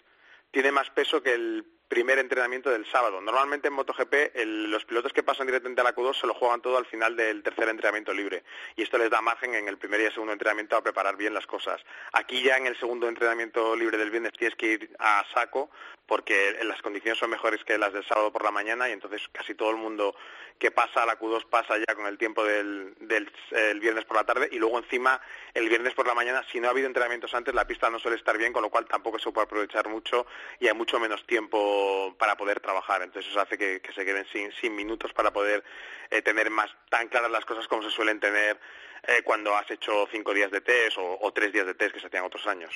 tiene 0.51 0.73
más 0.73 0.89
peso 0.89 1.23
que 1.23 1.33
el 1.33 1.65
primer 1.91 2.19
entrenamiento 2.19 2.69
del 2.69 2.85
sábado. 2.89 3.19
Normalmente 3.19 3.67
en 3.67 3.73
MotoGP 3.73 4.31
el- 4.35 4.71
los 4.71 4.85
pilotos 4.85 5.11
que 5.11 5.23
pasan 5.23 5.45
directamente 5.45 5.81
a 5.81 5.83
la 5.83 5.93
Q2 5.93 6.21
se 6.21 6.25
lo 6.25 6.33
juegan 6.33 6.61
todo 6.61 6.77
al 6.77 6.85
final 6.85 7.17
del 7.17 7.43
tercer 7.43 7.67
entrenamiento 7.67 8.13
libre 8.13 8.43
y 8.77 8.83
esto 8.83 8.97
les 8.97 9.09
da 9.09 9.19
margen 9.19 9.55
en 9.55 9.67
el 9.67 9.77
primer 9.77 9.99
y 9.99 10.05
el 10.05 10.13
segundo 10.13 10.31
entrenamiento 10.31 10.77
a 10.77 10.81
preparar 10.81 11.17
bien 11.17 11.33
las 11.33 11.45
cosas. 11.45 11.81
Aquí 12.13 12.41
ya 12.43 12.55
en 12.55 12.65
el 12.67 12.79
segundo 12.79 13.09
entrenamiento 13.09 13.75
libre 13.75 13.97
del 13.97 14.09
viernes 14.09 14.31
tienes 14.31 14.55
que 14.55 14.67
ir 14.67 14.95
a 14.99 15.25
saco 15.33 15.69
porque 16.05 16.57
las 16.63 16.81
condiciones 16.81 17.19
son 17.19 17.29
mejores 17.29 17.61
que 17.65 17.77
las 17.77 17.91
del 17.91 18.05
sábado 18.05 18.31
por 18.31 18.43
la 18.45 18.51
mañana 18.51 18.87
y 18.87 18.93
entonces 18.93 19.21
casi 19.33 19.53
todo 19.53 19.71
el 19.71 19.77
mundo 19.77 20.15
que 20.59 20.69
pasa 20.71 21.03
a 21.03 21.05
la 21.05 21.17
Q2 21.19 21.45
pasa 21.49 21.75
ya 21.77 21.95
con 21.95 22.05
el 22.05 22.17
tiempo 22.17 22.43
del, 22.43 22.93
del 22.99 23.31
el 23.51 23.79
viernes 23.79 24.05
por 24.05 24.15
la 24.17 24.23
tarde 24.23 24.47
y 24.51 24.59
luego 24.59 24.77
encima 24.77 25.19
el 25.53 25.67
viernes 25.69 25.93
por 25.93 26.05
la 26.07 26.13
mañana 26.13 26.43
si 26.51 26.59
no 26.59 26.67
ha 26.67 26.71
habido 26.71 26.87
entrenamientos 26.87 27.33
antes 27.33 27.53
la 27.55 27.65
pista 27.65 27.89
no 27.89 27.97
suele 27.99 28.17
estar 28.17 28.37
bien 28.37 28.53
con 28.53 28.61
lo 28.61 28.69
cual 28.69 28.85
tampoco 28.85 29.17
se 29.19 29.31
puede 29.31 29.45
aprovechar 29.45 29.87
mucho 29.89 30.27
y 30.59 30.67
hay 30.67 30.73
mucho 30.75 30.99
menos 30.99 31.25
tiempo 31.25 31.80
para 32.17 32.35
poder 32.35 32.59
trabajar 32.59 33.01
entonces 33.01 33.31
eso 33.31 33.39
hace 33.41 33.57
que, 33.57 33.81
que 33.81 33.93
se 33.93 34.03
queden 34.05 34.25
sin, 34.31 34.51
sin 34.53 34.75
minutos 34.75 35.11
para 35.13 35.31
poder 35.31 35.63
eh, 36.09 36.21
tener 36.21 36.49
más 36.49 36.69
tan 36.89 37.07
claras 37.07 37.31
las 37.31 37.45
cosas 37.45 37.67
como 37.67 37.83
se 37.83 37.89
suelen 37.91 38.19
tener 38.19 38.59
eh, 39.07 39.21
cuando 39.23 39.55
has 39.55 39.69
hecho 39.71 40.07
cinco 40.11 40.33
días 40.33 40.51
de 40.51 40.61
test 40.61 40.97
o, 40.97 41.17
o 41.21 41.31
tres 41.33 41.51
días 41.53 41.65
de 41.65 41.73
test 41.75 41.93
que 41.93 41.99
se 41.99 42.07
hacían 42.07 42.25
otros 42.25 42.45
años 42.47 42.73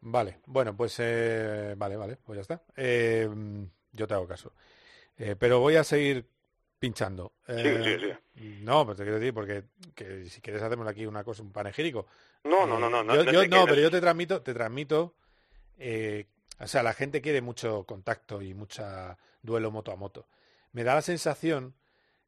Vale, 0.00 0.38
bueno, 0.46 0.76
pues 0.76 0.94
eh, 1.00 1.74
vale, 1.76 1.96
vale, 1.96 2.16
pues 2.24 2.36
ya 2.36 2.42
está. 2.42 2.62
Yo 3.92 4.06
te 4.06 4.14
hago 4.14 4.28
caso. 4.28 4.52
Pero 5.16 5.58
voy 5.58 5.76
a 5.76 5.82
seguir 5.84 6.26
pinchando. 6.78 7.32
Eh, 7.48 7.62
sigue, 7.82 7.98
sigue. 7.98 8.18
No, 8.62 8.84
pues 8.84 8.98
te 8.98 9.02
quiero 9.02 9.18
decir, 9.18 9.32
porque 9.34 9.64
que 9.94 10.26
si 10.26 10.40
quieres 10.42 10.62
hacemos 10.62 10.86
aquí 10.86 11.06
una 11.06 11.24
cosa, 11.24 11.42
un 11.42 11.50
panegírico. 11.52 12.06
No, 12.44 12.66
no, 12.66 12.78
no, 12.78 12.88
no, 12.90 13.02
no, 13.02 13.14
Yo, 13.14 13.24
no 13.24 13.32
yo- 13.32 13.48
no, 13.48 13.66
pero 13.66 13.80
yo 13.80 13.90
te 13.90 14.00
transmito, 14.00 14.42
te 14.42 14.52
transmito, 14.54 15.14
eh, 15.78 16.26
o 16.58 16.66
sea, 16.66 16.82
la 16.82 16.94
gente 16.94 17.20
quiere 17.20 17.42
mucho 17.42 17.84
contacto 17.84 18.42
y 18.42 18.54
mucha 18.54 19.18
duelo 19.42 19.70
moto 19.70 19.92
a 19.92 19.96
moto. 19.96 20.26
Me 20.72 20.84
da 20.84 20.94
la 20.94 21.02
sensación 21.02 21.74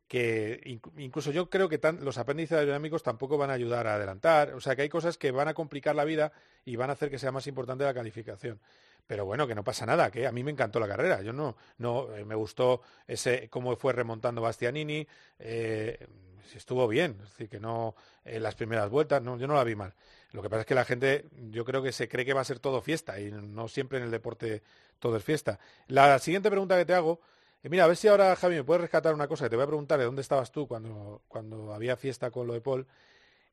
que 0.08 0.60
inc- 0.64 0.90
incluso 0.98 1.30
yo 1.30 1.50
creo 1.50 1.68
que 1.68 1.78
tan- 1.78 2.04
los 2.04 2.18
apéndices 2.18 2.58
aerodinámicos 2.58 3.02
tampoco 3.02 3.38
van 3.38 3.50
a 3.50 3.52
ayudar 3.54 3.86
a 3.86 3.94
adelantar. 3.94 4.54
O 4.54 4.60
sea, 4.60 4.74
que 4.74 4.82
hay 4.82 4.88
cosas 4.88 5.18
que 5.18 5.30
van 5.30 5.48
a 5.48 5.54
complicar 5.54 5.94
la 5.94 6.04
vida 6.04 6.32
y 6.64 6.76
van 6.76 6.90
a 6.90 6.94
hacer 6.94 7.10
que 7.10 7.18
sea 7.18 7.30
más 7.32 7.46
importante 7.46 7.84
la 7.84 7.94
calificación. 7.94 8.58
Pero 9.06 9.24
bueno, 9.24 9.46
que 9.46 9.54
no 9.54 9.64
pasa 9.64 9.86
nada, 9.86 10.10
que 10.10 10.26
a 10.26 10.32
mí 10.32 10.42
me 10.42 10.50
encantó 10.50 10.80
la 10.80 10.88
carrera. 10.88 11.22
Yo 11.22 11.32
no, 11.32 11.56
no 11.78 12.14
eh, 12.16 12.24
me 12.24 12.34
gustó 12.34 12.82
ese 13.06 13.48
cómo 13.48 13.76
fue 13.76 13.92
remontando 13.92 14.40
Bastianini, 14.42 15.06
eh, 15.38 16.06
estuvo 16.54 16.88
bien, 16.88 17.16
es 17.22 17.30
decir, 17.30 17.48
que 17.48 17.60
no 17.60 17.94
en 18.24 18.42
las 18.42 18.54
primeras 18.54 18.88
vueltas, 18.90 19.22
no, 19.22 19.38
yo 19.38 19.46
no 19.46 19.54
la 19.54 19.64
vi 19.64 19.74
mal. 19.76 19.94
Lo 20.32 20.42
que 20.42 20.50
pasa 20.50 20.60
es 20.60 20.66
que 20.66 20.74
la 20.74 20.84
gente, 20.84 21.24
yo 21.50 21.64
creo 21.64 21.82
que 21.82 21.92
se 21.92 22.08
cree 22.08 22.24
que 22.24 22.34
va 22.34 22.40
a 22.42 22.44
ser 22.44 22.58
todo 22.58 22.80
fiesta 22.82 23.18
y 23.20 23.30
no 23.30 23.68
siempre 23.68 23.98
en 23.98 24.04
el 24.04 24.10
deporte 24.10 24.62
todo 24.98 25.16
es 25.16 25.24
fiesta. 25.24 25.58
La 25.86 26.18
siguiente 26.18 26.50
pregunta 26.50 26.76
que 26.76 26.84
te 26.84 26.92
hago, 26.94 27.20
eh, 27.62 27.68
mira, 27.68 27.84
a 27.84 27.86
ver 27.86 27.96
si 27.96 28.08
ahora, 28.08 28.34
Javi, 28.36 28.56
me 28.56 28.64
puedes 28.64 28.82
rescatar 28.82 29.14
una 29.14 29.28
cosa 29.28 29.44
que 29.44 29.50
te 29.50 29.56
voy 29.56 29.64
a 29.64 29.68
preguntar 29.68 29.98
de 29.98 30.04
dónde 30.04 30.22
estabas 30.22 30.52
tú 30.52 30.66
cuando, 30.66 31.22
cuando 31.28 31.72
había 31.72 31.96
fiesta 31.96 32.30
con 32.30 32.46
lo 32.46 32.54
de 32.54 32.60
Paul. 32.60 32.86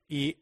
Y 0.08 0.38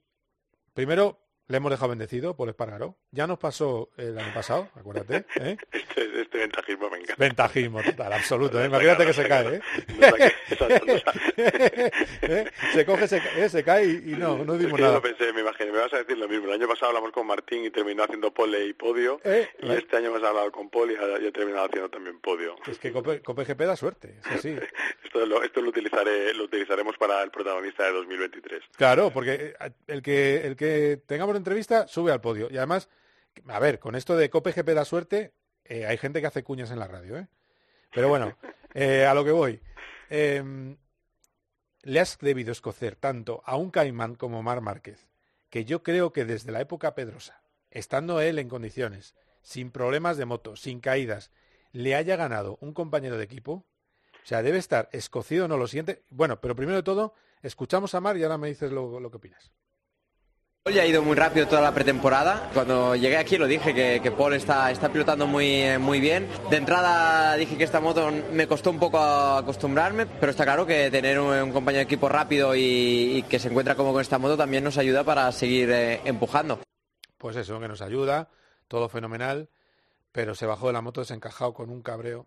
primero, 0.72 1.20
le 1.46 1.56
hemos 1.58 1.70
dejado 1.70 1.90
bendecido, 1.90 2.36
Paul 2.36 2.50
Espargaró. 2.50 2.96
Ya 3.10 3.26
nos 3.26 3.38
pasó 3.38 3.90
el 3.96 4.18
año 4.18 4.32
pasado, 4.32 4.68
acuérdate. 4.74 5.26
¿eh? 5.40 5.56
este 6.14 6.38
ventajismo 6.38 6.90
me 6.90 6.98
encanta 6.98 7.14
Ventajismo 7.18 7.82
total, 7.82 8.12
absoluto. 8.12 8.60
¿eh? 8.62 8.66
Imagínate 8.66 9.06
que 9.06 9.12
se 9.12 9.28
cae, 9.28 9.56
¿eh? 9.56 9.60
¿Eh? 11.36 12.50
Se 12.72 12.84
coge, 12.86 13.08
se, 13.08 13.20
cae, 13.20 13.48
se 13.48 13.64
cae 13.64 13.86
y, 13.86 14.12
y 14.12 14.16
no, 14.16 14.44
no 14.44 14.54
Es 14.54 14.60
dimos 14.60 14.78
yo 14.78 14.84
nada. 14.86 14.96
lo 14.96 15.02
pensé, 15.02 15.32
me 15.32 15.40
imaginé, 15.40 15.72
me 15.72 15.78
vas 15.78 15.92
a 15.92 15.98
decir 15.98 16.16
lo 16.18 16.28
mismo. 16.28 16.46
El 16.46 16.52
año 16.54 16.68
pasado 16.68 16.88
hablamos 16.88 17.12
con 17.12 17.26
Martín 17.26 17.64
y 17.64 17.70
terminó 17.70 18.04
haciendo 18.04 18.32
pole 18.32 18.66
y 18.66 18.72
podio. 18.72 19.20
Eh, 19.24 19.48
y 19.62 19.72
este 19.72 19.96
año 19.96 20.08
hemos 20.08 20.22
hablado 20.22 20.50
con 20.52 20.70
Paul 20.70 20.92
y 20.92 20.96
ha, 20.96 21.32
terminado 21.32 21.66
haciendo 21.66 21.88
también 21.90 22.20
podio. 22.20 22.56
Es 22.66 22.78
que 22.78 22.92
Cope, 22.92 23.20
Cope 23.20 23.44
GP 23.44 23.60
da 23.60 23.76
suerte, 23.76 24.16
es 24.20 24.26
así. 24.38 24.56
Esto 25.04 25.26
lo, 25.26 25.42
esto 25.44 25.62
lo 25.62 25.68
utilizaré, 25.68 26.34
lo 26.34 26.44
utilizaremos 26.44 26.96
para 26.96 27.22
el 27.22 27.30
protagonista 27.30 27.84
de 27.84 27.92
2023. 27.92 28.62
Claro, 28.76 29.10
porque 29.10 29.54
eh, 29.60 29.70
el 29.86 30.02
que, 30.02 30.38
el 30.38 30.56
que 30.56 31.00
tengamos 31.06 31.36
entrevista 31.36 31.86
sube 31.86 32.10
al 32.10 32.20
podio. 32.20 32.48
Y 32.50 32.56
además, 32.56 32.88
a 33.46 33.60
ver, 33.60 33.78
con 33.78 33.94
esto 33.94 34.16
de 34.16 34.28
Cope 34.30 34.50
GP 34.52 34.70
da 34.74 34.84
suerte, 34.84 35.32
eh, 35.64 35.86
hay 35.86 35.96
gente 35.96 36.20
que 36.20 36.26
hace 36.26 36.42
cuñas 36.42 36.70
en 36.70 36.78
la 36.78 36.86
radio, 36.86 37.16
¿eh? 37.18 37.28
Pero 37.92 38.08
bueno, 38.08 38.36
eh, 38.74 39.06
a 39.06 39.14
lo 39.14 39.24
que 39.24 39.30
voy. 39.30 39.60
Eh, 40.10 40.76
le 41.84 42.00
has 42.00 42.18
debido 42.18 42.50
escocer 42.52 42.96
tanto 42.96 43.42
a 43.44 43.56
un 43.56 43.70
caimán 43.70 44.14
como 44.14 44.42
Mar 44.42 44.60
Márquez, 44.60 45.06
que 45.50 45.64
yo 45.64 45.82
creo 45.82 46.12
que 46.12 46.24
desde 46.24 46.50
la 46.50 46.60
época 46.60 46.94
Pedrosa, 46.94 47.42
estando 47.70 48.20
él 48.20 48.38
en 48.38 48.48
condiciones, 48.48 49.14
sin 49.42 49.70
problemas 49.70 50.16
de 50.16 50.24
moto, 50.24 50.56
sin 50.56 50.80
caídas, 50.80 51.30
le 51.72 51.94
haya 51.94 52.16
ganado 52.16 52.56
un 52.60 52.72
compañero 52.72 53.18
de 53.18 53.24
equipo, 53.24 53.52
o 53.52 54.26
sea, 54.26 54.42
debe 54.42 54.58
estar 54.58 54.88
escocido, 54.92 55.48
no 55.48 55.58
lo 55.58 55.66
siente. 55.66 56.02
Bueno, 56.08 56.40
pero 56.40 56.56
primero 56.56 56.78
de 56.78 56.82
todo, 56.82 57.14
escuchamos 57.42 57.94
a 57.94 58.00
Mar 58.00 58.16
y 58.16 58.22
ahora 58.22 58.38
me 58.38 58.48
dices 58.48 58.72
lo, 58.72 58.98
lo 58.98 59.10
que 59.10 59.18
opinas. 59.18 59.52
Ya 60.72 60.80
ha 60.80 60.86
ido 60.86 61.02
muy 61.02 61.14
rápido 61.14 61.46
toda 61.46 61.60
la 61.60 61.74
pretemporada. 61.74 62.48
Cuando 62.54 62.96
llegué 62.96 63.18
aquí 63.18 63.36
lo 63.36 63.46
dije 63.46 63.74
que, 63.74 64.10
Paul 64.10 64.32
está, 64.32 64.70
está 64.70 64.90
pilotando 64.90 65.26
muy, 65.26 65.60
eh, 65.60 65.76
muy 65.76 66.00
bien. 66.00 66.26
De 66.48 66.56
entrada 66.56 67.36
dije 67.36 67.58
que 67.58 67.64
esta 67.64 67.80
moto 67.80 68.10
me 68.32 68.46
costó 68.46 68.70
un 68.70 68.78
poco 68.78 68.98
acostumbrarme, 68.98 70.06
pero 70.06 70.30
está 70.30 70.44
claro 70.44 70.64
que 70.64 70.90
tener 70.90 71.20
un, 71.20 71.52
compañero 71.52 71.80
de 71.80 71.84
equipo 71.84 72.08
rápido 72.08 72.56
y, 72.56 73.18
y 73.18 73.22
que 73.24 73.38
se 73.38 73.48
encuentra 73.48 73.74
como 73.74 73.92
con 73.92 74.00
esta 74.00 74.18
moto 74.18 74.38
también 74.38 74.64
nos 74.64 74.78
ayuda 74.78 75.04
para 75.04 75.30
seguir 75.32 75.70
eh, 75.70 76.00
empujando. 76.06 76.60
Pues 77.18 77.36
eso, 77.36 77.60
que 77.60 77.68
nos 77.68 77.82
ayuda, 77.82 78.30
todo 78.66 78.88
fenomenal, 78.88 79.50
pero 80.12 80.34
se 80.34 80.46
bajó 80.46 80.68
de 80.68 80.72
la 80.72 80.80
moto 80.80 81.02
desencajado 81.02 81.52
con 81.52 81.68
un 81.68 81.82
cabreo. 81.82 82.26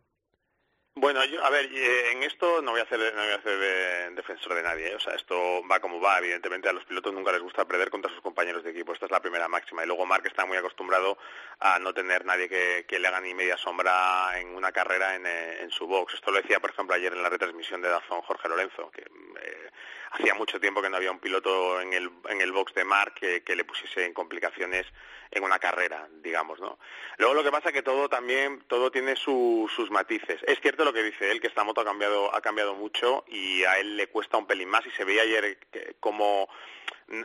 Bueno, 0.99 1.23
yo, 1.25 1.45
a 1.45 1.51
ver, 1.51 1.69
eh, 1.71 2.11
en 2.11 2.23
esto 2.23 2.59
no 2.63 2.71
voy 2.71 2.79
a 2.79 2.83
hacer, 2.83 2.97
no 2.97 3.21
voy 3.21 3.31
a 3.31 3.35
hacer 3.35 3.59
de 3.59 4.15
defensor 4.15 4.55
de 4.55 4.63
nadie. 4.63 4.87
¿eh? 4.87 4.95
O 4.95 4.99
sea, 4.99 5.13
esto 5.13 5.61
va 5.69 5.79
como 5.79 6.01
va. 6.01 6.17
Evidentemente, 6.17 6.69
a 6.69 6.73
los 6.73 6.85
pilotos 6.85 7.13
nunca 7.13 7.31
les 7.31 7.41
gusta 7.41 7.65
perder 7.65 7.91
contra 7.91 8.11
sus 8.11 8.21
compañeros 8.21 8.63
de 8.63 8.71
equipo. 8.71 8.93
Esta 8.93 9.05
es 9.05 9.11
la 9.11 9.21
primera 9.21 9.47
máxima. 9.47 9.83
Y 9.83 9.85
luego 9.85 10.07
Mark 10.07 10.25
está 10.25 10.47
muy 10.47 10.57
acostumbrado 10.57 11.19
a 11.59 11.77
no 11.77 11.93
tener 11.93 12.25
nadie 12.25 12.49
que, 12.49 12.99
le 12.99 13.07
haga 13.07 13.21
ni 13.21 13.35
media 13.35 13.57
sombra 13.57 14.39
en 14.39 14.55
una 14.55 14.71
carrera 14.71 15.13
en, 15.13 15.27
eh, 15.27 15.61
en, 15.61 15.69
su 15.69 15.85
box. 15.85 16.15
Esto 16.15 16.31
lo 16.31 16.41
decía, 16.41 16.59
por 16.59 16.71
ejemplo, 16.71 16.95
ayer 16.95 17.13
en 17.13 17.21
la 17.21 17.29
retransmisión 17.29 17.79
de 17.79 17.89
Dazón 17.89 18.23
Jorge 18.23 18.49
Lorenzo, 18.49 18.89
que 18.89 19.01
eh, 19.01 19.69
hacía 20.11 20.33
mucho 20.33 20.59
tiempo 20.59 20.81
que 20.81 20.89
no 20.89 20.97
había 20.97 21.11
un 21.11 21.19
piloto 21.19 21.81
en 21.81 21.93
el, 21.93 22.09
en 22.29 22.41
el 22.41 22.51
box 22.51 22.73
de 22.73 22.83
Mark 22.83 23.15
que, 23.15 23.55
le 23.55 23.65
pusiese 23.65 24.05
en 24.05 24.13
complicaciones 24.13 24.85
en 25.31 25.43
una 25.43 25.59
carrera, 25.59 26.07
digamos, 26.21 26.59
¿no? 26.59 26.79
Luego 27.17 27.33
lo 27.33 27.43
que 27.43 27.51
pasa 27.51 27.69
es 27.69 27.73
que 27.73 27.81
todo 27.81 28.07
también, 28.07 28.63
todo 28.67 28.91
tiene 28.91 29.15
su, 29.15 29.69
sus 29.75 29.91
matices. 29.91 30.39
Es 30.47 30.59
cierto 30.61 30.85
lo 30.87 30.93
que 30.93 31.03
dice 31.03 31.31
él, 31.31 31.41
que 31.41 31.47
esta 31.47 31.63
moto 31.63 31.81
ha 31.81 31.85
cambiado, 31.85 32.33
ha 32.33 32.41
cambiado 32.41 32.73
mucho 32.75 33.25
y 33.27 33.63
a 33.63 33.79
él 33.79 33.97
le 33.97 34.07
cuesta 34.07 34.37
un 34.37 34.47
pelín 34.47 34.69
más 34.69 34.85
y 34.85 34.91
se 34.91 35.03
veía 35.03 35.23
ayer 35.23 35.57
como 35.99 36.47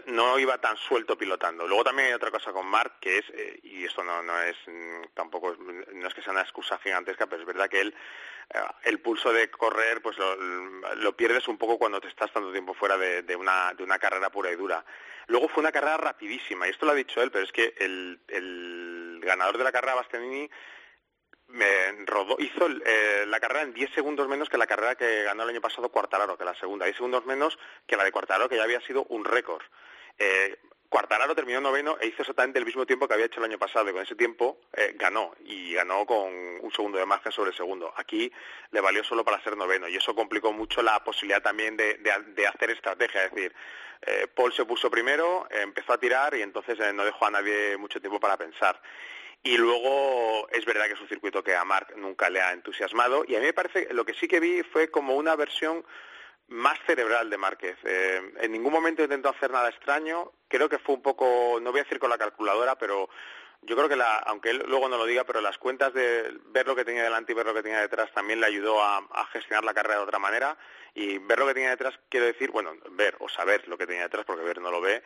no 0.07 0.39
iba 0.39 0.59
tan 0.59 0.77
suelto 0.77 1.17
pilotando. 1.19 1.67
Luego 1.67 1.85
también 1.85 2.09
hay 2.09 2.15
otra 2.15 2.31
cosa 2.31 2.53
con 2.53 2.67
Mark, 2.67 2.95
que 3.01 3.19
es, 3.19 3.25
eh, 3.31 3.61
y 3.65 3.85
esto 3.85 4.05
no, 4.05 4.23
no 4.23 4.41
es 4.41 4.57
tampoco, 5.15 5.57
no 5.57 6.07
es 6.07 6.15
que 6.15 6.23
sea 6.23 6.33
una 6.33 6.43
excusa 6.43 6.79
gigantesca, 6.79 7.27
pero 7.27 7.43
es 7.43 7.47
verdad 7.47 7.69
que 7.69 7.81
él, 7.81 7.95
eh, 8.55 8.59
el 8.85 9.01
pulso 9.01 9.33
de 9.33 9.51
correr, 9.51 10.01
pues 10.01 10.17
lo, 10.19 10.37
lo, 10.95 11.17
pierdes 11.17 11.49
un 11.49 11.59
poco 11.59 11.79
cuando 11.79 12.01
te 12.01 12.09
estás 12.09 12.33
tanto 12.33 12.53
tiempo 12.53 12.75
fuera 12.75 12.97
de, 12.97 13.23
de, 13.23 13.35
una, 13.35 13.75
de 13.75 13.83
una 13.83 13.99
carrera 13.99 14.31
pura 14.31 14.53
y 14.53 14.57
dura. 14.57 14.85
Luego 15.27 15.49
fue 15.49 15.63
una 15.63 15.73
carrera 15.73 15.97
rapidísima, 15.97 16.67
y 16.67 16.71
esto 16.71 16.87
lo 16.87 16.93
ha 16.93 16.97
dicho 16.97 17.21
él, 17.21 17.31
pero 17.33 17.45
es 17.45 17.53
que 17.53 17.75
el, 17.79 18.21
el 18.29 19.21
ganador 19.21 19.59
de 19.59 19.65
la 19.65 19.73
carrera, 19.73 19.95
Bastianini, 19.97 20.49
me 21.53 22.05
rodó, 22.07 22.37
hizo 22.39 22.67
eh, 22.67 23.25
la 23.27 23.41
carrera 23.41 23.63
en 23.63 23.75
10 23.75 23.91
segundos 23.93 24.29
menos 24.29 24.49
que 24.49 24.59
la 24.59 24.67
carrera 24.67 24.95
que 24.95 25.23
ganó 25.23 25.43
el 25.45 25.51
año 25.51 25.61
pasado 25.61 25.91
Cuartararo, 25.91 26.37
que 26.37 26.45
la 26.45 26.55
segunda, 26.55 26.87
10 26.87 26.97
segundos 26.97 27.25
menos 27.27 27.59
que 27.87 27.97
la 27.97 28.05
de 28.05 28.13
Cuartararo, 28.13 28.49
que 28.49 28.57
ya 28.57 28.65
había 28.65 28.81
sido 28.81 29.05
un 29.05 29.25
récord. 29.25 29.63
Eh, 30.19 30.59
Cuartararo 30.89 31.35
terminó 31.35 31.59
noveno 31.61 31.97
e 32.01 32.09
hizo 32.09 32.21
exactamente 32.21 32.59
el 32.59 32.67
mismo 32.67 32.85
tiempo 32.85 33.09
que 33.09 33.15
había 33.15 33.27
hecho 33.27 33.41
el 33.41 33.47
año 33.47 33.59
pasado 33.59 33.89
y 33.89 33.93
con 33.93 34.03
ese 34.03 34.15
tiempo 34.15 34.61
eh, 34.75 34.93
ganó 34.95 35.35
y 35.43 35.73
ganó 35.73 36.05
con 36.05 36.29
un 36.61 36.71
segundo 36.71 36.99
de 36.99 37.07
margen 37.07 37.33
sobre 37.33 37.51
el 37.51 37.57
segundo. 37.57 37.95
Aquí 37.97 38.31
le 38.71 38.81
valió 38.83 39.03
solo 39.03 39.25
para 39.25 39.43
ser 39.43 39.57
noveno 39.57 39.89
y 39.89 39.97
eso 39.97 40.15
complicó 40.15 40.53
mucho 40.53 40.83
la 40.83 41.03
posibilidad 41.03 41.43
también 41.43 41.79
de, 41.79 41.95
de, 41.95 42.47
hacer 42.47 42.71
estrategia, 42.71 43.25
es 43.25 43.31
decir, 43.33 43.55
eh, 44.03 44.27
Paul 44.35 44.53
se 44.53 44.67
puso 44.67 44.91
primero, 44.91 45.47
empezó 45.51 45.95
a 45.95 45.99
tirar 45.99 46.35
y 46.35 46.43
entonces 46.43 46.79
no 46.93 47.05
dejó 47.07 47.25
a 47.25 47.31
nadie 47.31 47.79
mucho 47.79 47.99
tiempo 47.99 48.21
para 48.21 48.37
pensar. 48.37 48.79
Y 49.43 49.57
luego 49.57 50.49
es 50.51 50.65
verdad 50.65 50.87
que 50.87 50.93
es 50.93 51.01
un 51.01 51.09
circuito 51.09 51.43
que 51.43 51.57
a 51.57 51.65
Marc 51.65 51.97
nunca 51.97 52.31
le 52.31 52.41
ha 52.41 52.53
entusiasmado 52.53 53.25
y 53.27 53.35
a 53.35 53.41
mí 53.41 53.47
me 53.47 53.53
parece 53.53 53.93
lo 53.93 54.05
que 54.05 54.15
sí 54.15 54.29
que 54.29 54.39
vi 54.39 54.63
fue 54.63 54.91
como 54.91 55.17
una 55.17 55.35
versión 55.35 55.85
más 56.49 56.79
cerebral 56.87 57.29
de 57.31 57.39
Márquez. 57.39 57.77
Eh, 57.85 58.33
en 58.41 58.53
ningún 58.53 58.73
momento 58.73 59.03
intentó 59.03 59.31
hacer 59.31 59.51
nada 59.51 59.69
extraño. 59.69 60.33
Creo 60.49 60.69
que 60.69 60.79
fue 60.79 60.95
un 60.95 61.03
poco, 61.03 61.59
no 61.61 61.71
voy 61.71 61.81
a 61.81 61.85
decir 61.85 61.99
con 61.99 62.11
la 62.11 62.19
calculadora, 62.19 62.77
pero 62.77 63.09
yo 63.63 63.77
creo 63.77 63.89
que, 63.89 63.97
la, 63.97 64.17
aunque 64.19 64.51
él 64.51 64.65
luego 64.67 64.89
no 64.89 64.99
lo 64.99 65.07
diga, 65.07 65.25
pero 65.25 65.41
las 65.41 65.57
cuentas 65.57 65.95
de 65.95 66.37
ver 66.47 66.67
lo 66.67 66.75
que 66.75 66.85
tenía 66.85 67.05
delante 67.05 67.33
y 67.33 67.35
ver 67.35 67.47
lo 67.47 67.55
que 67.55 67.63
tenía 67.63 67.81
detrás 67.81 68.13
también 68.13 68.41
le 68.41 68.47
ayudó 68.47 68.83
a, 68.83 69.03
gestionar 69.33 69.65
la 69.65 69.75
carrera 69.75 69.97
de 69.97 70.05
otra 70.05 70.19
manera. 70.19 70.57
Y 70.95 71.17
ver 71.19 71.39
lo 71.39 71.47
que 71.47 71.55
tenía 71.55 71.71
detrás, 71.71 71.99
quiero 72.11 72.27
decir, 72.27 72.51
bueno, 72.51 72.77
ver 72.91 73.17
o 73.21 73.29
saber 73.29 73.67
lo 73.67 73.79
que 73.79 73.87
tenía 73.87 74.03
detrás, 74.03 74.27
porque 74.27 74.45
ver 74.45 74.61
no 74.61 74.71
lo 74.71 74.83
ve, 74.83 75.03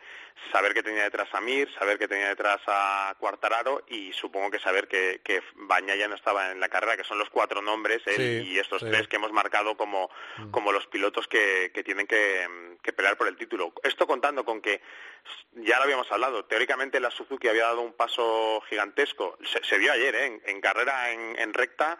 saber 0.51 0.73
que 0.73 0.83
tenía 0.83 1.03
detrás 1.03 1.33
a 1.33 1.39
Mir, 1.39 1.73
saber 1.75 1.97
que 1.97 2.09
tenía 2.09 2.27
detrás 2.27 2.59
a 2.67 3.15
Cuartararo 3.19 3.83
y 3.87 4.11
supongo 4.11 4.51
que 4.51 4.59
saber 4.59 4.89
que, 4.89 5.21
que 5.23 5.41
Bañaya 5.55 6.09
no 6.09 6.15
estaba 6.15 6.51
en 6.51 6.59
la 6.59 6.67
carrera, 6.67 6.97
que 6.97 7.05
son 7.05 7.17
los 7.17 7.29
cuatro 7.29 7.61
nombres, 7.61 8.01
él 8.05 8.15
sí, 8.43 8.49
y 8.51 8.59
estos 8.59 8.81
sí. 8.81 8.87
tres 8.89 9.07
que 9.07 9.15
hemos 9.15 9.31
marcado 9.31 9.77
como, 9.77 10.09
mm. 10.37 10.51
como 10.51 10.73
los 10.73 10.87
pilotos 10.87 11.25
que, 11.27 11.71
que 11.73 11.83
tienen 11.85 12.05
que, 12.05 12.77
que 12.83 12.91
pelear 12.91 13.15
por 13.15 13.29
el 13.29 13.37
título. 13.37 13.73
Esto 13.81 14.07
contando 14.07 14.43
con 14.43 14.59
que, 14.59 14.81
ya 15.53 15.77
lo 15.77 15.83
habíamos 15.83 16.11
hablado, 16.11 16.43
teóricamente 16.45 16.99
la 16.99 17.11
Suzuki 17.11 17.47
había 17.47 17.63
dado 17.63 17.81
un 17.81 17.93
paso 17.93 18.61
gigantesco. 18.69 19.37
Se, 19.43 19.63
se 19.63 19.77
vio 19.77 19.93
ayer, 19.93 20.15
¿eh? 20.15 20.25
en, 20.25 20.41
en, 20.45 20.61
carrera 20.61 21.11
en, 21.11 21.39
en 21.39 21.53
recta, 21.53 21.97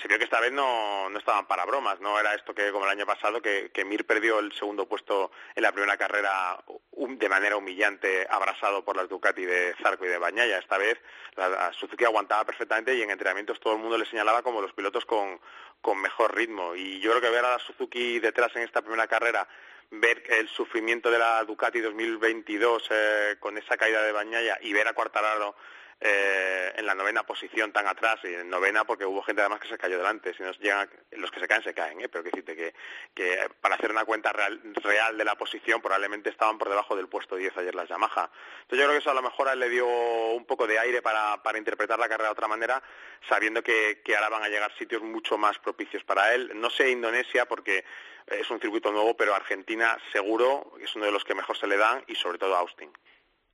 se 0.00 0.08
vio 0.08 0.18
que 0.18 0.24
esta 0.24 0.40
vez 0.40 0.52
no, 0.52 1.08
no, 1.10 1.18
estaban 1.18 1.46
para 1.46 1.64
bromas. 1.64 2.00
No 2.00 2.18
era 2.18 2.34
esto 2.34 2.54
que, 2.54 2.70
como 2.70 2.84
el 2.84 2.90
año 2.90 3.06
pasado, 3.06 3.42
que, 3.42 3.70
que, 3.72 3.84
Mir 3.84 4.06
perdió 4.06 4.38
el 4.38 4.52
segundo 4.52 4.86
puesto 4.86 5.32
en 5.54 5.62
la 5.62 5.72
primera 5.72 5.96
carrera 5.96 6.62
de 6.92 7.28
manera 7.28 7.56
humillante, 7.56 8.26
abrasado 8.30 8.84
por 8.84 8.96
las 8.96 9.08
Ducati 9.08 9.44
de 9.44 9.74
Zarco 9.82 10.04
y 10.04 10.08
de 10.08 10.18
Bañaya. 10.18 10.58
Esta 10.58 10.78
vez 10.78 10.98
la, 11.36 11.48
la, 11.48 11.72
Suzuki 11.72 12.04
aguantaba 12.04 12.44
perfectamente 12.44 12.94
y 12.94 13.02
en 13.02 13.10
entrenamientos 13.10 13.60
todo 13.60 13.74
el 13.74 13.80
mundo 13.80 13.98
le 13.98 14.06
señalaba 14.06 14.42
como 14.42 14.60
los 14.60 14.72
pilotos 14.72 15.04
con, 15.04 15.40
con 15.80 16.00
mejor 16.00 16.34
ritmo. 16.34 16.74
Y 16.74 17.00
yo 17.00 17.10
creo 17.10 17.22
que 17.22 17.30
ver 17.30 17.44
a 17.44 17.52
la 17.52 17.58
Suzuki 17.58 18.20
detrás 18.20 18.54
en 18.56 18.62
esta 18.62 18.82
primera 18.82 19.06
carrera 19.06 19.46
ver 19.92 20.22
el 20.38 20.48
sufrimiento 20.48 21.10
de 21.10 21.18
la 21.18 21.44
Ducati 21.44 21.80
2022 21.80 22.88
eh, 22.90 23.36
con 23.38 23.58
esa 23.58 23.76
caída 23.76 24.02
de 24.02 24.12
Bañaya 24.12 24.58
y 24.62 24.72
ver 24.72 24.88
a 24.88 24.94
Cuartararo 24.94 25.54
eh, 26.04 26.72
en 26.76 26.84
la 26.84 26.96
novena 26.96 27.22
posición 27.22 27.70
tan 27.72 27.86
atrás, 27.86 28.18
y 28.24 28.34
en 28.34 28.50
novena 28.50 28.84
porque 28.84 29.06
hubo 29.06 29.22
gente 29.22 29.40
además 29.40 29.60
que 29.60 29.68
se 29.68 29.78
cayó 29.78 29.98
delante, 29.98 30.34
si 30.34 30.42
llegan, 30.60 30.90
los 31.12 31.30
que 31.30 31.38
se 31.38 31.46
caen 31.46 31.62
se 31.62 31.72
caen, 31.72 32.00
¿eh? 32.00 32.08
pero 32.08 32.24
que 32.24 32.30
decirte 32.30 32.56
que, 32.56 32.74
que 33.14 33.48
para 33.60 33.76
hacer 33.76 33.92
una 33.92 34.04
cuenta 34.04 34.32
real, 34.32 34.60
real, 34.82 35.16
de 35.16 35.24
la 35.24 35.36
posición 35.36 35.80
probablemente 35.80 36.30
estaban 36.30 36.58
por 36.58 36.68
debajo 36.68 36.96
del 36.96 37.08
puesto 37.08 37.36
10 37.36 37.56
ayer 37.56 37.74
las 37.76 37.88
Yamaha. 37.88 38.30
Entonces 38.62 38.78
yo 38.78 38.84
creo 38.84 38.90
que 38.90 38.98
eso 38.98 39.12
a 39.12 39.14
lo 39.14 39.22
mejor 39.22 39.48
a 39.48 39.52
él 39.52 39.60
le 39.60 39.68
dio 39.68 39.86
un 39.86 40.44
poco 40.44 40.66
de 40.66 40.76
aire 40.76 41.02
para, 41.02 41.40
para 41.40 41.58
interpretar 41.58 42.00
la 42.00 42.08
carrera 42.08 42.30
de 42.30 42.32
otra 42.32 42.48
manera, 42.48 42.82
sabiendo 43.28 43.62
que, 43.62 44.02
que 44.04 44.16
ahora 44.16 44.30
van 44.30 44.42
a 44.42 44.48
llegar 44.48 44.76
sitios 44.76 45.02
mucho 45.02 45.38
más 45.38 45.56
propicios 45.60 46.02
para 46.02 46.34
él. 46.34 46.50
No 46.56 46.68
sé 46.68 46.90
Indonesia 46.90 47.46
porque 47.46 47.84
es 48.26 48.50
un 48.50 48.60
circuito 48.60 48.90
nuevo, 48.90 49.16
pero 49.16 49.36
Argentina 49.36 49.96
seguro 50.10 50.72
es 50.80 50.96
uno 50.96 51.06
de 51.06 51.12
los 51.12 51.22
que 51.22 51.36
mejor 51.36 51.56
se 51.56 51.68
le 51.68 51.76
dan 51.76 52.02
y 52.08 52.16
sobre 52.16 52.38
todo 52.38 52.56
Austin. 52.56 52.90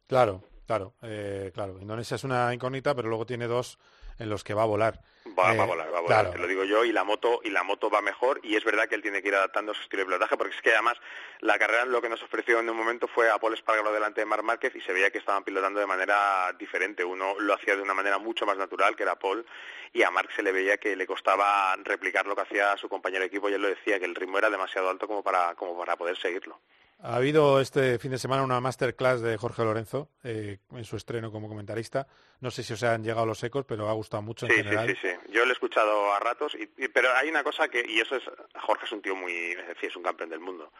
Claro, 0.06 0.42
Claro, 0.68 0.92
eh, 1.00 1.50
claro. 1.54 1.78
Indonesia 1.80 2.16
es 2.16 2.24
una 2.24 2.52
incógnita, 2.52 2.94
pero 2.94 3.08
luego 3.08 3.24
tiene 3.24 3.46
dos 3.46 3.78
en 4.18 4.28
los 4.28 4.44
que 4.44 4.52
va 4.52 4.64
a 4.64 4.66
volar. 4.66 5.00
Va, 5.28 5.54
eh, 5.54 5.56
va 5.56 5.62
a 5.62 5.66
volar, 5.66 5.86
va 5.90 5.96
a 5.96 6.00
volar, 6.02 6.20
claro. 6.24 6.30
te 6.32 6.38
lo 6.38 6.46
digo 6.46 6.64
yo, 6.64 6.84
y 6.84 6.92
la 6.92 7.04
moto 7.04 7.40
y 7.42 7.48
la 7.48 7.62
moto 7.62 7.88
va 7.88 8.02
mejor 8.02 8.38
y 8.42 8.54
es 8.54 8.64
verdad 8.64 8.86
que 8.86 8.94
él 8.94 9.00
tiene 9.00 9.22
que 9.22 9.28
ir 9.28 9.34
adaptando 9.34 9.72
su 9.72 9.80
estilo 9.80 10.02
de 10.02 10.06
pilotaje 10.08 10.36
porque 10.36 10.54
es 10.54 10.60
que 10.60 10.74
además 10.74 10.98
la 11.40 11.58
carrera 11.58 11.86
lo 11.86 12.02
que 12.02 12.10
nos 12.10 12.22
ofreció 12.22 12.60
en 12.60 12.68
un 12.68 12.76
momento 12.76 13.08
fue 13.08 13.30
a 13.30 13.38
Paul 13.38 13.54
Espargaro 13.54 13.90
delante 13.94 14.20
de 14.20 14.26
Marc 14.26 14.42
Márquez 14.42 14.76
y 14.76 14.82
se 14.82 14.92
veía 14.92 15.10
que 15.10 15.16
estaban 15.16 15.42
pilotando 15.42 15.80
de 15.80 15.86
manera 15.86 16.52
diferente. 16.58 17.02
Uno 17.02 17.34
lo 17.38 17.54
hacía 17.54 17.74
de 17.74 17.80
una 17.80 17.94
manera 17.94 18.18
mucho 18.18 18.44
más 18.44 18.58
natural 18.58 18.94
que 18.94 19.04
era 19.04 19.18
Paul 19.18 19.46
y 19.94 20.02
a 20.02 20.10
Marc 20.10 20.30
se 20.36 20.42
le 20.42 20.52
veía 20.52 20.76
que 20.76 20.96
le 20.96 21.06
costaba 21.06 21.74
replicar 21.76 22.26
lo 22.26 22.36
que 22.36 22.42
hacía 22.42 22.76
su 22.76 22.90
compañero 22.90 23.22
de 23.22 23.28
equipo 23.28 23.48
y 23.48 23.54
él 23.54 23.62
lo 23.62 23.68
decía 23.68 23.98
que 23.98 24.04
el 24.04 24.14
ritmo 24.14 24.36
era 24.36 24.50
demasiado 24.50 24.90
alto 24.90 25.08
como 25.08 25.22
para 25.22 25.54
como 25.54 25.78
para 25.78 25.96
poder 25.96 26.18
seguirlo. 26.18 26.60
Ha 27.00 27.14
habido 27.14 27.60
este 27.60 27.98
fin 28.00 28.10
de 28.10 28.18
semana 28.18 28.42
una 28.42 28.60
masterclass 28.60 29.20
de 29.20 29.36
Jorge 29.36 29.62
Lorenzo 29.62 30.08
eh, 30.24 30.58
en 30.72 30.84
su 30.84 30.96
estreno 30.96 31.30
como 31.30 31.48
comentarista. 31.48 32.08
No 32.40 32.50
sé 32.50 32.64
si 32.64 32.72
os 32.72 32.82
han 32.82 33.04
llegado 33.04 33.24
los 33.24 33.42
ecos, 33.44 33.64
pero 33.64 33.88
ha 33.88 33.92
gustado 33.92 34.22
mucho 34.22 34.46
en 34.46 34.52
sí, 34.52 34.58
general. 34.58 34.88
Sí, 34.88 34.96
sí, 35.00 35.08
sí. 35.08 35.32
Yo 35.32 35.44
lo 35.44 35.50
he 35.50 35.52
escuchado 35.52 36.12
a 36.12 36.18
ratos, 36.18 36.56
y, 36.56 36.62
y, 36.76 36.88
pero 36.88 37.08
hay 37.14 37.28
una 37.28 37.44
cosa 37.44 37.68
que, 37.68 37.84
y 37.88 38.00
eso 38.00 38.16
es, 38.16 38.24
Jorge 38.60 38.86
es 38.86 38.92
un 38.92 39.00
tío 39.00 39.14
muy, 39.14 39.32
es 39.32 39.68
decir, 39.68 39.90
es 39.90 39.96
un 39.96 40.02
campeón 40.02 40.30
del 40.30 40.40
mundo. 40.40 40.72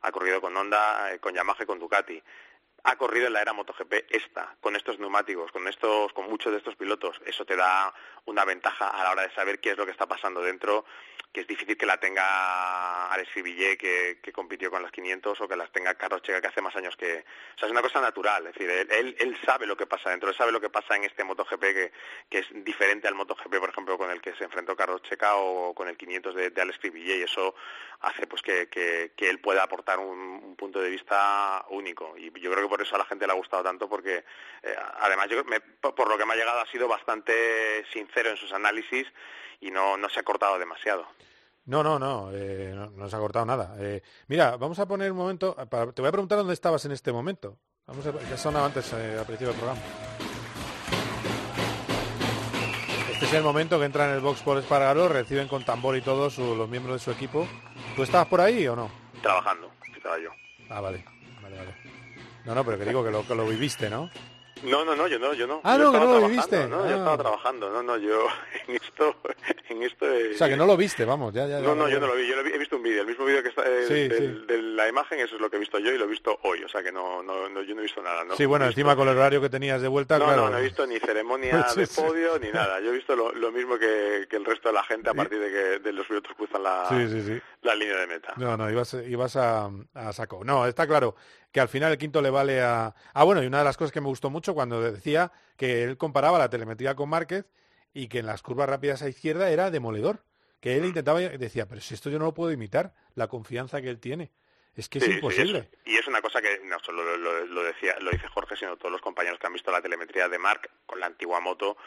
Ha 0.00 0.10
corrido 0.12 0.40
con 0.40 0.56
Honda, 0.56 1.12
eh, 1.12 1.18
con 1.18 1.34
Yamaha 1.34 1.62
y 1.62 1.66
con 1.66 1.78
Ducati. 1.78 2.22
Ha 2.88 2.96
corrido 2.96 3.26
en 3.26 3.32
la 3.32 3.42
era 3.42 3.52
MotoGP 3.52 3.92
esta, 4.10 4.54
con 4.60 4.76
estos 4.76 5.00
neumáticos, 5.00 5.50
con 5.50 5.66
estos, 5.66 6.12
con 6.12 6.30
muchos 6.30 6.52
de 6.52 6.58
estos 6.58 6.76
pilotos. 6.76 7.20
Eso 7.26 7.44
te 7.44 7.56
da 7.56 7.92
una 8.26 8.44
ventaja 8.44 8.88
a 8.88 9.02
la 9.02 9.10
hora 9.10 9.22
de 9.22 9.34
saber 9.34 9.58
qué 9.58 9.72
es 9.72 9.76
lo 9.76 9.84
que 9.84 9.90
está 9.90 10.06
pasando 10.06 10.40
dentro 10.40 10.84
que 11.36 11.42
es 11.42 11.46
difícil 11.46 11.76
que 11.76 11.84
la 11.84 12.00
tenga 12.00 13.12
Alex 13.12 13.34
Villé 13.42 13.76
que, 13.76 14.32
compitió 14.32 14.70
con 14.70 14.82
las 14.82 14.90
500 14.90 15.38
o 15.38 15.46
que 15.46 15.54
las 15.54 15.70
tenga 15.70 15.94
Carlos 15.94 16.22
que 16.22 16.32
hace 16.32 16.62
más 16.62 16.74
años 16.76 16.96
que... 16.96 17.26
O 17.54 17.58
sea, 17.58 17.66
es 17.66 17.72
una 17.72 17.82
cosa 17.82 18.00
natural, 18.00 18.46
es 18.46 18.54
decir, 18.54 18.70
él, 18.70 19.36
sabe 19.44 19.66
lo 19.66 19.76
que 19.76 19.86
pasa 19.86 20.08
dentro, 20.08 20.30
él 20.30 20.34
sabe 20.34 20.50
lo 20.50 20.62
que 20.62 20.70
pasa 20.70 20.96
en 20.96 21.04
este 21.04 21.24
MotoGP 21.24 21.60
que, 21.60 22.38
es 22.38 22.46
diferente 22.64 23.06
al 23.06 23.14
MotoGP, 23.14 23.58
por 23.58 23.68
ejemplo, 23.68 23.98
con 23.98 24.10
el 24.10 24.22
que 24.22 24.34
se 24.34 24.44
enfrentó 24.44 24.74
Carlos 24.74 25.02
Checa 25.02 25.36
o 25.36 25.74
con 25.74 25.88
el 25.88 25.98
500 25.98 26.34
de, 26.34 26.50
de 26.50 26.62
Alex 26.62 26.78
y 26.94 27.12
eso 27.12 27.54
hace 28.00 28.26
pues 28.26 28.40
que 28.40 29.12
él 29.18 29.38
pueda 29.38 29.62
aportar 29.62 29.98
un, 29.98 30.18
un, 30.42 30.56
punto 30.56 30.80
de 30.80 30.88
vista 30.88 31.66
único 31.68 32.14
y 32.16 32.30
yo 32.40 32.50
creo 32.50 32.62
que 32.62 32.68
por 32.76 32.84
eso 32.84 32.94
a 32.94 32.98
la 32.98 33.06
gente 33.06 33.26
le 33.26 33.32
ha 33.32 33.36
gustado 33.36 33.62
tanto 33.62 33.88
porque 33.88 34.18
eh, 34.62 34.76
además 35.00 35.28
yo, 35.30 35.42
me, 35.44 35.60
por 35.60 36.10
lo 36.10 36.18
que 36.18 36.26
me 36.26 36.34
ha 36.34 36.36
llegado 36.36 36.60
ha 36.60 36.66
sido 36.66 36.86
bastante 36.86 37.32
sincero 37.90 38.28
en 38.28 38.36
sus 38.36 38.52
análisis 38.52 39.06
y 39.62 39.70
no, 39.70 39.96
no 39.96 40.10
se 40.10 40.20
ha 40.20 40.22
cortado 40.22 40.58
demasiado. 40.58 41.06
No, 41.64 41.82
no, 41.82 41.98
no, 41.98 42.30
eh, 42.34 42.74
no, 42.74 42.90
no, 42.90 43.08
se 43.08 43.16
ha 43.16 43.18
cortado 43.18 43.46
nada. 43.46 43.76
Eh, 43.78 44.02
mira, 44.28 44.58
vamos 44.58 44.78
a 44.78 44.86
poner 44.86 45.10
un 45.10 45.16
momento, 45.16 45.56
para, 45.70 45.90
te 45.90 46.02
voy 46.02 46.10
a 46.10 46.12
preguntar 46.12 46.36
dónde 46.36 46.52
estabas 46.52 46.84
en 46.84 46.92
este 46.92 47.12
momento. 47.12 47.56
Vamos 47.86 48.06
a, 48.06 48.12
que 48.12 48.36
sonaba 48.36 48.66
antes 48.66 48.92
eh, 48.92 49.16
al 49.18 49.24
principio 49.24 49.54
del 49.54 49.56
programa. 49.56 49.80
Este 53.10 53.24
es 53.24 53.32
el 53.32 53.42
momento 53.42 53.78
que 53.78 53.86
entra 53.86 54.04
en 54.04 54.16
el 54.16 54.20
box 54.20 54.42
por 54.42 54.58
Espargaro, 54.58 55.08
reciben 55.08 55.48
con 55.48 55.64
tambor 55.64 55.96
y 55.96 56.02
todo 56.02 56.28
su, 56.28 56.54
los 56.54 56.68
miembros 56.68 56.96
de 56.96 57.04
su 57.06 57.10
equipo. 57.10 57.48
¿Tú 57.96 58.02
estabas 58.02 58.28
por 58.28 58.42
ahí 58.42 58.68
o 58.68 58.76
no? 58.76 58.90
Trabajando, 59.22 59.72
estaba 59.96 60.18
yo. 60.18 60.28
Ah, 60.68 60.82
vale. 60.82 61.15
No, 62.46 62.54
no, 62.54 62.64
pero 62.64 62.78
que 62.78 62.84
digo 62.84 63.04
que 63.04 63.10
lo, 63.10 63.26
que 63.26 63.34
lo 63.34 63.46
viviste, 63.46 63.90
¿no? 63.90 64.08
No, 64.62 64.86
no, 64.86 64.96
no, 64.96 65.06
yo 65.06 65.18
no, 65.18 65.34
yo 65.34 65.46
no. 65.46 65.60
Ah, 65.64 65.76
yo 65.76 65.84
no, 65.84 65.92
que 65.92 65.98
no 65.98 66.18
lo 66.20 66.28
viste. 66.28 66.66
No, 66.66 66.82
ah. 66.82 66.88
yo 66.88 66.96
estaba 66.96 67.18
trabajando, 67.18 67.70
no, 67.70 67.82
no, 67.82 67.98
yo 67.98 68.26
en 68.68 68.76
esto, 68.76 69.14
en 69.68 69.82
esto. 69.82 70.06
O 70.06 70.34
sea, 70.38 70.48
que 70.48 70.56
no 70.56 70.64
lo 70.64 70.78
viste, 70.78 71.04
vamos, 71.04 71.34
ya, 71.34 71.46
ya. 71.46 71.60
No, 71.60 71.74
no, 71.74 71.86
ya, 71.88 71.94
yo 71.94 72.00
no 72.00 72.06
lo 72.06 72.14
vi, 72.14 72.26
yo 72.26 72.36
lo 72.36 72.42
vi, 72.42 72.52
he 72.52 72.58
visto 72.58 72.76
un 72.76 72.82
vídeo, 72.82 73.02
el 73.02 73.06
mismo 73.06 73.26
vídeo 73.26 73.42
que 73.42 73.50
está 73.50 73.62
eh, 73.66 73.84
Sí, 73.86 74.08
del- 74.08 74.40
sí. 74.40 74.46
de 74.46 74.62
la 74.62 74.88
imagen, 74.88 75.20
eso 75.20 75.34
es 75.34 75.42
lo 75.42 75.50
que 75.50 75.56
he 75.56 75.60
visto 75.60 75.78
yo 75.78 75.92
y 75.92 75.98
lo 75.98 76.04
he 76.04 76.08
visto 76.08 76.38
hoy, 76.44 76.64
o 76.64 76.68
sea 76.68 76.82
que 76.82 76.90
no, 76.90 77.22
no, 77.22 77.50
no 77.50 77.62
yo 77.62 77.74
no 77.74 77.80
he 77.80 77.84
visto 77.84 78.00
nada, 78.02 78.24
¿no? 78.24 78.34
Sí, 78.34 78.46
bueno, 78.46 78.64
visto- 78.64 78.80
encima 78.80 78.96
con 78.96 79.08
el 79.08 79.16
horario 79.18 79.42
que 79.42 79.50
tenías 79.50 79.82
de 79.82 79.88
vuelta, 79.88 80.18
No, 80.18 80.24
claro. 80.24 80.44
no, 80.44 80.50
no 80.50 80.58
he 80.58 80.62
visto 80.62 80.86
ni 80.86 80.98
ceremonia 81.00 81.66
de 81.76 81.86
podio 81.88 82.38
ni 82.38 82.48
nada. 82.50 82.80
Yo 82.80 82.88
he 82.88 82.94
visto 82.94 83.14
lo, 83.14 83.32
lo 83.32 83.52
mismo 83.52 83.78
que, 83.78 84.26
que 84.30 84.36
el 84.36 84.44
resto 84.46 84.70
de 84.70 84.74
la 84.74 84.84
gente 84.84 85.10
a 85.10 85.14
partir 85.14 85.38
de 85.38 85.50
que 85.50 85.78
de 85.80 85.92
los 85.92 86.06
pilotos 86.06 86.32
cruzan 86.34 86.62
la, 86.62 86.88
sí. 86.88 87.38
la 87.60 87.74
línea 87.74 87.98
de 87.98 88.06
meta. 88.06 88.32
No, 88.38 88.56
no, 88.56 88.70
ibas, 88.70 88.94
ibas 89.06 89.36
a, 89.36 89.68
a 89.94 90.12
saco. 90.14 90.42
No, 90.44 90.66
está 90.66 90.86
claro 90.86 91.14
que 91.56 91.60
al 91.62 91.68
final 91.70 91.90
el 91.90 91.96
quinto 91.96 92.20
le 92.20 92.28
vale 92.28 92.60
a... 92.60 92.94
Ah, 93.14 93.24
bueno, 93.24 93.42
y 93.42 93.46
una 93.46 93.60
de 93.60 93.64
las 93.64 93.78
cosas 93.78 93.90
que 93.90 94.02
me 94.02 94.08
gustó 94.08 94.28
mucho 94.28 94.52
cuando 94.52 94.82
decía 94.82 95.32
que 95.56 95.84
él 95.84 95.96
comparaba 95.96 96.38
la 96.38 96.50
telemetría 96.50 96.94
con 96.94 97.08
Márquez 97.08 97.46
y 97.94 98.08
que 98.08 98.18
en 98.18 98.26
las 98.26 98.42
curvas 98.42 98.68
rápidas 98.68 99.00
a 99.00 99.08
izquierda 99.08 99.48
era 99.48 99.70
demoledor. 99.70 100.22
Que 100.60 100.76
él 100.76 100.84
intentaba, 100.84 101.18
decía, 101.20 101.66
pero 101.66 101.80
si 101.80 101.94
esto 101.94 102.10
yo 102.10 102.18
no 102.18 102.26
lo 102.26 102.34
puedo 102.34 102.52
imitar, 102.52 102.92
la 103.14 103.28
confianza 103.28 103.80
que 103.80 103.88
él 103.88 104.00
tiene. 104.00 104.32
Es 104.74 104.90
que 104.90 104.98
es 104.98 105.04
Sí, 105.04 105.12
imposible. 105.12 105.70
y 105.86 105.96
es 105.96 106.06
una 106.06 106.20
cosa 106.20 106.42
que 106.42 106.60
no 106.66 106.78
solo 106.80 107.02
lo, 107.02 107.16
lo- 107.16 107.46
lo 107.46 107.62
decía, 107.62 107.96
lo 108.02 108.10
dice 108.10 108.28
Jorge, 108.28 108.54
sino 108.56 108.76
todos 108.76 108.92
los 108.92 109.00
compañeros 109.00 109.38
que 109.38 109.46
han 109.46 109.54
visto 109.54 109.70
la 109.72 109.80
telemetría 109.80 110.28
de 110.28 110.38
Mark 110.38 110.68
con 110.84 111.00
la 111.00 111.06
antigua 111.06 111.40
moto 111.40 111.78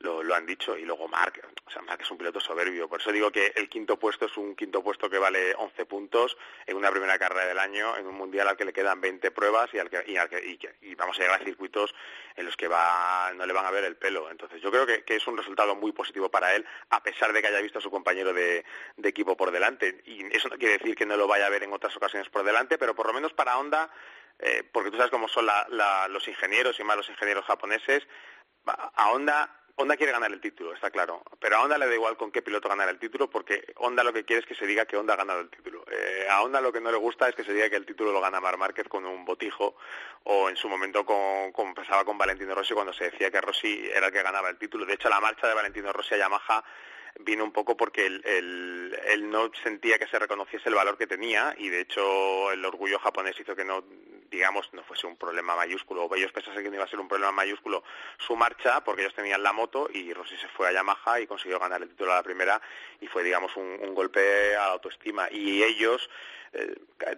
lo, 0.00 0.34
han 0.34 0.46
dicho. 0.46 0.76
Y 0.76 0.84
luego 0.84 1.08
Mark, 1.08 1.40
o 1.66 1.70
sea, 1.70 1.82
Mark 1.82 2.00
es 2.02 2.10
un 2.10 2.18
piloto 2.18 2.40
soberbio. 2.40 2.88
Por 2.88 3.00
eso 3.00 3.10
digo 3.12 3.30
que 3.30 3.52
el 3.56 3.68
quinto 3.68 3.98
puesto 3.98 4.26
es 4.26 4.36
un 4.36 4.54
quinto 4.54 4.82
puesto 4.82 5.08
que 5.10 5.18
vale 5.18 5.54
11 5.56 5.86
puntos 5.86 6.36
en 6.66 6.76
una 6.76 6.90
primera 6.90 7.18
carrera 7.18 7.46
del 7.46 7.58
año, 7.58 7.96
en 7.96 8.06
un 8.06 8.14
mundial 8.14 8.48
al 8.48 8.56
que 8.56 8.64
le 8.64 8.72
quedan 8.72 9.00
20 9.00 9.30
pruebas 9.30 9.68
y, 9.72 9.78
al 9.78 9.88
que, 9.90 10.04
y, 10.06 10.16
al 10.16 10.28
que- 10.28 10.44
y 10.44 10.58
y 10.90 10.94
vamos 10.94 11.18
a 11.18 11.22
llegar 11.22 11.40
a 11.40 11.44
circuitos 11.44 11.94
en 12.36 12.44
los 12.46 12.56
que 12.56 12.68
va, 12.68 13.32
no 13.34 13.46
le 13.46 13.52
van 13.52 13.66
a 13.66 13.70
ver 13.70 13.84
el 13.84 13.96
pelo. 13.96 14.30
Entonces 14.30 14.60
yo 14.62 14.70
creo 14.70 14.86
que, 14.86 15.04
que 15.04 15.16
es 15.16 15.26
un 15.26 15.36
resultado 15.36 15.74
muy 15.74 15.92
positivo 15.92 16.30
para 16.30 16.54
él, 16.54 16.64
a 16.90 17.02
pesar 17.02 17.32
de 17.32 17.40
que 17.40 17.48
haya 17.48 17.60
visto 17.60 17.78
a 17.78 17.82
su 17.82 17.90
compañero 17.90 18.32
de, 18.32 18.64
de 18.96 19.08
equipo 19.08 19.36
por 19.36 19.50
delante. 19.50 20.02
Y 20.04 20.24
eso 20.36 20.48
no 20.48 20.56
quiere 20.58 20.78
decir 20.78 20.94
que 20.94 21.06
no 21.06 21.16
lo 21.16 21.26
vaya 21.26 21.46
a 21.46 21.50
ver 21.50 21.62
en 21.62 21.72
otras 21.72 21.96
ocasiones 21.96 22.28
por 22.28 22.44
delante, 22.44 22.78
pero 22.78 22.94
por 22.94 23.06
lo 23.06 23.12
menos 23.14 23.32
para 23.32 23.58
Honda, 23.58 23.90
eh, 24.38 24.62
porque 24.70 24.90
tú 24.90 24.96
sabes 24.98 25.10
cómo 25.10 25.28
son 25.28 25.46
la- 25.46 25.66
la- 25.70 26.08
los 26.08 26.26
ingenieros 26.28 26.78
y 26.78 26.84
más 26.84 26.96
los 26.96 27.08
ingenieros 27.08 27.44
japoneses, 27.46 28.06
a 28.66 29.10
Honda 29.10 29.60
Honda 29.78 29.96
quiere 29.96 30.12
ganar 30.12 30.32
el 30.32 30.40
título, 30.40 30.72
está 30.72 30.90
claro. 30.90 31.22
Pero 31.38 31.56
a 31.56 31.62
Honda 31.62 31.76
le 31.76 31.86
da 31.86 31.94
igual 31.94 32.16
con 32.16 32.30
qué 32.32 32.40
piloto 32.40 32.66
ganar 32.68 32.88
el 32.88 32.98
título, 32.98 33.28
porque 33.28 33.74
Honda 33.76 34.02
lo 34.02 34.12
que 34.12 34.24
quiere 34.24 34.40
es 34.40 34.46
que 34.46 34.54
se 34.54 34.66
diga 34.66 34.86
que 34.86 34.96
Honda 34.96 35.12
ha 35.12 35.18
ganado 35.18 35.40
el 35.40 35.50
título. 35.50 35.84
Eh, 35.90 36.26
a 36.30 36.40
Honda 36.42 36.62
lo 36.62 36.72
que 36.72 36.80
no 36.80 36.90
le 36.90 36.96
gusta 36.96 37.28
es 37.28 37.34
que 37.34 37.44
se 37.44 37.52
diga 37.52 37.68
que 37.68 37.76
el 37.76 37.84
título 37.84 38.10
lo 38.10 38.20
gana 38.22 38.40
Mar 38.40 38.56
Márquez 38.56 38.88
con 38.88 39.04
un 39.04 39.26
botijo, 39.26 39.76
o 40.24 40.48
en 40.48 40.56
su 40.56 40.68
momento 40.70 41.04
con, 41.04 41.74
pasaba 41.74 42.04
con 42.06 42.16
Valentino 42.16 42.54
Rossi 42.54 42.72
cuando 42.72 42.94
se 42.94 43.10
decía 43.10 43.30
que 43.30 43.40
Rossi 43.40 43.88
era 43.92 44.06
el 44.06 44.12
que 44.12 44.22
ganaba 44.22 44.48
el 44.48 44.56
título. 44.56 44.86
De 44.86 44.94
hecho, 44.94 45.10
la 45.10 45.20
marcha 45.20 45.46
de 45.46 45.54
Valentino 45.54 45.92
Rossi 45.92 46.14
a 46.14 46.18
Yamaha 46.18 46.64
vino 47.20 47.44
un 47.44 47.52
poco 47.52 47.76
porque 47.76 48.06
él- 48.06 48.22
él 49.08 49.30
no 49.30 49.50
sentía 49.62 49.98
que 49.98 50.06
se 50.06 50.18
reconociese 50.18 50.68
el 50.68 50.74
valor 50.74 50.98
que 50.98 51.06
tenía 51.06 51.54
y 51.58 51.68
de 51.70 51.80
hecho 51.80 52.50
el 52.52 52.62
orgullo 52.64 52.98
japonés 52.98 53.38
hizo 53.40 53.56
que 53.56 53.64
no 53.64 53.84
digamos 54.30 54.72
no 54.72 54.82
fuese 54.82 55.06
un 55.06 55.16
problema 55.16 55.56
mayúsculo 55.56 56.04
o 56.04 56.14
ellos 56.14 56.32
pensasen 56.32 56.62
que 56.62 56.68
no 56.68 56.76
iba 56.76 56.84
a 56.84 56.88
ser 56.88 57.00
un 57.00 57.08
problema 57.08 57.32
mayúsculo 57.32 57.82
su 58.18 58.36
marcha 58.36 58.82
porque 58.82 59.02
ellos 59.02 59.14
tenían 59.14 59.42
la 59.42 59.52
moto 59.52 59.88
y 59.92 60.12
Rossi 60.12 60.36
se 60.36 60.48
fue 60.48 60.68
a 60.68 60.72
Yamaha 60.72 61.20
y 61.20 61.26
consiguió 61.26 61.58
ganar 61.58 61.82
el 61.82 61.88
título 61.88 62.12
a 62.12 62.16
la 62.16 62.22
primera 62.22 62.60
y 63.00 63.06
fue 63.06 63.22
digamos 63.22 63.56
un, 63.56 63.78
un 63.80 63.94
golpe 63.94 64.56
a 64.56 64.66
la 64.66 64.72
autoestima. 64.72 65.28
Y 65.30 65.62
ellos 65.62 66.08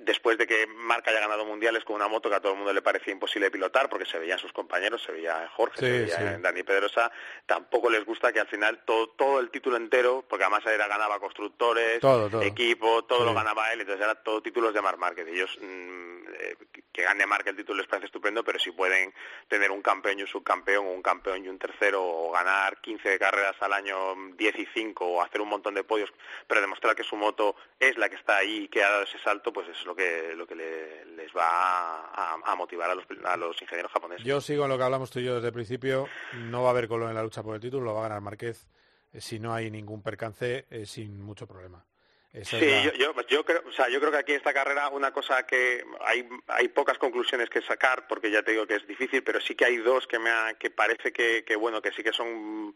después 0.01 0.37
de 0.39 0.47
que 0.47 0.67
Marca 0.67 1.11
haya 1.11 1.21
ganado 1.21 1.45
mundiales 1.45 1.85
con 1.85 1.97
una 1.97 2.09
moto 2.09 2.29
que 2.29 2.37
a 2.37 2.41
todo 2.41 2.53
el 2.53 2.59
mundo 2.59 2.73
le 2.73 2.83
parecía 2.83 3.13
imposible 3.13 3.51
pilotar 3.51 3.89
porque 3.89 4.07
se 4.07 4.19
veían 4.19 4.39
sus 4.39 4.53
compañeros, 4.53 5.03
se 5.03 5.13
veía 5.13 5.49
Jorge, 5.55 5.77
Sí, 5.79 6.11
se 6.13 6.19
veía 6.23 6.37
sí. 6.37 6.43
Dani 6.43 6.63
Pedrosa, 6.63 7.11
tampoco 7.47 7.89
les 7.91 8.05
gusta 8.05 8.33
que 8.33 8.41
al 8.41 8.49
final 8.49 8.81
todo, 8.85 9.09
todo 9.11 9.41
el 9.41 9.51
título 9.51 9.77
entero, 9.77 10.25
porque 10.29 10.45
además 10.45 10.67
era 10.67 10.89
ganaba 10.89 11.21
constructores, 11.21 12.01
Todo, 12.01 12.29
todo. 12.29 12.43
equipo, 12.43 13.05
todo 13.05 13.21
Sí. 13.21 13.25
lo 13.27 13.35
ganaba 13.35 13.73
él, 13.73 13.81
entonces 13.81 14.05
era 14.05 14.15
todo 14.17 14.43
títulos 14.43 14.75
de 14.75 14.83
Marc 14.83 14.99
Márquez. 14.99 15.27
Ellos 15.29 15.57
mm, 15.61 16.19
eh, 16.41 16.57
que 16.93 17.03
gane 17.03 17.27
Marc 17.27 17.47
el 17.47 17.57
título 17.57 17.79
les 17.79 17.87
parece 17.89 18.07
estupendo, 18.07 18.43
pero 18.43 18.59
si 18.59 18.73
pueden 18.73 19.15
tener 19.47 19.71
un 19.71 19.83
campeón 19.83 20.19
y 20.19 20.23
un 20.23 20.29
subcampeón, 20.29 20.87
o 20.87 20.91
un 20.91 21.03
campeón 21.03 21.45
y 21.45 21.49
un 21.49 21.59
tercero, 21.59 22.03
o 22.05 22.33
ganar 22.33 22.81
15 22.81 23.19
carreras 23.19 23.57
al 23.61 23.73
año, 23.73 24.15
10 24.35 24.59
y 24.59 24.67
5, 24.75 25.05
o 25.07 25.23
hacer 25.23 25.41
un 25.41 25.49
montón 25.49 25.75
de 25.75 25.85
podios, 25.85 26.13
pero 26.47 26.61
demostrar 26.61 26.97
que 26.97 27.05
su 27.05 27.15
moto 27.17 27.55
es 27.79 27.97
la 27.99 28.09
que 28.09 28.17
está 28.17 28.37
ahí 28.39 28.65
y 28.65 28.69
que 28.69 28.83
ha 28.83 28.91
dado 28.91 29.05
ese 29.05 29.19
salto, 29.29 29.53
pues 29.53 29.69
eso 29.69 29.79
es 29.81 29.87
lo 29.87 29.95
que, 29.95 30.33
lo 30.35 30.47
que 30.47 30.55
le- 30.55 31.05
les 31.05 31.31
va 31.37 31.47
a, 31.47 32.35
a- 32.35 32.41
a 32.45 32.55
motivar 32.57 32.91
a 32.91 32.95
los, 32.95 33.05
a 33.25 33.37
los 33.37 33.61
ingenieros 33.61 33.93
japoneses. 33.93 34.25
Yo 34.25 34.41
sigo 34.41 34.65
en 34.65 34.71
lo 34.71 34.79
que 34.79 34.85
hablamos 34.85 35.11
tú 35.11 35.19
y 35.21 35.25
yo 35.25 35.35
desde 35.35 35.49
el 35.49 35.53
principio. 35.53 36.07
No 36.51 36.63
va 36.63 36.69
a 36.69 36.71
haber 36.73 36.89
color 36.89 37.09
en 37.11 37.15
la 37.15 37.23
lucha 37.23 37.43
por 37.43 37.55
el 37.55 37.61
título, 37.61 37.85
lo 37.85 37.95
va 37.95 38.01
a 38.01 38.09
ganar 38.09 38.21
Márquez 38.23 38.67
eh, 39.13 39.21
si 39.21 39.39
no 39.39 39.53
hay 39.55 39.71
ningún 39.71 40.03
percance, 40.03 40.67
eh, 40.71 40.87
sin 40.87 41.21
mucho 41.21 41.47
problema. 41.47 41.85
Esa 42.33 42.59
Sí, 42.59 42.67
la- 42.67 42.85
yo, 42.85 42.93
yo, 42.93 43.27
yo 43.29 43.45
creo, 43.45 43.63
o 43.67 43.73
sea, 43.73 43.89
yo 43.89 43.99
creo 44.01 44.13
que 44.13 44.19
aquí 44.19 44.33
en 44.33 44.39
esta 44.39 44.53
carrera 44.55 44.89
una 44.89 45.13
cosa 45.13 45.45
que 45.47 45.85
hay, 46.07 46.27
hay 46.47 46.69
pocas 46.69 46.97
conclusiones 46.99 47.49
que 47.51 47.61
sacar, 47.63 48.07
porque 48.07 48.31
ya 48.31 48.43
te 48.43 48.53
digo 48.53 48.67
que 48.67 48.77
es 48.77 48.87
difícil, 48.87 49.23
pero 49.23 49.41
sí 49.41 49.55
que 49.55 49.65
hay 49.67 49.77
dos 49.79 50.07
que 50.07 50.19
me 50.19 50.31
ha- 50.31 50.55
que 50.55 50.71
parece 50.71 51.13
que, 51.13 51.45
que 51.45 51.57
bueno, 51.57 51.81
que 51.83 51.93
sí 51.93 52.03
que 52.03 52.13
son 52.13 52.75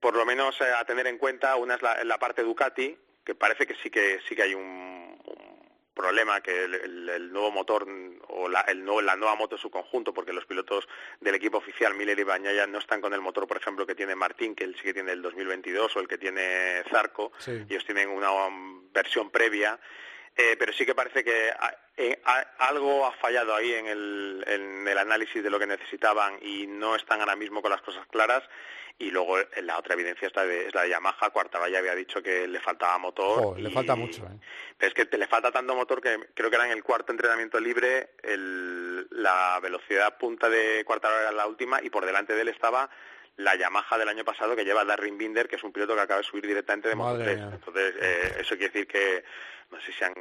por 0.00 0.14
lo 0.16 0.24
menos 0.26 0.60
eh, 0.60 0.72
a 0.78 0.84
tener 0.84 1.06
en 1.06 1.16
cuenta. 1.18 1.56
Una 1.56 1.74
es 1.76 1.82
la, 1.82 2.02
la 2.04 2.18
parte 2.18 2.42
Ducati, 2.42 2.96
que 3.24 3.34
parece 3.34 3.66
que 3.66 3.74
sí 3.82 3.90
que 3.90 4.20
sí 4.28 4.34
que 4.36 4.42
hay 4.42 4.54
un 4.54 5.05
problema 6.00 6.40
que 6.42 6.64
el, 6.64 6.74
el- 6.74 7.08
el 7.08 7.32
nuevo 7.32 7.50
motor 7.50 7.86
o 8.28 8.48
la, 8.48 8.60
el 8.60 8.84
nuevo- 8.84 9.00
la 9.00 9.16
nueva 9.16 9.34
moto 9.34 9.56
en 9.56 9.62
su 9.62 9.70
conjunto, 9.70 10.12
porque 10.14 10.32
los 10.32 10.44
pilotos 10.46 10.86
del 11.20 11.34
equipo 11.34 11.56
oficial 11.58 11.94
Miller 11.94 12.18
y 12.18 12.22
Bañaya 12.22 12.66
no 12.66 12.78
están 12.78 13.00
con 13.00 13.14
el 13.14 13.20
motor, 13.22 13.48
por 13.48 13.56
ejemplo, 13.56 13.86
que 13.86 13.94
tiene 13.96 14.14
Martín, 14.14 14.54
que 14.54 14.64
él 14.64 14.76
sí 14.76 14.82
que 14.82 14.94
tiene 14.94 15.12
el 15.12 15.22
2022 15.22 15.96
o 15.96 16.00
el 16.00 16.06
que 16.06 16.18
tiene 16.18 16.84
Zarco, 16.90 17.32
Sí. 17.38 17.64
ellos 17.68 17.84
tienen 17.86 18.10
una 18.10 18.28
versión 18.92 19.30
previa. 19.30 19.80
Eh, 20.36 20.56
pero 20.58 20.72
sí 20.72 20.84
que 20.84 20.94
parece 20.94 21.24
que 21.24 21.50
a- 21.50 21.74
eh, 21.96 22.20
a- 22.24 22.46
algo 22.68 23.06
ha 23.06 23.12
fallado 23.12 23.54
ahí 23.54 23.72
en 23.72 23.86
el, 23.86 24.44
en 24.46 24.86
el 24.86 24.98
análisis 24.98 25.42
de 25.42 25.48
lo 25.48 25.58
que 25.58 25.66
necesitaban 25.66 26.38
y 26.42 26.66
no 26.66 26.94
están 26.94 27.20
ahora 27.20 27.36
mismo 27.36 27.62
con 27.62 27.70
las 27.70 27.80
cosas 27.80 28.06
claras. 28.08 28.42
Y 28.98 29.10
luego 29.10 29.38
eh, 29.38 29.46
la 29.62 29.78
otra 29.78 29.94
evidencia 29.94 30.26
está 30.28 30.44
de- 30.44 30.66
es 30.68 30.74
la 30.74 30.82
de 30.82 30.90
Yamaha. 30.90 31.30
Cuartaba 31.30 31.66
había 31.66 31.94
dicho 31.94 32.22
que 32.22 32.46
le 32.48 32.60
faltaba 32.60 32.98
motor. 32.98 33.58
Le 33.58 33.70
falta 33.70 33.94
mucho. 33.96 34.22
¿eh? 34.24 34.38
pero 34.78 34.88
es 34.88 34.94
que 34.94 35.06
te 35.06 35.16
le 35.16 35.26
falta 35.26 35.50
tanto 35.50 35.74
motor 35.74 36.02
que 36.02 36.18
creo 36.34 36.50
que 36.50 36.56
era 36.56 36.66
en 36.66 36.72
el 36.72 36.82
cuarto 36.84 37.10
entrenamiento 37.12 37.58
libre 37.58 38.10
el- 38.22 39.06
la 39.10 39.58
velocidad 39.62 40.18
punta 40.18 40.50
de 40.50 40.84
Cuartararo 40.84 41.22
era 41.22 41.32
la 41.32 41.46
última 41.46 41.80
y 41.82 41.88
por 41.88 42.04
delante 42.04 42.34
de 42.34 42.42
él 42.42 42.48
estaba 42.48 42.90
la 43.36 43.54
Yamaha 43.54 43.98
del 43.98 44.08
año 44.08 44.24
pasado 44.24 44.56
que 44.56 44.64
lleva 44.64 44.84
Darren 44.84 45.18
Binder, 45.18 45.48
que 45.48 45.56
es 45.56 45.64
un 45.64 45.72
piloto 45.72 45.94
que 45.94 46.00
acaba 46.00 46.20
de 46.20 46.26
subir 46.26 46.46
directamente 46.46 46.88
de 46.88 46.94
Moto 46.94 47.10
Madre 47.10 47.24
3. 47.24 47.36
mía. 47.36 47.50
Entonces, 47.52 47.94
eh, 48.00 48.36
eso 48.40 48.56
quiere 48.56 48.72
decir 48.72 48.86
que 48.86 49.24
no 49.70 49.80
sé 49.80 49.92
si 49.92 50.04
han, 50.04 50.14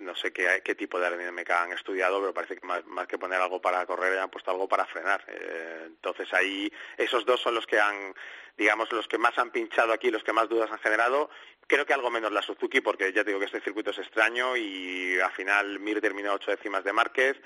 no 0.00 0.14
sé 0.14 0.32
qué, 0.32 0.60
qué 0.62 0.74
tipo 0.74 0.98
de 0.98 1.06
aerodinámica 1.06 1.62
han 1.62 1.72
estudiado, 1.72 2.20
pero 2.20 2.34
parece 2.34 2.56
que 2.56 2.66
más, 2.66 2.84
más 2.86 3.06
que 3.06 3.18
poner 3.18 3.40
algo 3.40 3.60
para 3.60 3.84
correr, 3.86 4.18
han 4.18 4.30
puesto 4.30 4.50
algo 4.50 4.68
para 4.68 4.86
frenar. 4.86 5.24
Eh, 5.28 5.84
entonces 5.86 6.32
ahí, 6.34 6.70
esos 6.96 7.24
dos 7.24 7.40
son 7.40 7.54
los 7.54 7.66
que 7.66 7.80
han, 7.80 8.14
digamos, 8.56 8.92
los 8.92 9.08
que 9.08 9.18
más 9.18 9.36
han 9.38 9.50
pinchado 9.50 9.92
aquí, 9.92 10.10
los 10.10 10.22
que 10.22 10.32
más 10.32 10.48
dudas 10.48 10.70
han 10.70 10.78
generado. 10.78 11.30
Creo 11.66 11.86
que 11.86 11.94
algo 11.94 12.10
menos 12.10 12.32
la 12.32 12.42
Suzuki, 12.42 12.80
porque 12.80 13.12
ya 13.12 13.24
te 13.24 13.30
digo 13.30 13.40
que 13.40 13.46
este 13.46 13.60
circuito 13.60 13.90
es 13.90 13.98
extraño 13.98 14.56
y 14.56 15.18
al 15.20 15.32
final 15.32 15.80
Mir 15.80 16.00
terminó 16.00 16.34
ocho 16.34 16.50
décimas 16.50 16.84
de 16.84 16.92
Márquez. 16.92 17.36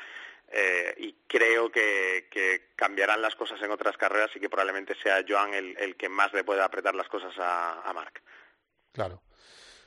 Eh, 0.50 0.94
y 0.98 1.14
creo 1.26 1.70
que, 1.70 2.28
que 2.30 2.70
cambiarán 2.76 3.22
las 3.22 3.34
cosas 3.36 3.60
en 3.62 3.70
otras 3.70 3.96
carreras 3.96 4.30
y 4.34 4.40
que 4.40 4.48
probablemente 4.50 4.94
sea 5.02 5.24
Joan 5.28 5.54
el, 5.54 5.76
el 5.78 5.96
que 5.96 6.08
más 6.08 6.32
le 6.32 6.44
pueda 6.44 6.64
apretar 6.64 6.94
las 6.94 7.08
cosas 7.08 7.32
a, 7.38 7.82
a 7.88 7.92
Marc. 7.92 8.22
Claro. 8.92 9.22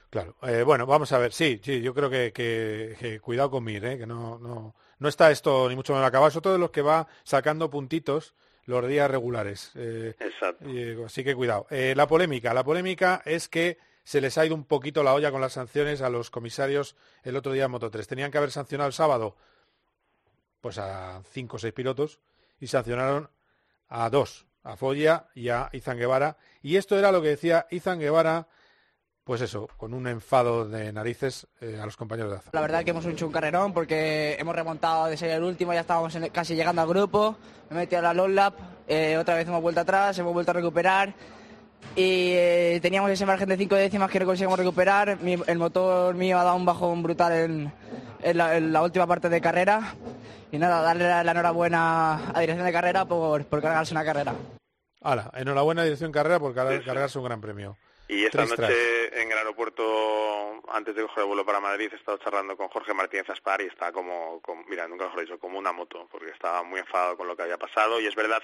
Claro. 0.10 0.36
Eh, 0.44 0.62
bueno, 0.64 0.86
vamos 0.86 1.12
a 1.12 1.18
ver. 1.18 1.34
Sí, 1.34 1.60
sí, 1.64 1.82
yo 1.82 1.94
creo 1.94 2.10
que, 2.10 2.32
que- 2.32 2.96
que 3.00 3.20
cuidado 3.20 3.50
con 3.50 3.64
Mir, 3.64 3.84
¿eh? 3.84 3.98
que 3.98 4.06
no, 4.06 4.38
no, 4.38 4.76
no 5.00 5.10
está 5.10 5.32
esto 5.32 5.68
ni 5.68 5.76
mucho 5.76 5.94
menos 5.94 6.08
acabado. 6.08 6.30
Es 6.30 6.36
otro 6.36 6.52
de 6.54 6.60
los 6.60 6.70
que 6.72 6.82
va 6.84 7.08
sacando 7.24 7.70
puntitos 7.72 8.36
los 8.66 8.88
días 8.88 9.10
regulares. 9.10 9.72
Eh, 9.76 10.14
Exacto. 10.20 10.66
así 11.06 11.24
que 11.24 11.34
cuidado. 11.36 11.66
La 11.72 12.08
polémica. 12.08 12.54
La 12.54 12.64
polémica 12.64 13.22
es 13.26 13.50
que 13.50 13.80
se 14.04 14.22
les 14.22 14.38
ha 14.38 14.46
ido 14.46 14.54
un 14.54 14.66
poquito 14.66 15.02
la 15.02 15.14
olla 15.16 15.32
con 15.32 15.42
las 15.42 15.54
sanciones 15.54 16.02
a 16.02 16.10
los 16.10 16.30
comisarios 16.30 16.96
el 17.24 17.36
otro 17.36 17.52
día 17.52 17.66
en 17.66 17.72
Moto 17.72 17.90
3. 17.90 18.08
Tenían 18.08 18.30
que 18.32 18.38
haber 18.38 18.52
sancionado 18.52 18.88
el 18.88 18.94
sábado 18.94 19.36
pues 20.64 20.78
a 20.78 21.22
cinco 21.30 21.58
o 21.58 21.60
seis 21.60 21.74
pilotos 21.74 22.22
y 22.58 22.68
sancionaron 22.68 23.30
a 23.90 24.10
dos, 24.10 24.48
a 24.64 24.78
Foya 24.78 25.28
y 25.36 25.50
a 25.50 25.68
Izan 25.74 25.98
Guevara. 25.98 26.38
Y 26.62 26.78
esto 26.78 26.98
era 26.98 27.12
lo 27.12 27.22
que 27.22 27.28
decía 27.28 27.68
Izan 27.70 28.00
Guevara, 28.00 28.48
pues 29.26 29.42
eso, 29.42 29.68
con 29.76 29.94
un 29.94 30.08
enfado 30.08 30.66
de 30.70 30.94
narices 30.94 31.48
eh, 31.60 31.78
a 31.82 31.86
los 31.86 31.98
compañeros 31.98 32.32
de 32.32 32.38
Aza. 32.38 32.52
La 32.54 32.62
verdad 32.62 32.86
que 32.86 32.92
hemos 32.92 33.06
hecho 33.06 33.28
un 33.28 33.34
carrerón 33.34 33.74
porque 33.74 34.38
hemos 34.40 34.56
remontado 34.56 35.08
de 35.08 35.18
ser 35.18 35.32
el 35.32 35.44
último, 35.44 35.74
ya 35.74 35.82
estábamos 35.82 36.18
casi 36.32 36.56
llegando 36.56 36.82
al 36.82 36.88
grupo, 36.88 37.36
me 37.70 37.76
he 37.76 37.80
metido 37.82 38.00
a 38.00 38.04
la 38.04 38.14
long 38.14 38.32
lap, 38.32 38.54
eh, 38.88 39.18
otra 39.18 39.36
vez 39.36 39.46
hemos 39.46 39.62
vuelto 39.62 39.82
atrás, 39.82 40.18
hemos 40.18 40.32
vuelto 40.32 40.52
a 40.52 40.54
recuperar 40.54 41.14
y 41.94 42.32
eh, 42.32 42.80
teníamos 42.82 43.12
ese 43.12 43.26
margen 43.26 43.50
de 43.50 43.58
cinco 43.58 43.76
décimas 43.76 44.10
que 44.10 44.18
no 44.18 44.26
conseguimos 44.26 44.58
recuperar, 44.58 45.20
el 45.22 45.60
motor 45.60 46.16
mío 46.16 46.40
ha 46.40 46.46
dado 46.46 46.56
un 46.56 46.64
bajón 46.64 47.04
brutal 47.04 47.34
en 48.22 48.72
la 48.72 48.82
última 48.82 49.06
parte 49.06 49.28
de 49.28 49.42
carrera 49.42 49.94
y 50.54 50.60
nada, 50.60 50.82
darle 50.82 51.06
la, 51.08 51.24
la 51.24 51.32
enhorabuena 51.32 52.30
a 52.34 52.40
dirección 52.40 52.66
de 52.68 52.72
carrera 52.72 53.06
por, 53.06 53.44
por 53.46 53.62
cargarse 53.62 53.94
una 53.94 54.06
carrera. 54.06 54.34
Hala, 55.02 55.32
enhorabuena 55.34 55.84
dirección 55.84 56.12
carrera 56.12 56.40
por 56.40 56.54
car- 56.54 56.84
cargarse 56.86 57.18
un 57.18 57.26
gran 57.26 57.42
premio. 57.42 57.76
Y 58.08 58.26
esta 58.26 58.46
Tres 58.46 58.60
noche 58.60 59.22
en 59.22 59.32
el 59.32 59.38
aeropuerto, 59.38 60.62
antes 60.72 60.94
de 60.96 61.02
coger 61.04 61.22
el 61.24 61.28
vuelo 61.28 61.46
para 61.46 61.60
Madrid, 61.60 61.90
he 61.92 61.96
estado 61.96 62.18
charlando 62.20 62.56
con 62.56 62.68
Jorge 62.68 62.94
Martínez 62.94 63.30
Aspar 63.30 63.62
y 63.62 63.66
está 63.66 63.92
como, 63.92 64.42
como- 64.42 64.64
mira, 64.66 64.88
nunca 64.88 65.06
mejor 65.06 65.22
dicho, 65.22 65.40
como 65.40 65.58
una 65.58 65.72
moto, 65.72 66.08
porque 66.12 66.30
estaba 66.32 66.64
muy 66.64 66.80
enfadado 66.80 67.18
con 67.18 67.28
lo 67.28 67.36
que 67.36 67.44
había 67.44 67.58
pasado. 67.58 68.00
Y 68.00 68.06
es 68.08 68.14
verdad, 68.16 68.42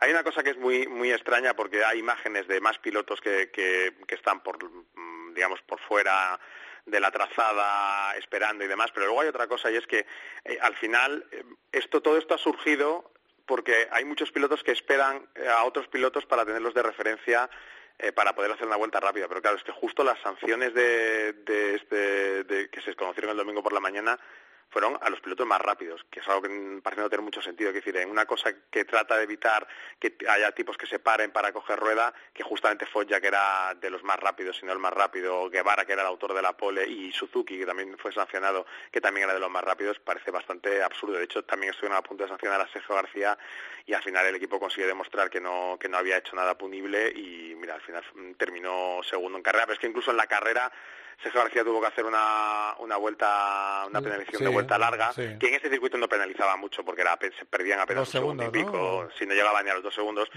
hay 0.00 0.10
una 0.10 0.24
cosa 0.24 0.42
que 0.42 0.50
es 0.50 0.58
muy 0.58 0.86
muy 0.88 1.12
extraña 1.12 1.54
porque 1.54 1.84
hay 1.84 1.98
imágenes 2.00 2.48
de 2.48 2.60
más 2.60 2.78
pilotos 2.78 3.20
que, 3.20 3.50
que, 3.52 3.94
que 4.08 4.14
están 4.16 4.40
por, 4.42 4.58
mm, 4.64 5.34
digamos, 5.34 5.60
por 5.62 5.78
fuera 5.80 6.40
de 6.86 7.00
la 7.00 7.10
trazada 7.10 8.14
esperando 8.16 8.64
y 8.64 8.68
demás, 8.68 8.90
pero 8.92 9.06
luego 9.06 9.22
hay 9.22 9.28
otra 9.28 9.46
cosa 9.46 9.70
y 9.70 9.76
es 9.76 9.86
que 9.86 10.06
eh, 10.44 10.58
al 10.60 10.74
final 10.76 11.24
eh, 11.32 11.42
esto 11.72 12.00
todo 12.02 12.18
esto 12.18 12.34
ha 12.34 12.38
surgido 12.38 13.10
porque 13.46 13.88
hay 13.90 14.04
muchos 14.04 14.30
pilotos 14.32 14.62
que 14.62 14.72
esperan 14.72 15.26
eh, 15.34 15.48
a 15.48 15.64
otros 15.64 15.88
pilotos 15.88 16.26
para 16.26 16.44
tenerlos 16.44 16.74
de 16.74 16.82
referencia 16.82 17.48
eh, 17.98 18.12
para 18.12 18.34
poder 18.34 18.52
hacer 18.52 18.66
una 18.66 18.76
vuelta 18.76 19.00
rápida. 19.00 19.28
Pero 19.28 19.40
claro, 19.40 19.56
es 19.56 19.62
que 19.64 19.72
justo 19.72 20.02
las 20.04 20.18
sanciones 20.20 20.74
de, 20.74 21.32
de 21.32 21.74
este, 21.76 22.44
de- 22.44 22.68
que 22.70 22.80
se 22.82 22.94
conocieron 22.96 23.30
el 23.30 23.36
domingo 23.36 23.62
por 23.62 23.72
la 23.72 23.80
mañana 23.80 24.18
fueron 24.74 24.98
a 25.00 25.08
los 25.08 25.20
pilotos 25.20 25.46
más 25.46 25.60
rápidos, 25.60 26.04
que 26.10 26.18
es 26.18 26.26
algo 26.26 26.42
que 26.42 26.80
parece 26.82 27.00
no 27.00 27.08
tener 27.08 27.22
mucho 27.22 27.40
sentido. 27.40 27.70
Es 27.70 27.76
decir, 27.76 27.96
en 27.96 28.10
una 28.10 28.26
cosa 28.26 28.52
que 28.72 28.84
trata 28.84 29.16
de 29.16 29.22
evitar 29.22 29.68
que 30.00 30.16
haya 30.28 30.50
tipos 30.50 30.76
que 30.76 30.84
se 30.84 30.98
paren 30.98 31.30
para 31.30 31.52
coger 31.52 31.78
rueda, 31.78 32.12
que 32.32 32.42
justamente 32.42 32.84
Foggia, 32.84 33.20
que 33.20 33.28
era 33.28 33.72
de 33.80 33.88
los 33.88 34.02
más 34.02 34.18
rápidos, 34.18 34.56
si 34.56 34.66
no 34.66 34.72
el 34.72 34.80
más 34.80 34.92
rápido, 34.92 35.48
Guevara, 35.48 35.84
que 35.84 35.92
era 35.92 36.02
el 36.02 36.08
autor 36.08 36.34
de 36.34 36.42
la 36.42 36.56
pole, 36.56 36.84
y 36.88 37.12
Suzuki, 37.12 37.56
que 37.56 37.64
también 37.64 37.96
fue 37.98 38.12
sancionado, 38.12 38.66
que 38.90 39.00
también 39.00 39.26
era 39.26 39.34
de 39.34 39.38
los 39.38 39.48
más 39.48 39.62
rápidos, 39.62 40.00
parece 40.00 40.32
bastante 40.32 40.82
absurdo. 40.82 41.18
De 41.18 41.24
hecho, 41.24 41.44
también 41.44 41.70
estuvieron 41.70 41.96
a 41.96 42.02
punto 42.02 42.24
de 42.24 42.30
sancionar 42.30 42.60
a 42.60 42.66
Sergio 42.66 42.96
García 42.96 43.38
y 43.86 43.92
al 43.92 44.02
final 44.02 44.26
el 44.26 44.34
equipo 44.34 44.58
consiguió 44.58 44.88
demostrar 44.88 45.30
que 45.30 45.40
no, 45.40 45.76
que 45.78 45.88
no 45.88 45.98
había 45.98 46.16
hecho 46.16 46.34
nada 46.34 46.58
punible 46.58 47.12
y 47.14 47.54
mira, 47.54 47.74
al 47.74 47.80
final 47.80 48.02
terminó 48.36 49.04
segundo 49.04 49.38
en 49.38 49.44
carrera. 49.44 49.66
Pero 49.66 49.74
es 49.74 49.78
que 49.78 49.86
incluso 49.86 50.10
en 50.10 50.16
la 50.16 50.26
carrera 50.26 50.72
Sergio 51.22 51.40
García 51.42 51.64
tuvo 51.64 51.80
que 51.80 51.86
hacer 51.86 52.04
una, 52.04 52.74
una 52.78 52.96
vuelta, 52.96 53.84
una 53.88 54.00
penalización 54.00 54.38
Sí, 54.38 54.44
de 54.44 54.50
vuelta 54.50 54.78
larga, 54.78 55.12
sí. 55.12 55.36
que 55.38 55.48
en 55.48 55.54
este 55.54 55.70
circuito 55.70 55.96
no 55.98 56.08
penalizaba 56.08 56.56
mucho 56.56 56.84
porque 56.84 57.02
era, 57.02 57.18
se 57.38 57.44
perdían 57.46 57.80
apenas 57.80 58.02
Dos 58.02 58.08
un 58.08 58.12
segundo 58.12 58.42
y 58.42 58.46
segundos, 58.46 58.72
pico, 58.72 59.02
¿no? 59.04 59.08
Mm. 59.08 59.18
si 59.18 59.26
no 59.26 59.34
llegaba 59.34 59.62
ni 59.62 59.70
a 59.70 59.74
los 59.74 59.82
dos 59.82 59.94
segundos, 59.94 60.28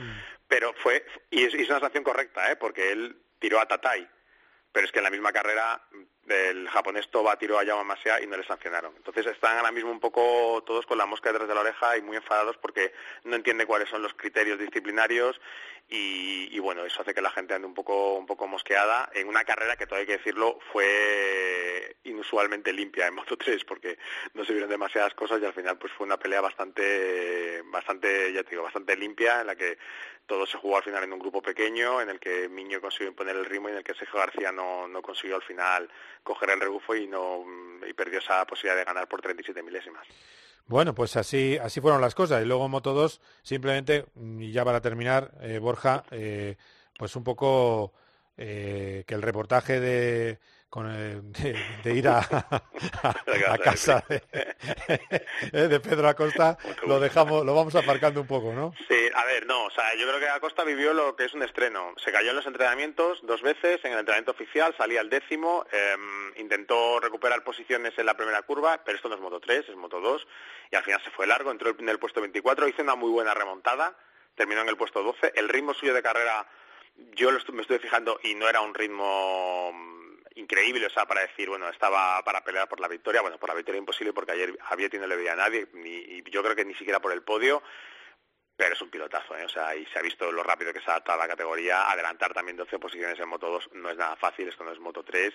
pero 0.47 0.73
fue, 0.81 1.05
y 1.29 1.43
es, 1.43 1.53
y 1.53 1.61
es 1.61 1.69
una 1.69 1.79
sanción 1.79 2.03
correcta, 2.03 2.51
¿eh? 2.51 2.55
porque 2.55 2.91
él 2.91 3.21
tiró 3.39 3.59
a 3.59 3.65
Tatai, 3.67 4.07
pero 4.71 4.85
es 4.85 4.91
que 4.91 4.99
en 4.99 5.03
la 5.05 5.09
misma 5.11 5.31
carrera 5.31 5.81
el 6.27 6.67
japonés 6.69 7.09
Toba 7.09 7.37
tiró 7.37 7.57
a 7.57 7.63
Yamamashia 7.63 8.21
y 8.21 8.27
no 8.27 8.37
le 8.37 8.43
sancionaron. 8.43 8.93
Entonces 8.95 9.25
están 9.27 9.57
ahora 9.57 9.71
mismo 9.71 9.91
un 9.91 9.99
poco 9.99 10.63
todos 10.65 10.85
con 10.85 10.97
la 10.97 11.05
mosca 11.05 11.31
detrás 11.31 11.47
de 11.47 11.55
la 11.55 11.61
oreja 11.61 11.97
y 11.97 12.01
muy 12.01 12.17
enfadados 12.17 12.57
porque 12.57 12.93
no 13.23 13.35
entiende 13.35 13.65
cuáles 13.65 13.89
son 13.89 14.01
los 14.01 14.13
criterios 14.13 14.59
disciplinarios 14.59 15.39
y, 15.89 16.49
y, 16.51 16.59
bueno, 16.59 16.83
eso 16.83 17.01
hace 17.01 17.13
que 17.13 17.21
la 17.21 17.31
gente 17.31 17.53
ande 17.53 17.65
un 17.65 17.73
poco, 17.73 18.15
un 18.15 18.25
poco 18.25 18.45
mosqueada 18.45 19.09
en 19.13 19.29
una 19.29 19.45
carrera 19.45 19.77
que 19.77 19.87
todo 19.87 19.99
hay 19.99 20.05
que 20.05 20.17
decirlo 20.17 20.59
fue 20.73 21.95
inusualmente 22.03 22.73
limpia 22.73 23.07
en 23.07 23.15
Moto 23.15 23.37
3 23.37 23.63
porque 23.63 23.97
no 24.33 24.43
se 24.43 24.51
vieron 24.51 24.69
demasiadas 24.69 25.13
cosas 25.13 25.41
y 25.41 25.45
al 25.45 25.53
final 25.53 25.77
pues 25.77 25.93
fue 25.93 26.05
una 26.05 26.17
pelea 26.17 26.41
bastante, 26.41 27.61
bastante, 27.65 28.33
ya 28.33 28.43
te 28.43 28.51
digo, 28.51 28.63
bastante 28.63 28.97
limpia 28.97 29.41
en 29.41 29.47
la 29.47 29.55
que 29.55 29.77
todo 30.25 30.45
se 30.45 30.57
jugó 30.57 30.77
al 30.77 30.83
final 30.83 31.03
en 31.05 31.13
un 31.13 31.19
grupo 31.19 31.41
pequeño, 31.41 32.01
en 32.01 32.09
el 32.09 32.19
que 32.19 32.49
Miño 32.49 32.81
consiguió 32.81 33.07
imponer 33.07 33.35
el 33.37 33.45
ritmo 33.45 33.69
y 33.69 33.71
en 33.71 33.77
el 33.77 33.83
que 33.83 33.93
Sergio 33.93 34.19
García 34.19 34.51
no, 34.51 34.87
no 34.87 35.01
consiguió 35.01 35.37
al 35.37 35.41
final 35.41 35.89
coger 36.27 36.49
el 36.49 36.59
rebufo 36.59 36.93
y 36.93 37.07
no 37.07 37.45
y 37.87 37.93
perdió 37.93 38.19
esa 38.19 38.45
posibilidad 38.45 38.77
de 38.77 38.83
ganar 38.83 39.07
por 39.07 39.21
37 39.21 39.63
milésimas. 39.63 40.05
Bueno, 40.67 40.93
pues 40.93 41.15
así, 41.15 41.57
así 41.57 41.79
fueron 41.79 42.01
las 42.01 42.13
cosas. 42.13 42.43
Y 42.43 42.45
luego 42.45 42.67
Moto 42.67 42.93
2, 42.93 43.21
simplemente, 43.41 44.05
y 44.39 44.51
ya 44.51 44.65
para 44.65 44.81
terminar, 44.81 45.31
eh, 45.39 45.59
Borja, 45.59 46.03
eh, 46.11 46.57
pues 46.97 47.15
un 47.15 47.23
poco 47.23 47.93
eh, 48.35 49.05
que 49.07 49.15
el 49.15 49.21
reportaje 49.21 49.79
de, 49.79 50.39
con, 50.69 50.85
eh, 50.93 51.19
de, 51.23 51.55
de 51.83 51.93
ir 51.93 52.07
a, 52.07 52.19
a, 53.03 53.53
a 53.53 53.57
casa 53.57 54.03
de, 54.09 54.21
eh, 55.53 55.67
de 55.67 55.79
Pedro 55.79 56.07
Acosta 56.09 56.57
lo 56.85 56.99
dejamos, 56.99 57.45
lo 57.45 57.55
vamos 57.55 57.75
aparcando 57.75 58.21
un 58.21 58.27
poco, 58.27 58.53
¿no? 58.53 58.73
Sí, 58.87 59.09
a 59.15 59.25
ver, 59.25 59.45
no, 59.45 59.65
o 59.65 59.71
sea, 59.71 59.95
yo 59.95 60.07
creo 60.07 60.19
que 60.19 60.27
Acosta 60.29 60.63
vivió 60.63 60.93
lo 60.93 61.15
que 61.15 61.25
es 61.25 61.33
un 61.33 61.43
estreno. 61.43 61.93
Se 62.03 62.11
cayó 62.11 62.31
en 62.31 62.35
los 62.35 62.45
entrenamientos 62.45 63.19
dos 63.23 63.41
veces, 63.41 63.79
en 63.83 63.93
el 63.93 63.99
entrenamiento 63.99 64.31
oficial 64.31 64.75
salía 64.77 64.99
al 65.01 65.09
décimo, 65.09 65.65
eh, 65.71 65.95
intentó 66.35 66.99
recuperar 66.99 67.43
posiciones 67.43 67.93
en 67.97 68.05
la 68.05 68.15
primera 68.15 68.41
curva, 68.43 68.81
pero 68.83 68.97
esto 68.97 69.09
no 69.09 69.15
es 69.15 69.21
Moto 69.21 69.39
3, 69.39 69.69
es 69.69 69.75
Moto 69.75 69.99
2, 70.01 70.27
y 70.71 70.75
al 70.75 70.83
final 70.83 71.01
se 71.03 71.11
fue 71.11 71.27
largo, 71.27 71.49
entró 71.51 71.73
en 71.77 71.89
el 71.89 71.99
puesto 71.99 72.21
24, 72.21 72.67
hizo 72.67 72.81
una 72.83 72.95
muy 72.95 73.09
buena 73.09 73.33
remontada, 73.33 73.95
terminó 74.35 74.61
en 74.61 74.69
el 74.69 74.77
puesto 74.77 75.01
12. 75.01 75.31
El 75.35 75.49
ritmo 75.49 75.73
suyo 75.73 75.93
de 75.93 76.03
carrera, 76.03 76.45
yo 77.15 77.31
lo 77.31 77.39
estu- 77.39 77.53
me 77.53 77.61
estuve 77.61 77.79
fijando 77.79 78.19
y 78.23 78.35
no 78.35 78.47
era 78.49 78.61
un 78.61 78.73
ritmo 78.73 79.71
increíble, 80.37 80.85
o 80.85 80.89
sea, 80.89 81.05
para 81.05 81.21
decir, 81.21 81.49
bueno, 81.49 81.67
estaba 81.69 82.23
para 82.23 82.43
pelear 82.43 82.67
por 82.67 82.79
la 82.79 82.87
victoria, 82.87 83.21
bueno, 83.21 83.37
por 83.37 83.49
la 83.49 83.55
victoria 83.55 83.79
imposible 83.79 84.13
porque 84.13 84.31
ayer 84.31 84.57
a 84.69 84.75
Vietti 84.75 84.97
no 84.97 85.07
le 85.07 85.15
veía 85.15 85.33
a 85.33 85.37
nadie, 85.37 85.67
ni, 85.73 85.89
y 85.89 86.23
yo 86.29 86.43
creo 86.43 86.55
que 86.55 86.65
ni 86.65 86.75
siquiera 86.75 86.99
por 86.99 87.11
el 87.11 87.23
podio, 87.23 87.61
pero 88.55 88.73
es 88.73 88.81
un 88.81 88.89
pilotazo, 88.89 89.37
¿eh? 89.37 89.45
o 89.45 89.49
sea, 89.49 89.75
y 89.75 89.85
se 89.85 89.99
ha 89.99 90.01
visto 90.01 90.31
lo 90.31 90.41
rápido 90.41 90.73
que 90.73 90.81
se 90.81 90.89
adapta 90.89 91.13
a 91.13 91.17
la 91.17 91.27
categoría, 91.27 91.91
adelantar 91.91 92.33
también 92.33 92.57
12 92.57 92.79
posiciones 92.79 93.19
en 93.19 93.29
Moto 93.29 93.49
2 93.49 93.69
no 93.73 93.91
es 93.91 93.97
nada 93.97 94.15
fácil, 94.15 94.47
esto 94.47 94.63
no 94.63 94.71
es 94.71 94.79
Moto 94.79 95.03
3, 95.03 95.33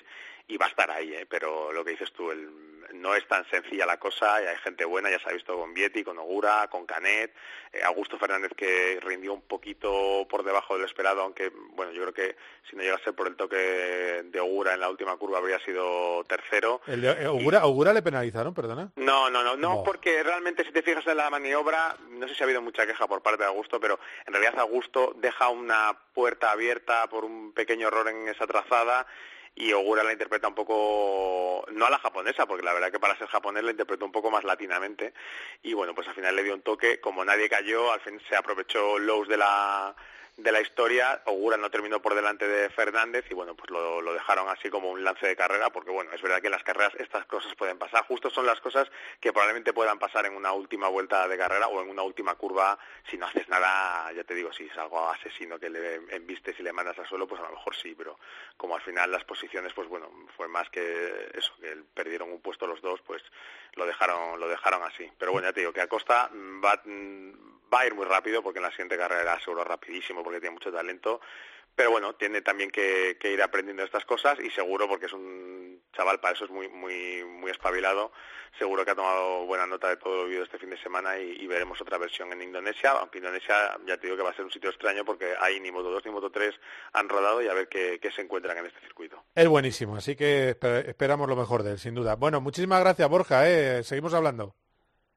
y 0.48 0.56
va 0.56 0.66
a 0.66 0.70
estar 0.70 0.90
ahí, 0.90 1.14
¿eh? 1.14 1.26
pero 1.28 1.72
lo 1.72 1.84
que 1.84 1.92
dices 1.92 2.12
tú, 2.12 2.30
el, 2.30 2.71
no 2.94 3.14
es 3.14 3.26
tan 3.28 3.48
sencilla 3.50 3.86
la 3.86 3.98
cosa, 3.98 4.42
y 4.42 4.46
hay 4.46 4.56
gente 4.58 4.84
buena, 4.84 5.10
ya 5.10 5.18
se 5.18 5.28
ha 5.28 5.32
visto 5.32 5.56
con 5.58 5.72
Vietti, 5.74 6.04
con 6.04 6.18
Ogura, 6.18 6.68
con 6.70 6.86
Canet, 6.86 7.34
eh, 7.72 7.82
Augusto 7.84 8.18
Fernández 8.18 8.52
que 8.56 8.98
rindió 9.02 9.32
un 9.32 9.42
poquito 9.42 10.26
por 10.28 10.42
debajo 10.44 10.74
de 10.74 10.80
lo 10.80 10.86
esperado, 10.86 11.22
aunque, 11.22 11.50
bueno, 11.74 11.92
yo 11.92 12.02
creo 12.02 12.14
que 12.14 12.36
si 12.68 12.76
no 12.76 12.82
llegase 12.82 13.12
por 13.12 13.26
el 13.28 13.36
toque 13.36 13.56
de 14.24 14.40
Ogura 14.40 14.74
en 14.74 14.80
la 14.80 14.90
última 14.90 15.16
curva 15.16 15.38
habría 15.38 15.58
sido 15.60 16.24
tercero, 16.24 16.80
El 16.86 17.00
de, 17.02 17.10
eh, 17.10 17.26
Ogura, 17.28 17.64
Ogura 17.66 17.92
le 17.92 18.02
penalizaron, 18.02 18.54
perdona. 18.54 18.90
no, 18.96 19.30
no, 19.30 19.42
no, 19.42 19.56
no, 19.56 19.76
No. 19.76 19.84
porque 19.84 20.22
realmente 20.22 20.64
si 20.64 20.72
te 20.72 20.82
fijas 20.82 21.06
en 21.06 21.16
la 21.16 21.30
maniobra, 21.30 21.96
no 22.10 22.28
sé 22.28 22.34
si 22.34 22.42
ha 22.42 22.44
habido 22.44 22.62
mucha 22.62 22.86
queja 22.86 23.06
por 23.06 23.22
parte 23.22 23.42
de 23.42 23.48
Augusto, 23.48 23.80
pero 23.80 23.98
en 24.26 24.32
realidad 24.34 24.58
Augusto 24.60 25.12
deja 25.16 25.48
una 25.48 25.96
puerta 26.14 26.50
abierta 26.52 27.06
por 27.08 27.24
un 27.24 27.52
pequeño 27.52 27.88
error 27.88 28.08
en 28.08 28.28
esa 28.28 28.46
trazada 28.46 29.06
y 29.54 29.72
Ogura 29.72 30.02
la 30.02 30.12
interpreta 30.12 30.48
un 30.48 30.54
poco, 30.54 31.64
no 31.72 31.86
a 31.86 31.90
la 31.90 31.98
japonesa, 31.98 32.46
porque 32.46 32.64
la 32.64 32.72
verdad 32.72 32.90
que 32.90 33.00
para 33.00 33.16
ser 33.16 33.28
japonés 33.28 33.62
la 33.62 33.70
interpretó 33.72 34.04
un 34.04 34.12
poco 34.12 34.30
más 34.30 34.44
latinamente. 34.44 35.12
Y 35.62 35.74
bueno, 35.74 35.94
pues 35.94 36.08
al 36.08 36.14
final 36.14 36.34
le 36.34 36.42
dio 36.42 36.54
un 36.54 36.62
toque, 36.62 37.00
como 37.00 37.24
nadie 37.24 37.48
cayó, 37.48 37.92
al 37.92 38.00
fin 38.00 38.20
se 38.28 38.36
aprovechó 38.36 38.98
Lowe's 38.98 39.28
de 39.28 39.36
la 39.36 39.94
de 40.36 40.50
la 40.50 40.60
historia, 40.60 41.22
Ogura 41.26 41.56
no 41.56 41.70
terminó 41.70 42.00
por 42.00 42.14
delante 42.14 42.48
de 42.48 42.70
Fernández 42.70 43.24
y 43.30 43.34
bueno, 43.34 43.54
pues 43.54 43.70
lo, 43.70 44.00
lo 44.00 44.14
dejaron 44.14 44.48
así 44.48 44.70
como 44.70 44.90
un 44.90 45.04
lance 45.04 45.26
de 45.26 45.36
carrera, 45.36 45.70
porque 45.70 45.90
bueno, 45.90 46.10
es 46.12 46.22
verdad 46.22 46.40
que 46.40 46.46
en 46.46 46.52
las 46.52 46.62
carreras 46.62 46.94
estas 46.98 47.26
cosas 47.26 47.54
pueden 47.54 47.78
pasar, 47.78 48.04
justo 48.06 48.30
son 48.30 48.46
las 48.46 48.60
cosas 48.60 48.90
que 49.20 49.32
probablemente 49.32 49.72
puedan 49.74 49.98
pasar 49.98 50.24
en 50.24 50.34
una 50.34 50.52
última 50.52 50.88
vuelta 50.88 51.28
de 51.28 51.36
carrera 51.36 51.68
o 51.68 51.82
en 51.82 51.90
una 51.90 52.02
última 52.02 52.34
curva, 52.34 52.78
si 53.10 53.18
no 53.18 53.26
haces 53.26 53.48
nada, 53.48 54.10
ya 54.12 54.24
te 54.24 54.34
digo, 54.34 54.52
si 54.52 54.64
es 54.64 54.76
algo 54.78 55.08
asesino 55.10 55.58
que 55.58 55.68
le 55.68 55.96
embistes 56.10 56.58
y 56.58 56.62
le 56.62 56.72
mandas 56.72 56.98
al 56.98 57.06
suelo, 57.06 57.26
pues 57.26 57.40
a 57.40 57.44
lo 57.44 57.52
mejor 57.52 57.76
sí, 57.76 57.94
pero 57.96 58.18
como 58.56 58.74
al 58.74 58.82
final 58.82 59.12
las 59.12 59.24
posiciones, 59.24 59.72
pues 59.74 59.88
bueno, 59.88 60.10
fue 60.36 60.48
más 60.48 60.68
que 60.70 61.30
eso, 61.34 61.52
que 61.60 61.76
perdieron 61.94 62.32
un 62.32 62.40
puesto 62.40 62.66
los 62.66 62.80
dos, 62.80 63.00
pues 63.02 63.22
lo 63.74 63.86
dejaron, 63.86 64.38
lo 64.38 64.48
dejaron 64.48 64.82
así. 64.82 65.10
Pero 65.18 65.32
bueno, 65.32 65.48
ya 65.48 65.52
te 65.52 65.60
digo 65.60 65.72
que 65.72 65.80
Acosta 65.80 66.30
va, 66.64 66.82
va 67.72 67.80
a 67.80 67.86
ir 67.86 67.94
muy 67.94 68.04
rápido 68.04 68.42
porque 68.42 68.58
en 68.58 68.64
la 68.64 68.70
siguiente 68.70 68.96
carrera 68.96 69.38
seguro 69.40 69.64
rapidísimo, 69.64 70.22
porque 70.22 70.40
tiene 70.40 70.54
mucho 70.54 70.72
talento. 70.72 71.20
Pero 71.74 71.90
bueno, 71.90 72.14
tiene 72.14 72.42
también 72.42 72.70
que, 72.70 73.16
que 73.18 73.32
ir 73.32 73.42
aprendiendo 73.42 73.82
estas 73.82 74.04
cosas 74.04 74.38
y 74.40 74.50
seguro, 74.50 74.86
porque 74.88 75.06
es 75.06 75.12
un 75.12 75.80
chaval 75.94 76.20
para 76.20 76.34
eso 76.34 76.44
es 76.44 76.50
muy 76.50 76.68
muy 76.68 77.24
muy 77.24 77.50
espabilado, 77.50 78.12
seguro 78.58 78.84
que 78.84 78.90
ha 78.90 78.94
tomado 78.94 79.46
buena 79.46 79.66
nota 79.66 79.88
de 79.88 79.96
todo 79.96 80.16
lo 80.18 80.24
vivido 80.24 80.44
este 80.44 80.58
fin 80.58 80.70
de 80.70 80.76
semana 80.82 81.18
y, 81.18 81.32
y 81.40 81.46
veremos 81.46 81.80
otra 81.80 81.96
versión 81.98 82.30
en 82.32 82.42
Indonesia, 82.42 82.90
aunque 82.92 83.18
Indonesia 83.18 83.76
ya 83.86 83.96
te 83.96 84.06
digo 84.06 84.16
que 84.16 84.22
va 84.22 84.30
a 84.30 84.34
ser 84.34 84.44
un 84.44 84.50
sitio 84.50 84.68
extraño 84.70 85.04
porque 85.04 85.34
ahí 85.40 85.60
ni 85.60 85.70
Moto 85.72 85.90
2 85.90 86.04
ni 86.04 86.10
Moto 86.10 86.30
3 86.30 86.54
han 86.92 87.08
rodado 87.08 87.40
y 87.42 87.48
a 87.48 87.54
ver 87.54 87.68
qué, 87.68 87.98
qué 88.00 88.10
se 88.12 88.20
encuentran 88.22 88.58
en 88.58 88.66
este 88.66 88.80
circuito. 88.80 89.24
Es 89.34 89.48
buenísimo, 89.48 89.96
así 89.96 90.14
que 90.14 90.58
esper- 90.58 90.86
esperamos 90.88 91.28
lo 91.28 91.36
mejor 91.36 91.62
de 91.62 91.72
él, 91.72 91.78
sin 91.78 91.94
duda. 91.94 92.16
Bueno, 92.16 92.40
muchísimas 92.42 92.80
gracias, 92.80 93.08
Borja. 93.08 93.48
¿eh? 93.50 93.82
Seguimos 93.82 94.12
hablando. 94.14 94.54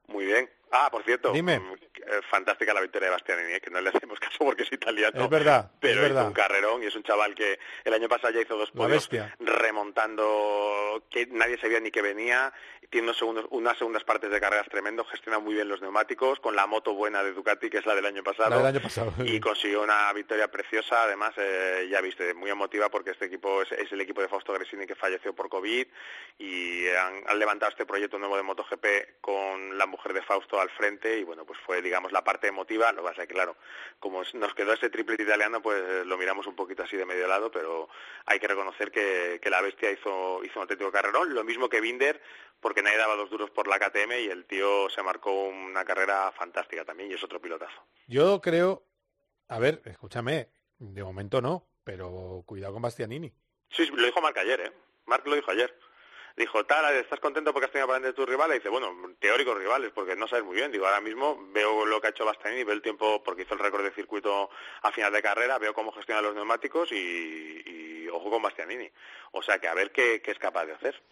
Muy 0.08 0.24
bien. 0.24 0.48
Ah, 0.72 0.88
por 0.90 1.02
cierto, 1.04 1.32
Dime. 1.32 1.60
Eh, 2.06 2.20
fantástica 2.30 2.72
la 2.72 2.80
victoria 2.80 3.08
de 3.08 3.12
Bastianini, 3.12 3.54
eh, 3.54 3.60
que 3.60 3.70
no 3.70 3.80
le 3.80 3.90
hacemos 3.94 4.18
caso 4.20 4.38
porque 4.38 4.62
es 4.62 4.72
italiano. 4.72 5.24
Es 5.24 5.30
verdad, 5.30 5.70
pero 5.80 5.94
es 5.94 6.00
verdad. 6.00 6.26
un 6.26 6.32
carrerón 6.32 6.82
y 6.82 6.86
es 6.86 6.94
un 6.94 7.02
chaval 7.02 7.34
que 7.34 7.58
el 7.84 7.94
año 7.94 8.08
pasado 8.08 8.32
ya 8.32 8.40
hizo 8.40 8.56
dos 8.56 8.70
podios 8.70 9.08
remontando 9.40 11.02
que 11.10 11.26
nadie 11.26 11.58
sabía 11.58 11.80
ni 11.80 11.90
que 11.90 12.02
venía, 12.02 12.52
tiene 12.90 13.06
unos 13.06 13.18
segundos, 13.18 13.46
unas 13.50 13.76
segundas 13.78 14.04
partes 14.04 14.30
de 14.30 14.40
carreras 14.40 14.68
tremendo, 14.68 15.04
gestiona 15.04 15.38
muy 15.38 15.54
bien 15.54 15.68
los 15.68 15.80
neumáticos, 15.80 16.40
con 16.40 16.54
la 16.54 16.66
moto 16.66 16.94
buena 16.94 17.22
de 17.22 17.32
Ducati, 17.32 17.68
que 17.68 17.78
es 17.78 17.86
la 17.86 17.94
del 17.94 18.06
año 18.06 18.22
pasado. 18.22 18.50
La 18.50 18.58
del 18.58 18.66
año 18.66 18.80
pasado. 18.80 19.12
Y 19.24 19.40
consiguió 19.40 19.82
una 19.82 20.12
victoria 20.12 20.50
preciosa, 20.50 21.02
además, 21.02 21.34
eh, 21.36 21.88
ya 21.90 22.00
viste, 22.00 22.34
muy 22.34 22.50
emotiva 22.50 22.88
porque 22.88 23.10
este 23.10 23.26
equipo 23.26 23.62
es, 23.62 23.72
es 23.72 23.90
el 23.92 24.00
equipo 24.00 24.20
de 24.20 24.28
Fausto 24.28 24.52
Gresini 24.52 24.86
que 24.86 24.94
falleció 24.94 25.34
por 25.34 25.48
COVID 25.48 25.86
y 26.38 26.88
han, 26.88 27.22
han 27.26 27.38
levantado 27.38 27.70
este 27.70 27.86
proyecto 27.86 28.18
nuevo 28.18 28.36
de 28.36 28.42
MotoGP 28.42 28.86
con 29.20 29.76
la 29.76 29.86
mujer 29.86 30.12
de 30.12 30.22
Fausto 30.22 30.60
al 30.60 30.70
frente 30.70 31.18
y 31.18 31.24
bueno, 31.24 31.44
pues 31.44 31.58
fue, 31.64 31.82
digamos, 31.82 31.95
la 32.12 32.24
parte 32.24 32.48
emotiva, 32.48 32.92
lo 32.92 33.02
que 33.02 33.08
pasa 33.08 33.22
es 33.22 33.28
que, 33.28 33.34
claro, 33.34 33.56
como 33.98 34.22
nos 34.34 34.54
quedó 34.54 34.72
ese 34.72 34.90
triplete 34.90 35.22
italiano, 35.22 35.60
pues 35.62 35.80
eh, 35.80 36.04
lo 36.04 36.18
miramos 36.18 36.46
un 36.46 36.54
poquito 36.54 36.82
así 36.82 36.96
de 36.96 37.06
medio 37.06 37.26
lado, 37.26 37.50
pero 37.50 37.88
hay 38.26 38.38
que 38.38 38.48
reconocer 38.48 38.90
que, 38.90 39.38
que 39.42 39.50
la 39.50 39.60
bestia 39.60 39.90
hizo, 39.90 40.42
hizo 40.44 40.58
un 40.58 40.62
auténtico 40.62 40.92
carrerón, 40.92 41.34
lo 41.34 41.44
mismo 41.44 41.68
que 41.68 41.80
Binder, 41.80 42.20
porque 42.60 42.82
nadie 42.82 42.98
daba 42.98 43.16
dos 43.16 43.30
duros 43.30 43.50
por 43.50 43.68
la 43.68 43.78
KTM 43.78 44.12
y 44.24 44.28
el 44.28 44.46
tío 44.46 44.88
se 44.90 45.02
marcó 45.02 45.30
una 45.44 45.84
carrera 45.84 46.32
fantástica 46.32 46.84
también 46.84 47.10
y 47.10 47.14
es 47.14 47.24
otro 47.24 47.40
pilotazo. 47.40 47.86
Yo 48.06 48.40
creo, 48.40 48.84
a 49.48 49.58
ver, 49.58 49.82
escúchame, 49.84 50.48
de 50.78 51.04
momento 51.04 51.40
no, 51.40 51.66
pero 51.84 52.42
cuidado 52.46 52.74
con 52.74 52.82
Bastianini. 52.82 53.32
Sí, 53.70 53.86
sí, 53.86 53.92
lo 53.94 54.04
dijo 54.04 54.20
Marc 54.20 54.36
ayer, 54.38 54.60
¿eh? 54.60 54.72
Marc 55.06 55.26
lo 55.26 55.36
dijo 55.36 55.50
ayer. 55.50 55.76
Dijo, 56.36 56.64
tal, 56.66 56.94
¿estás 56.96 57.18
contento 57.18 57.52
porque 57.52 57.66
has 57.66 57.72
tenido 57.72 57.88
para 57.88 58.00
de 58.00 58.12
tus 58.12 58.28
rivales? 58.28 58.56
Y 58.56 58.58
dice, 58.58 58.68
bueno, 58.68 58.94
teóricos 59.18 59.56
rivales, 59.56 59.90
porque 59.94 60.14
no 60.14 60.28
sabes 60.28 60.44
muy 60.44 60.56
bien. 60.56 60.70
Digo, 60.70 60.84
ahora 60.84 61.00
mismo 61.00 61.38
veo 61.52 61.86
lo 61.86 61.98
que 61.98 62.08
ha 62.08 62.10
hecho 62.10 62.26
Bastianini, 62.26 62.62
veo 62.62 62.74
el 62.74 62.82
tiempo, 62.82 63.22
porque 63.22 63.42
hizo 63.42 63.54
el 63.54 63.60
récord 63.60 63.84
de 63.84 63.92
circuito 63.92 64.50
a 64.82 64.92
final 64.92 65.12
de 65.12 65.22
carrera, 65.22 65.58
veo 65.58 65.72
cómo 65.72 65.92
gestiona 65.92 66.20
los 66.20 66.34
neumáticos 66.34 66.92
y, 66.92 67.62
y 67.64 68.08
ojo 68.08 68.28
con 68.28 68.42
Bastianini. 68.42 68.90
O 69.32 69.42
sea, 69.42 69.58
que 69.58 69.68
a 69.68 69.74
ver 69.74 69.90
qué, 69.92 70.20
qué 70.20 70.30
es 70.30 70.38
capaz 70.38 70.66
de 70.66 70.74
hacer. 70.74 71.02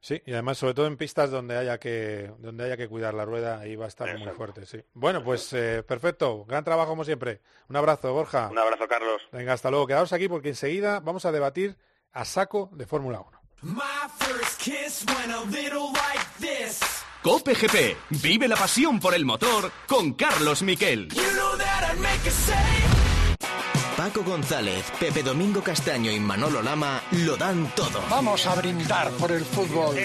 Sí, 0.00 0.22
y 0.26 0.32
además 0.32 0.58
sobre 0.58 0.74
todo 0.74 0.86
en 0.86 0.98
pistas 0.98 1.30
donde 1.30 1.56
haya 1.56 1.78
que 1.78 2.30
donde 2.38 2.64
haya 2.64 2.76
que 2.76 2.88
cuidar 2.88 3.14
la 3.14 3.24
rueda, 3.24 3.60
ahí 3.60 3.74
va 3.74 3.86
a 3.86 3.88
estar 3.88 4.18
muy 4.18 4.32
fuerte, 4.32 4.66
sí. 4.66 4.82
Bueno, 4.92 5.24
pues 5.24 5.50
eh, 5.54 5.82
perfecto, 5.82 6.44
gran 6.44 6.62
trabajo 6.62 6.90
como 6.90 7.04
siempre. 7.04 7.40
Un 7.70 7.76
abrazo, 7.76 8.12
Borja. 8.12 8.48
Un 8.50 8.58
abrazo, 8.58 8.86
Carlos. 8.86 9.22
Venga, 9.32 9.54
hasta 9.54 9.70
luego. 9.70 9.86
Quedaos 9.86 10.12
aquí 10.12 10.28
porque 10.28 10.48
enseguida 10.48 11.00
vamos 11.00 11.24
a 11.24 11.32
debatir 11.32 11.76
a 12.12 12.26
saco 12.26 12.68
de 12.72 12.86
Fórmula 12.86 13.20
1. 13.20 13.43
My 13.62 14.08
first 14.18 14.58
kiss 14.60 15.04
went 15.06 15.32
a 15.32 15.40
little 15.50 15.92
like 15.92 16.26
this. 16.38 16.80
Cope 17.22 17.54
GP. 17.54 17.96
Vive 18.10 18.48
la 18.48 18.56
pasión 18.56 19.00
por 19.00 19.14
el 19.14 19.24
motor 19.24 19.70
con 19.86 20.12
Carlos 20.14 20.62
Miquel. 20.62 21.08
You 21.08 21.22
know 21.34 21.54
Paco 24.04 24.22
González, 24.22 24.84
Pepe 25.00 25.22
Domingo 25.22 25.62
Castaño 25.62 26.10
y 26.10 26.20
Manolo 26.20 26.60
Lama 26.60 27.00
lo 27.12 27.38
dan 27.38 27.72
todo. 27.74 28.02
Vamos 28.10 28.46
a 28.46 28.54
brindar 28.54 29.10
por 29.12 29.32
el 29.32 29.42
fútbol. 29.46 29.96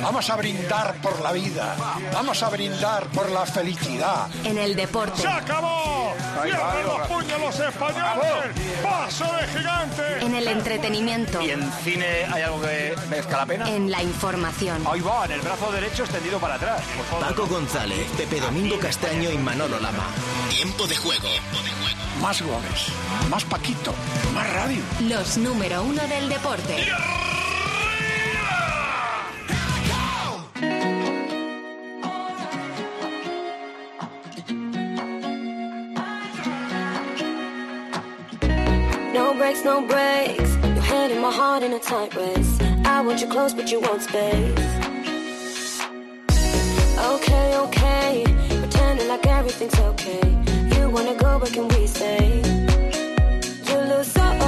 Vamos 0.00 0.30
a 0.30 0.36
brindar 0.36 0.94
por 1.02 1.20
la 1.20 1.32
vida. 1.32 1.74
Vamos 2.12 2.40
a 2.44 2.50
brindar 2.50 3.08
por 3.08 3.28
la 3.32 3.44
felicidad. 3.44 4.28
En 4.44 4.58
el 4.58 4.76
deporte. 4.76 5.26
acabó! 5.26 6.14
¡Cierran 6.44 6.84
los 6.84 7.08
puños 7.08 7.40
los 7.40 7.58
españoles! 7.58 8.54
¡Paso 8.80 9.24
de 9.24 9.58
gigante! 9.58 10.24
En 10.24 10.34
el 10.36 10.46
entretenimiento. 10.46 11.42
¿Y 11.42 11.50
en 11.50 11.72
cine 11.82 12.26
hay 12.32 12.42
algo 12.42 12.60
que 12.60 12.94
merezca 13.10 13.38
la 13.38 13.46
pena? 13.46 13.68
En 13.68 13.90
la 13.90 14.00
información. 14.04 14.84
Ahí 14.88 15.00
va, 15.00 15.24
en 15.24 15.32
el 15.32 15.40
brazo 15.40 15.72
derecho 15.72 16.04
extendido 16.04 16.38
para 16.38 16.54
atrás. 16.54 16.80
Por 16.96 17.06
favor. 17.06 17.26
Paco 17.26 17.46
González, 17.48 18.08
Pepe 18.16 18.40
Domingo 18.40 18.78
Castaño 18.78 19.32
y 19.32 19.38
Manolo 19.38 19.80
Lama. 19.80 20.04
Tiempo 20.48 20.86
de 20.86 20.94
juego. 20.94 21.28
Más 22.20 22.42
goles, 22.42 22.88
más 23.30 23.44
Paquito, 23.44 23.94
más 24.34 24.52
radio. 24.52 24.82
Los 25.08 25.38
número 25.38 25.82
uno 25.82 26.02
del 26.08 26.28
deporte. 26.28 26.86
No 39.14 39.34
breaks, 39.34 39.64
no 39.64 39.80
breaks. 39.82 40.56
Your 40.62 40.82
hand 40.82 41.12
in 41.12 41.20
my 41.20 41.30
heart 41.30 41.62
in 41.62 41.72
a 41.72 41.78
tight 41.78 42.14
race. 42.14 42.58
I 42.84 43.00
want 43.00 43.20
you 43.20 43.28
close, 43.28 43.54
but 43.54 43.70
you 43.70 43.80
want 43.80 44.02
space. 44.02 44.52
Okay, 46.98 47.56
okay. 47.56 48.24
Pretending 48.60 49.08
like 49.08 49.26
everything's 49.26 49.78
okay. 49.78 50.57
Wanna 50.90 51.14
go, 51.14 51.38
but 51.38 51.52
can 51.52 51.68
we 51.68 51.86
stay? 51.86 52.40
You 53.68 53.78
lose 53.90 54.16
all 54.16 54.47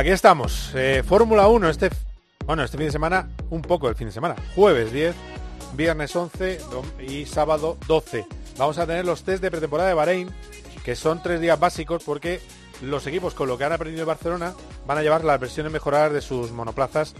Aquí 0.00 0.08
estamos, 0.08 0.70
eh, 0.74 1.02
Fórmula 1.06 1.46
1, 1.48 1.68
este, 1.68 1.90
bueno, 2.46 2.62
este 2.64 2.78
fin 2.78 2.86
de 2.86 2.92
semana, 2.92 3.28
un 3.50 3.60
poco 3.60 3.86
el 3.86 3.94
fin 3.96 4.06
de 4.06 4.14
semana, 4.14 4.34
jueves 4.54 4.90
10, 4.92 5.14
viernes 5.74 6.16
11 6.16 6.58
dom- 6.70 7.06
y 7.06 7.26
sábado 7.26 7.76
12. 7.86 8.24
Vamos 8.56 8.78
a 8.78 8.86
tener 8.86 9.04
los 9.04 9.24
test 9.24 9.42
de 9.42 9.50
pretemporada 9.50 9.90
de 9.90 9.94
Bahrein, 9.94 10.30
que 10.86 10.96
son 10.96 11.22
tres 11.22 11.38
días 11.38 11.60
básicos 11.60 12.02
porque 12.02 12.40
los 12.80 13.06
equipos 13.06 13.34
con 13.34 13.46
lo 13.46 13.58
que 13.58 13.64
han 13.64 13.74
aprendido 13.74 14.04
en 14.04 14.08
Barcelona 14.08 14.54
van 14.86 14.96
a 14.96 15.02
llevar 15.02 15.22
las 15.22 15.38
versiones 15.38 15.70
mejoradas 15.70 16.14
de 16.14 16.22
sus 16.22 16.50
monoplazas 16.50 17.14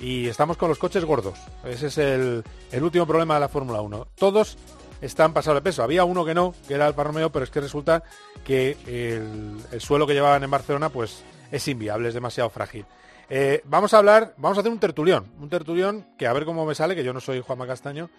y 0.00 0.26
estamos 0.26 0.56
con 0.56 0.68
los 0.68 0.78
coches 0.78 1.04
gordos. 1.04 1.38
Ese 1.64 1.86
es 1.86 1.98
el, 1.98 2.42
el 2.72 2.82
último 2.82 3.06
problema 3.06 3.34
de 3.34 3.40
la 3.40 3.48
Fórmula 3.48 3.80
1. 3.80 4.08
Todos 4.16 4.58
están 5.00 5.32
pasados 5.34 5.58
de 5.62 5.70
peso. 5.70 5.84
Había 5.84 6.02
uno 6.02 6.24
que 6.24 6.34
no, 6.34 6.52
que 6.66 6.74
era 6.74 6.88
el 6.88 6.94
Romeo, 6.94 7.30
pero 7.30 7.44
es 7.44 7.52
que 7.52 7.60
resulta 7.60 8.02
que 8.44 8.76
el, 8.88 9.56
el 9.70 9.80
suelo 9.80 10.04
que 10.08 10.14
llevaban 10.14 10.42
en 10.42 10.50
Barcelona 10.50 10.88
pues 10.88 11.22
es 11.50 11.66
inviable, 11.68 12.08
es 12.08 12.14
demasiado 12.14 12.50
frágil. 12.50 12.84
Eh, 13.30 13.62
vamos 13.64 13.94
a 13.94 13.98
hablar, 13.98 14.34
vamos 14.36 14.58
a 14.58 14.60
hacer 14.60 14.70
un 14.72 14.78
tertulión, 14.80 15.26
un 15.40 15.48
tertulión 15.48 16.06
que 16.18 16.26
a 16.26 16.32
ver 16.32 16.44
cómo 16.44 16.66
me 16.66 16.74
sale, 16.74 16.94
que 16.94 17.04
yo 17.04 17.12
no 17.12 17.20
soy 17.20 17.40
Juanma 17.40 17.66
Castaño, 17.66 18.10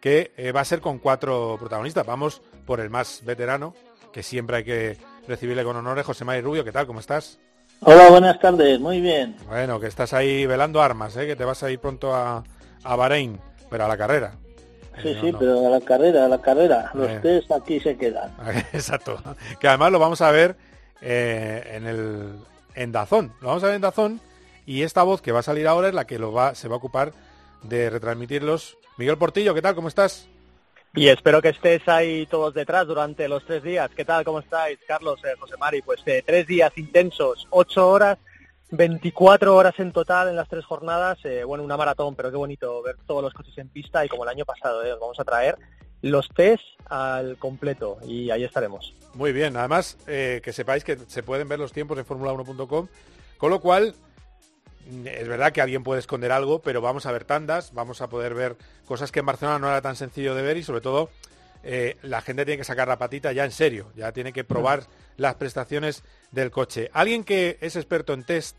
que 0.00 0.32
eh, 0.36 0.52
va 0.52 0.60
a 0.60 0.64
ser 0.64 0.80
con 0.80 0.98
cuatro 0.98 1.56
protagonistas. 1.58 2.06
Vamos 2.06 2.42
por 2.66 2.80
el 2.80 2.88
más 2.90 3.22
veterano, 3.24 3.74
que 4.12 4.22
siempre 4.22 4.58
hay 4.58 4.64
que 4.64 4.96
recibirle 5.26 5.64
con 5.64 5.76
honores, 5.76 6.06
José 6.06 6.24
Mari 6.24 6.40
Rubio, 6.42 6.64
¿qué 6.64 6.72
tal? 6.72 6.86
¿Cómo 6.86 7.00
estás? 7.00 7.38
Hola, 7.80 8.08
buenas 8.10 8.38
tardes, 8.38 8.78
muy 8.78 9.00
bien. 9.00 9.34
Bueno, 9.48 9.80
que 9.80 9.88
estás 9.88 10.12
ahí 10.12 10.46
velando 10.46 10.80
armas, 10.80 11.16
¿eh? 11.16 11.26
que 11.26 11.34
te 11.34 11.44
vas 11.44 11.62
a 11.64 11.70
ir 11.70 11.80
pronto 11.80 12.14
a, 12.14 12.44
a 12.84 12.96
Bahrein, 12.96 13.40
pero 13.68 13.84
a 13.84 13.88
la 13.88 13.96
carrera. 13.96 14.34
Sí, 15.02 15.14
no, 15.14 15.20
sí, 15.22 15.32
no. 15.32 15.38
pero 15.40 15.66
a 15.66 15.70
la 15.70 15.80
carrera, 15.80 16.26
a 16.26 16.28
la 16.28 16.40
carrera. 16.40 16.90
Los 16.94 17.08
Eh. 17.10 17.18
test 17.22 17.50
aquí 17.50 17.80
se 17.80 17.96
quedan. 17.96 18.30
Exacto. 18.72 19.20
Que 19.58 19.66
además 19.66 19.90
lo 19.90 19.98
vamos 19.98 20.20
a 20.20 20.30
ver 20.30 20.54
eh, 21.00 21.64
en 21.72 21.86
el 21.86 22.28
en 22.74 22.92
Dazón. 22.92 23.32
Lo 23.40 23.48
vamos 23.48 23.62
a 23.62 23.66
ver 23.66 23.76
en 23.76 23.82
Dazón 23.82 24.20
y 24.66 24.82
esta 24.82 25.02
voz 25.02 25.20
que 25.22 25.32
va 25.32 25.40
a 25.40 25.44
salir 25.44 25.66
ahora 25.66 25.88
es 25.88 25.94
la 25.94 26.06
que 26.06 26.18
lo 26.18 26.32
va, 26.32 26.54
se 26.54 26.68
va 26.68 26.74
a 26.74 26.78
ocupar 26.78 27.12
de 27.62 27.90
retransmitirlos. 27.90 28.78
Miguel 28.96 29.18
Portillo, 29.18 29.54
¿qué 29.54 29.62
tal? 29.62 29.74
¿Cómo 29.74 29.88
estás? 29.88 30.28
Y 30.94 31.08
espero 31.08 31.40
que 31.40 31.48
estéis 31.48 31.88
ahí 31.88 32.26
todos 32.26 32.52
detrás 32.52 32.86
durante 32.86 33.26
los 33.26 33.44
tres 33.46 33.62
días. 33.62 33.90
¿Qué 33.96 34.04
tal? 34.04 34.24
¿Cómo 34.24 34.40
estáis, 34.40 34.78
Carlos, 34.86 35.20
eh, 35.24 35.34
José 35.38 35.56
Mari? 35.56 35.80
Pues 35.80 36.02
eh, 36.06 36.22
tres 36.24 36.46
días 36.46 36.70
intensos, 36.76 37.46
ocho 37.50 37.88
horas, 37.88 38.18
24 38.72 39.54
horas 39.54 39.74
en 39.78 39.92
total 39.92 40.28
en 40.28 40.36
las 40.36 40.48
tres 40.48 40.64
jornadas. 40.64 41.18
eh, 41.24 41.44
bueno, 41.44 41.62
una 41.64 41.76
maratón, 41.76 42.14
pero 42.14 42.30
qué 42.30 42.36
bonito 42.36 42.82
ver 42.82 42.96
todos 43.06 43.22
los 43.22 43.32
coches 43.34 43.56
en 43.58 43.68
pista 43.68 44.04
y 44.04 44.08
como 44.08 44.24
el 44.24 44.30
año 44.30 44.44
pasado, 44.44 44.84
eh, 44.84 44.92
os 44.92 45.00
vamos 45.00 45.20
a 45.20 45.24
traer 45.24 45.56
los 46.02 46.28
test 46.28 46.62
al 46.86 47.38
completo 47.38 47.98
y 48.06 48.30
ahí 48.30 48.44
estaremos. 48.44 48.94
Muy 49.14 49.32
bien. 49.32 49.56
Además, 49.56 49.96
eh, 50.06 50.40
que 50.44 50.52
sepáis 50.52 50.84
que 50.84 50.98
se 51.06 51.22
pueden 51.22 51.48
ver 51.48 51.58
los 51.58 51.72
tiempos 51.72 51.98
en 51.98 52.06
formula1.com, 52.06 52.88
con 53.38 53.50
lo 53.50 53.60
cual 53.60 53.94
mm, 54.90 55.06
es 55.06 55.28
verdad 55.28 55.52
que 55.52 55.60
alguien 55.60 55.82
puede 55.82 56.00
esconder 56.00 56.32
algo, 56.32 56.60
pero 56.60 56.80
vamos 56.80 57.06
a 57.06 57.12
ver 57.12 57.24
tandas, 57.24 57.72
vamos 57.72 58.02
a 58.02 58.08
poder 58.08 58.34
ver 58.34 58.56
cosas 58.84 59.12
que 59.12 59.20
en 59.20 59.26
Barcelona 59.26 59.58
no 59.58 59.68
era 59.68 59.80
tan 59.80 59.96
sencillo 59.96 60.34
de 60.34 60.42
ver 60.42 60.56
y 60.56 60.62
sobre 60.62 60.80
todo 60.80 61.10
eh, 61.62 61.96
la 62.02 62.20
gente 62.20 62.44
tiene 62.44 62.58
que 62.58 62.64
sacar 62.64 62.88
la 62.88 62.98
patita 62.98 63.32
ya 63.32 63.44
en 63.44 63.52
serio, 63.52 63.92
ya 63.94 64.12
tiene 64.12 64.32
que 64.32 64.44
probar 64.44 64.84
las 65.16 65.36
prestaciones 65.36 66.02
del 66.32 66.50
coche. 66.50 66.90
Alguien 66.92 67.22
que 67.22 67.58
es 67.60 67.76
experto 67.76 68.12
en 68.12 68.24
test, 68.24 68.58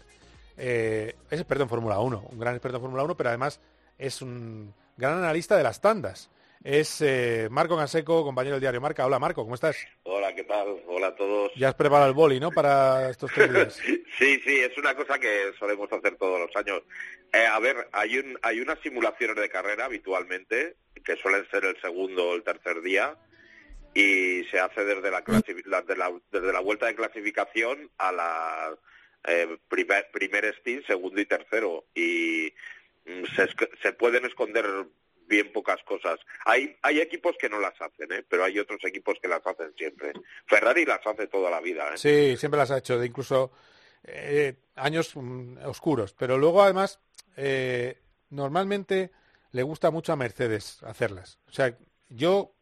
eh, 0.58 1.16
es 1.30 1.40
experto 1.40 1.64
en 1.64 1.70
Fórmula 1.70 2.00
1, 2.00 2.28
un 2.32 2.40
gran 2.40 2.56
experto 2.56 2.78
en 2.78 2.84
Fórmula 2.84 3.04
1, 3.04 3.18
pero 3.18 3.30
además 3.30 3.60
es 3.98 4.22
un 4.22 4.74
gran 4.96 5.18
analista 5.18 5.58
de 5.58 5.64
las 5.64 5.82
tandas. 5.82 6.30
Es 6.64 7.02
eh, 7.02 7.50
Marco 7.52 7.76
Ganseco, 7.76 8.24
compañero 8.24 8.56
del 8.56 8.62
diario 8.62 8.80
Marca. 8.80 9.06
Hola 9.06 9.20
Marco, 9.20 9.44
¿cómo 9.44 9.56
estás? 9.56 9.76
Hola, 10.04 10.34
¿qué 10.34 10.46
tal? 10.46 10.82
Hola 10.88 11.08
a 11.08 11.16
todos. 11.16 11.52
Ya 11.58 11.68
has 11.70 11.76
preparado 11.76 12.08
el 12.08 12.14
boli, 12.16 12.40
¿no? 12.40 12.52
Para 12.52 13.10
estos 13.10 13.32
tres 13.34 13.52
días. 13.54 13.82
Sí, 14.18 14.40
sí, 14.46 14.60
es 14.60 14.78
una 14.78 14.96
cosa 14.96 15.18
que 15.20 15.52
solemos 15.60 15.92
hacer 15.92 16.16
todos 16.18 16.40
los 16.40 16.56
años. 16.56 16.84
Eh, 17.34 17.46
a 17.46 17.60
ver, 17.60 17.90
hay, 17.92 18.20
un, 18.20 18.38
hay 18.44 18.62
unas 18.62 18.80
simulaciones 18.82 19.36
de 19.36 19.50
carrera 19.50 19.86
habitualmente, 19.86 20.76
que 21.04 21.16
suelen 21.18 21.46
ser 21.50 21.66
el 21.66 21.82
segundo 21.82 22.30
o 22.30 22.36
el 22.36 22.44
tercer 22.44 22.80
día, 22.82 23.18
y 23.96 24.44
se 24.52 24.60
hace 24.60 24.86
desde 24.86 25.10
la, 25.12 25.24
clasi- 25.26 25.66
la- 25.66 25.82
de 25.82 25.98
la- 25.98 26.14
desde 26.32 26.54
la 26.54 26.60
vuelta 26.62 26.86
de 26.86 26.96
clasificación 26.96 27.90
a 27.98 28.12
la 28.12 28.78
eh, 29.28 29.58
primer, 29.68 30.10
primer 30.14 30.46
stint, 30.60 30.86
segundo 30.86 31.20
y 31.20 31.26
tercero. 31.26 31.86
Y 31.96 32.54
mm, 33.06 33.26
se, 33.36 33.50
se 33.82 33.94
pueden 33.94 34.26
esconder 34.26 34.66
bien 35.34 35.52
pocas 35.52 35.82
cosas. 35.84 36.20
Hay, 36.46 36.76
hay 36.82 37.02
equipos 37.02 37.36
que 37.40 37.50
no 37.50 37.60
las 37.60 37.74
hacen, 37.82 38.12
¿eh? 38.12 38.24
pero 38.28 38.46
hay 38.46 38.60
otros 38.60 38.80
equipos 38.86 39.18
que 39.22 39.28
las 39.28 39.46
hacen 39.46 39.74
siempre. 39.76 40.14
Ferrari 40.46 40.86
las 40.86 41.06
hace 41.06 41.28
toda 41.28 41.50
la 41.50 41.60
vida. 41.60 41.90
¿eh? 41.94 41.98
Sí, 41.98 42.38
siempre 42.38 42.60
las 42.60 42.72
ha 42.72 42.78
hecho, 42.78 43.00
de 43.00 43.08
incluso 43.08 43.52
eh, 44.04 44.56
años 44.76 45.16
mm, 45.16 45.58
oscuros. 45.66 46.14
Pero 46.14 46.38
luego, 46.38 46.62
además, 46.62 47.00
eh, 47.36 48.00
normalmente 48.30 49.12
le 49.52 49.64
gusta 49.64 49.92
mucho 49.92 50.14
a 50.14 50.16
Mercedes 50.16 50.82
hacerlas. 50.84 51.40
O 51.48 51.52
sea, 51.52 51.76
yo, 52.10 52.54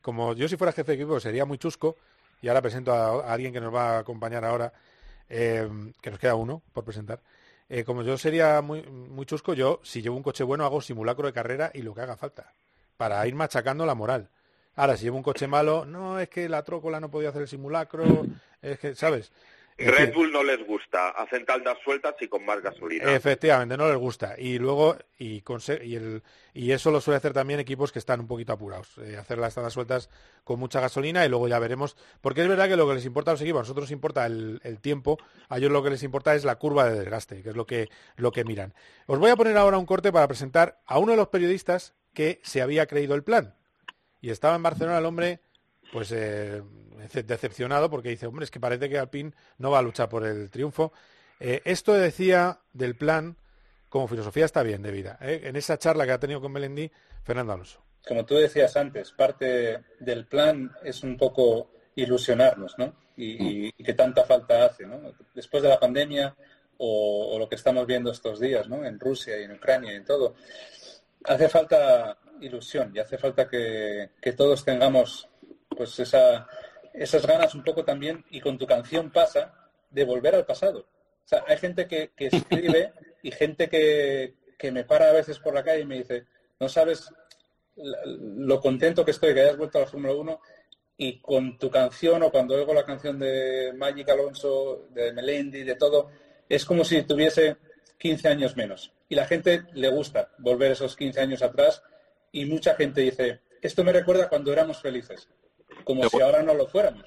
como 0.00 0.34
yo 0.34 0.48
si 0.48 0.56
fuera 0.56 0.72
jefe 0.72 0.92
de 0.92 1.02
equipo, 1.02 1.20
sería 1.20 1.44
muy 1.44 1.58
chusco, 1.58 1.96
y 2.40 2.48
ahora 2.48 2.62
presento 2.62 2.92
a, 2.92 3.32
alguien 3.32 3.52
que 3.52 3.60
nos 3.60 3.74
va 3.74 3.96
a 3.96 3.98
acompañar 4.00 4.44
ahora, 4.44 4.72
eh, 5.28 5.68
que 6.00 6.10
nos 6.10 6.18
queda 6.18 6.34
uno 6.34 6.62
por 6.72 6.84
presentar. 6.84 7.20
Eh, 7.68 7.84
como 7.84 8.02
yo 8.02 8.18
sería 8.18 8.60
muy, 8.60 8.82
muy 8.82 9.26
chusco, 9.26 9.54
yo, 9.54 9.80
si 9.82 10.02
llevo 10.02 10.16
un 10.16 10.22
coche 10.22 10.44
bueno, 10.44 10.64
hago 10.64 10.80
simulacro 10.80 11.26
de 11.26 11.32
carrera 11.32 11.70
y 11.74 11.82
lo 11.82 11.94
que 11.94 12.02
haga 12.02 12.16
falta, 12.16 12.52
para 12.96 13.26
ir 13.26 13.34
machacando 13.34 13.86
la 13.86 13.94
moral. 13.94 14.28
Ahora, 14.76 14.96
si 14.96 15.04
llevo 15.04 15.16
un 15.16 15.22
coche 15.22 15.46
malo, 15.46 15.84
no, 15.84 16.18
es 16.18 16.28
que 16.28 16.48
la 16.48 16.62
trócola 16.62 17.00
no 17.00 17.10
podía 17.10 17.30
hacer 17.30 17.42
el 17.42 17.48
simulacro, 17.48 18.26
es 18.60 18.78
que, 18.78 18.94
¿sabes? 18.94 19.32
Red 19.76 20.14
Bull 20.14 20.30
no 20.30 20.44
les 20.44 20.64
gusta, 20.64 21.08
hacen 21.10 21.44
taldas 21.44 21.76
sueltas 21.82 22.14
y 22.20 22.28
con 22.28 22.44
más 22.44 22.62
gasolina. 22.62 23.12
Efectivamente, 23.12 23.76
no 23.76 23.88
les 23.88 23.96
gusta. 23.98 24.36
Y 24.38 24.58
luego, 24.58 24.96
y, 25.18 25.42
y, 25.82 25.94
el, 25.96 26.22
y 26.52 26.70
eso 26.70 26.92
lo 26.92 27.00
suele 27.00 27.16
hacer 27.16 27.32
también 27.32 27.58
equipos 27.58 27.90
que 27.90 27.98
están 27.98 28.20
un 28.20 28.28
poquito 28.28 28.52
apurados. 28.52 28.96
eh, 28.98 29.16
hacer 29.16 29.38
las 29.38 29.54
tandas 29.54 29.72
sueltas 29.72 30.10
con 30.44 30.60
mucha 30.60 30.80
gasolina 30.80 31.26
y 31.26 31.28
luego 31.28 31.48
ya 31.48 31.58
veremos. 31.58 31.96
Porque 32.20 32.42
es 32.42 32.48
verdad 32.48 32.68
que 32.68 32.76
lo 32.76 32.86
que 32.88 32.94
les 32.94 33.04
importa 33.04 33.32
a 33.32 33.34
los 33.34 33.42
equipos, 33.42 33.58
a 33.58 33.62
nosotros 33.62 33.84
nos 33.84 33.90
importa 33.90 34.26
el, 34.26 34.60
el 34.62 34.80
tiempo, 34.80 35.18
a 35.48 35.58
ellos 35.58 35.72
lo 35.72 35.82
que 35.82 35.90
les 35.90 36.02
importa 36.04 36.34
es 36.36 36.44
la 36.44 36.54
curva 36.56 36.88
de 36.88 36.98
desgaste, 36.98 37.42
que 37.42 37.48
es 37.50 37.56
lo 37.56 37.66
que, 37.66 37.88
lo 38.16 38.30
que 38.30 38.44
miran. 38.44 38.74
Os 39.06 39.18
voy 39.18 39.30
a 39.30 39.36
poner 39.36 39.56
ahora 39.56 39.78
un 39.78 39.86
corte 39.86 40.12
para 40.12 40.28
presentar 40.28 40.78
a 40.86 40.98
uno 40.98 41.12
de 41.12 41.16
los 41.18 41.28
periodistas 41.28 41.94
que 42.12 42.40
se 42.44 42.62
había 42.62 42.86
creído 42.86 43.16
el 43.16 43.24
plan. 43.24 43.54
Y 44.20 44.30
estaba 44.30 44.54
en 44.54 44.62
Barcelona 44.62 44.98
el 44.98 45.04
hombre, 45.04 45.40
pues 45.94 46.10
eh, 46.12 46.60
dece- 46.98 47.24
decepcionado 47.24 47.88
porque 47.88 48.08
dice, 48.10 48.26
hombre, 48.26 48.44
es 48.44 48.50
que 48.50 48.58
parece 48.60 48.88
que 48.90 48.98
Alpine 48.98 49.32
no 49.58 49.70
va 49.70 49.78
a 49.78 49.82
luchar 49.82 50.08
por 50.08 50.26
el 50.26 50.50
triunfo. 50.50 50.92
Eh, 51.40 51.62
esto 51.64 51.92
decía 51.94 52.58
del 52.72 52.96
plan 52.96 53.36
como 53.88 54.08
filosofía 54.08 54.44
está 54.44 54.62
bien 54.64 54.82
de 54.82 54.90
vida. 54.90 55.16
¿eh? 55.20 55.42
En 55.44 55.54
esa 55.54 55.78
charla 55.78 56.04
que 56.04 56.10
ha 56.12 56.18
tenido 56.18 56.40
con 56.40 56.50
Melendi, 56.50 56.90
Fernando 57.22 57.52
Alonso. 57.52 57.80
Como 58.06 58.26
tú 58.26 58.34
decías 58.34 58.76
antes, 58.76 59.12
parte 59.12 59.80
del 60.00 60.26
plan 60.26 60.72
es 60.82 61.04
un 61.04 61.16
poco 61.16 61.70
ilusionarnos, 61.94 62.76
¿no? 62.76 62.92
Y, 63.16 63.66
y- 63.66 63.74
y 63.78 63.84
que 63.84 63.94
tanta 63.94 64.24
falta 64.24 64.64
hace, 64.66 64.84
¿no? 64.84 65.00
Después 65.32 65.62
de 65.62 65.68
la 65.68 65.78
pandemia 65.78 66.34
o, 66.76 67.34
o 67.34 67.38
lo 67.38 67.48
que 67.48 67.54
estamos 67.54 67.86
viendo 67.86 68.10
estos 68.10 68.40
días, 68.40 68.68
¿no? 68.68 68.84
En 68.84 68.98
Rusia 68.98 69.38
y 69.40 69.44
en 69.44 69.52
Ucrania 69.52 69.92
y 69.92 69.96
en 69.96 70.04
todo, 70.04 70.34
hace 71.24 71.48
falta 71.48 72.18
ilusión 72.40 72.90
y 72.94 72.98
hace 72.98 73.16
falta 73.16 73.48
que, 73.48 74.10
que 74.20 74.32
todos 74.32 74.64
tengamos 74.64 75.28
pues 75.74 75.98
esa, 75.98 76.46
esas 76.92 77.26
ganas 77.26 77.54
un 77.54 77.64
poco 77.64 77.84
también 77.84 78.24
y 78.30 78.40
con 78.40 78.58
tu 78.58 78.66
canción 78.66 79.10
pasa 79.10 79.54
de 79.90 80.04
volver 80.04 80.34
al 80.34 80.46
pasado. 80.46 80.80
O 80.80 81.28
sea, 81.28 81.44
hay 81.46 81.56
gente 81.56 81.86
que, 81.86 82.12
escribe 82.16 82.92
y 83.22 83.30
gente 83.30 83.68
que, 83.68 84.34
que 84.58 84.70
me 84.70 84.84
para 84.84 85.08
a 85.08 85.12
veces 85.12 85.38
por 85.38 85.54
la 85.54 85.64
calle 85.64 85.82
y 85.82 85.86
me 85.86 85.98
dice, 85.98 86.26
no 86.60 86.68
sabes 86.68 87.10
lo 87.76 88.60
contento 88.60 89.04
que 89.04 89.10
estoy 89.10 89.34
que 89.34 89.40
hayas 89.40 89.56
vuelto 89.56 89.78
a 89.78 89.82
la 89.82 89.86
Fórmula 89.86 90.14
1 90.14 90.40
y 90.96 91.18
con 91.20 91.58
tu 91.58 91.70
canción 91.70 92.22
o 92.22 92.30
cuando 92.30 92.54
oigo 92.54 92.72
la 92.72 92.84
canción 92.84 93.18
de 93.18 93.72
Magic 93.74 94.08
Alonso, 94.08 94.86
de 94.90 95.12
Melendi, 95.12 95.64
de 95.64 95.74
todo, 95.74 96.10
es 96.48 96.64
como 96.64 96.84
si 96.84 97.02
tuviese 97.02 97.56
15 97.98 98.28
años 98.28 98.56
menos. 98.56 98.92
Y 99.08 99.14
la 99.14 99.26
gente 99.26 99.64
le 99.72 99.88
gusta 99.88 100.30
volver 100.38 100.72
esos 100.72 100.94
15 100.96 101.20
años 101.20 101.42
atrás 101.42 101.82
y 102.30 102.44
mucha 102.44 102.74
gente 102.74 103.00
dice, 103.00 103.40
esto 103.60 103.82
me 103.82 103.92
recuerda 103.92 104.28
cuando 104.28 104.52
éramos 104.52 104.80
felices, 104.80 105.28
como 105.84 106.02
Qué 106.02 106.08
si 106.08 106.16
bueno. 106.16 106.26
ahora 106.26 106.42
no 106.42 106.54
lo 106.54 106.66
fuéramos. 106.66 107.04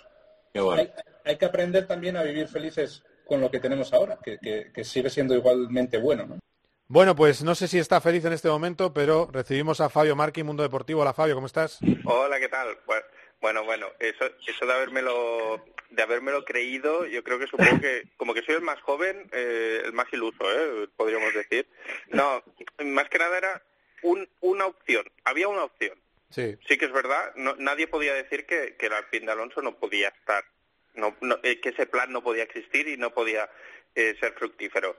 Qué 0.53 0.61
bueno. 0.61 0.81
Hay, 0.81 0.91
hay 1.25 1.37
que 1.37 1.45
aprender 1.45 1.87
también 1.87 2.17
a 2.17 2.23
vivir 2.23 2.47
felices 2.47 3.03
con 3.25 3.41
lo 3.41 3.51
que 3.51 3.59
tenemos 3.59 3.91
ahora, 3.93 4.17
que, 4.23 4.37
que- 4.39 4.71
que 4.73 4.83
sigue 4.83 5.09
siendo 5.09 5.35
igualmente 5.35 5.97
bueno. 5.97 6.25
¿no? 6.25 6.39
Bueno, 6.87 7.15
pues 7.15 7.43
no 7.43 7.53
sé 7.55 7.67
si 7.67 7.79
está 7.79 7.99
feliz 7.99 8.23
en 8.25 8.31
este 8.33 8.47
momento, 8.47 8.93
pero 8.93 9.27
recibimos 9.31 9.81
a 9.81 9.89
Fabio 9.89 10.15
Marqui, 10.15 10.43
Mundo 10.43 10.63
Deportivo. 10.63 11.01
Hola 11.01 11.13
Fabio, 11.13 11.35
¿cómo 11.35 11.47
estás? 11.47 11.79
Hola, 12.05 12.39
¿qué 12.39 12.47
tal? 12.47 12.77
Bueno, 12.85 13.05
bueno, 13.41 13.63
bueno, 13.65 13.87
eso, 13.99 14.25
eso 14.47 14.65
de 14.65 14.73
habérmelo, 14.73 15.63
de 15.89 16.01
habérmelo 16.01 16.45
creído, 16.45 17.05
yo 17.05 17.23
creo 17.25 17.37
que 17.39 17.47
supongo 17.47 17.81
que, 17.81 18.03
como 18.17 18.33
que 18.33 18.41
soy 18.43 18.55
el 18.55 18.61
más 18.61 18.79
joven, 18.81 19.29
eh, 19.33 19.81
el 19.85 19.91
más 19.93 20.07
iluso, 20.13 20.49
¿eh? 20.49 20.87
podríamos 20.95 21.33
decir. 21.33 21.67
No, 22.07 22.41
más 22.85 23.09
que 23.09 23.17
nada 23.19 23.37
era 23.37 23.61
un, 24.03 24.27
una 24.39 24.65
opción, 24.67 25.03
había 25.25 25.49
una 25.49 25.65
opción. 25.65 25.99
Sí. 26.29 26.57
Sí 26.67 26.77
que 26.77 26.85
es 26.85 26.91
verdad, 26.91 27.33
no- 27.35 27.55
nadie 27.57 27.87
podía 27.87 28.13
decir 28.13 28.45
que, 28.45 28.75
que 28.75 28.87
el 28.87 28.93
Alpine 28.93 29.25
de 29.27 29.31
Alonso 29.31 29.61
no 29.61 29.75
podía 29.77 30.09
estar, 30.09 30.43
no, 30.95 31.15
no- 31.21 31.39
eh, 31.43 31.59
que 31.61 31.69
ese 31.69 31.85
plan 31.85 32.11
no 32.11 32.21
podía 32.23 32.43
existir 32.43 32.87
y 32.87 32.97
no 32.97 33.13
podía 33.13 33.49
eh, 33.95 34.15
ser 34.19 34.33
fructífero. 34.33 34.95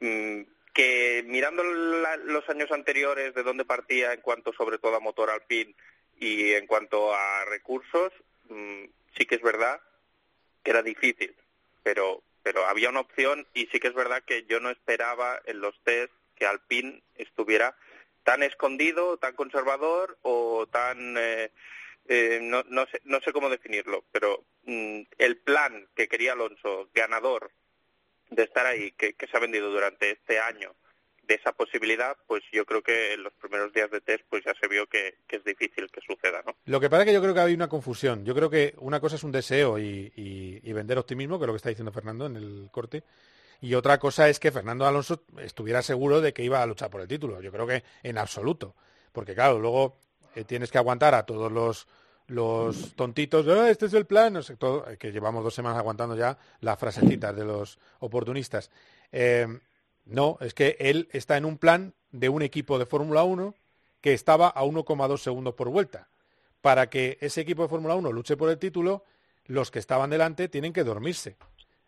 Mm, 0.00 0.42
que 0.72 1.24
mirando 1.26 1.64
la- 1.64 2.16
los 2.18 2.48
años 2.50 2.70
anteriores 2.70 3.34
de 3.34 3.42
dónde 3.42 3.64
partía 3.64 4.12
en 4.12 4.20
cuanto 4.20 4.52
sobre 4.52 4.78
todo 4.78 4.94
a 4.96 5.00
motor 5.00 5.30
Alpine 5.30 5.74
y 6.20 6.52
en 6.52 6.66
cuanto 6.66 7.14
a 7.14 7.44
recursos, 7.46 8.12
mm, 8.48 8.84
sí 9.16 9.24
que 9.26 9.36
es 9.36 9.42
verdad 9.42 9.80
que 10.62 10.70
era 10.70 10.82
difícil, 10.82 11.34
pero 11.82 12.22
pero 12.42 12.64
había 12.66 12.90
una 12.90 13.00
opción 13.00 13.44
y 13.54 13.66
sí 13.72 13.80
que 13.80 13.88
es 13.88 13.94
verdad 13.94 14.22
que 14.24 14.44
yo 14.44 14.60
no 14.60 14.70
esperaba 14.70 15.40
en 15.46 15.60
los 15.60 15.74
test 15.82 16.12
que 16.36 16.46
Alpine 16.46 17.02
estuviera 17.16 17.74
tan 18.26 18.42
escondido, 18.42 19.16
tan 19.18 19.34
conservador 19.36 20.18
o 20.22 20.66
tan 20.66 21.16
eh, 21.16 21.52
eh, 22.08 22.40
no, 22.42 22.64
no 22.68 22.84
sé 22.86 23.00
no 23.04 23.20
sé 23.20 23.32
cómo 23.32 23.48
definirlo, 23.48 24.04
pero 24.10 24.44
mm, 24.64 25.02
el 25.18 25.36
plan 25.38 25.86
que 25.94 26.08
quería 26.08 26.32
Alonso, 26.32 26.90
ganador 26.92 27.52
de 28.30 28.42
estar 28.42 28.66
ahí, 28.66 28.90
que, 28.92 29.14
se 29.30 29.36
ha 29.36 29.40
vendido 29.40 29.70
durante 29.70 30.10
este 30.10 30.40
año, 30.40 30.74
de 31.22 31.34
esa 31.36 31.52
posibilidad, 31.52 32.16
pues 32.26 32.42
yo 32.52 32.64
creo 32.66 32.82
que 32.82 33.12
en 33.14 33.22
los 33.22 33.32
primeros 33.34 33.72
días 33.72 33.90
de 33.92 34.00
test 34.00 34.24
pues 34.28 34.44
ya 34.44 34.54
se 34.60 34.66
vio 34.66 34.88
que, 34.88 35.18
es 35.28 35.44
difícil 35.44 35.88
que 35.92 36.00
suceda, 36.00 36.42
¿no? 36.44 36.56
Lo 36.64 36.80
que 36.80 36.90
pasa 36.90 37.02
es 37.02 37.06
que 37.06 37.14
yo 37.14 37.22
creo 37.22 37.34
que 37.34 37.40
hay 37.40 37.54
una 37.54 37.68
confusión. 37.68 38.24
Yo 38.24 38.34
creo 38.34 38.50
que 38.50 38.74
una 38.78 38.98
cosa 39.00 39.14
es 39.14 39.22
un 39.22 39.30
deseo 39.32 39.78
y- 39.78 40.12
y 40.16 40.72
vender 40.72 40.98
optimismo, 40.98 41.38
que 41.38 41.44
es 41.44 41.46
lo 41.46 41.52
que 41.52 41.58
está 41.58 41.68
diciendo 41.68 41.92
Fernando 41.92 42.26
en 42.26 42.36
el 42.36 42.68
corte, 42.72 43.04
y 43.60 43.74
otra 43.74 43.98
cosa 43.98 44.28
es 44.28 44.38
que 44.38 44.52
Fernando 44.52 44.86
Alonso 44.86 45.22
estuviera 45.38 45.82
seguro 45.82 46.20
de 46.20 46.32
que 46.32 46.44
iba 46.44 46.62
a 46.62 46.66
luchar 46.66 46.90
por 46.90 47.00
el 47.00 47.08
título. 47.08 47.40
Yo 47.40 47.50
creo 47.52 47.66
que 47.66 47.84
en 48.02 48.18
absoluto. 48.18 48.74
Porque 49.12 49.34
claro, 49.34 49.58
luego 49.58 49.96
eh, 50.34 50.44
tienes 50.44 50.70
que 50.70 50.78
aguantar 50.78 51.14
a 51.14 51.24
todos 51.24 51.50
los 51.50 51.86
los 52.28 52.94
tontitos, 52.96 53.46
"Ah, 53.48 53.70
este 53.70 53.86
es 53.86 53.94
el 53.94 54.06
plan, 54.06 54.36
eh, 54.36 54.96
que 54.98 55.12
llevamos 55.12 55.44
dos 55.44 55.54
semanas 55.54 55.78
aguantando 55.78 56.16
ya 56.16 56.36
las 56.60 56.78
frasecitas 56.78 57.36
de 57.36 57.44
los 57.44 57.78
oportunistas. 58.00 58.70
Eh, 59.12 59.46
no, 60.06 60.36
es 60.40 60.54
que 60.54 60.76
él 60.80 61.08
está 61.12 61.36
en 61.36 61.44
un 61.44 61.58
plan 61.58 61.94
de 62.10 62.28
un 62.28 62.42
equipo 62.42 62.78
de 62.78 62.86
Fórmula 62.86 63.22
1 63.22 63.54
que 64.00 64.12
estaba 64.12 64.48
a 64.48 64.64
1,2 64.64 65.22
segundos 65.22 65.54
por 65.54 65.68
vuelta. 65.68 66.08
Para 66.60 66.90
que 66.90 67.18
ese 67.20 67.40
equipo 67.40 67.62
de 67.62 67.68
Fórmula 67.68 67.94
1 67.94 68.10
luche 68.12 68.36
por 68.36 68.50
el 68.50 68.58
título, 68.58 69.04
los 69.44 69.70
que 69.70 69.78
estaban 69.78 70.10
delante 70.10 70.48
tienen 70.48 70.72
que 70.72 70.84
dormirse. 70.84 71.36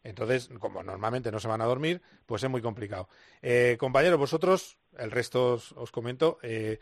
Entonces, 0.05 0.49
como 0.61 0.82
normalmente 0.82 1.30
no 1.32 1.40
se 1.40 1.49
van 1.49 1.61
a 1.61 1.66
dormir, 1.66 2.03
pues 2.26 2.42
es 2.42 2.51
muy 2.51 2.62
complicado. 2.62 3.09
Eh, 3.42 3.76
compañeros, 3.78 4.18
vosotros, 4.18 4.78
el 4.96 5.11
resto 5.11 5.55
os, 5.55 5.72
os 5.72 5.90
comento, 5.90 6.38
eh, 6.42 6.78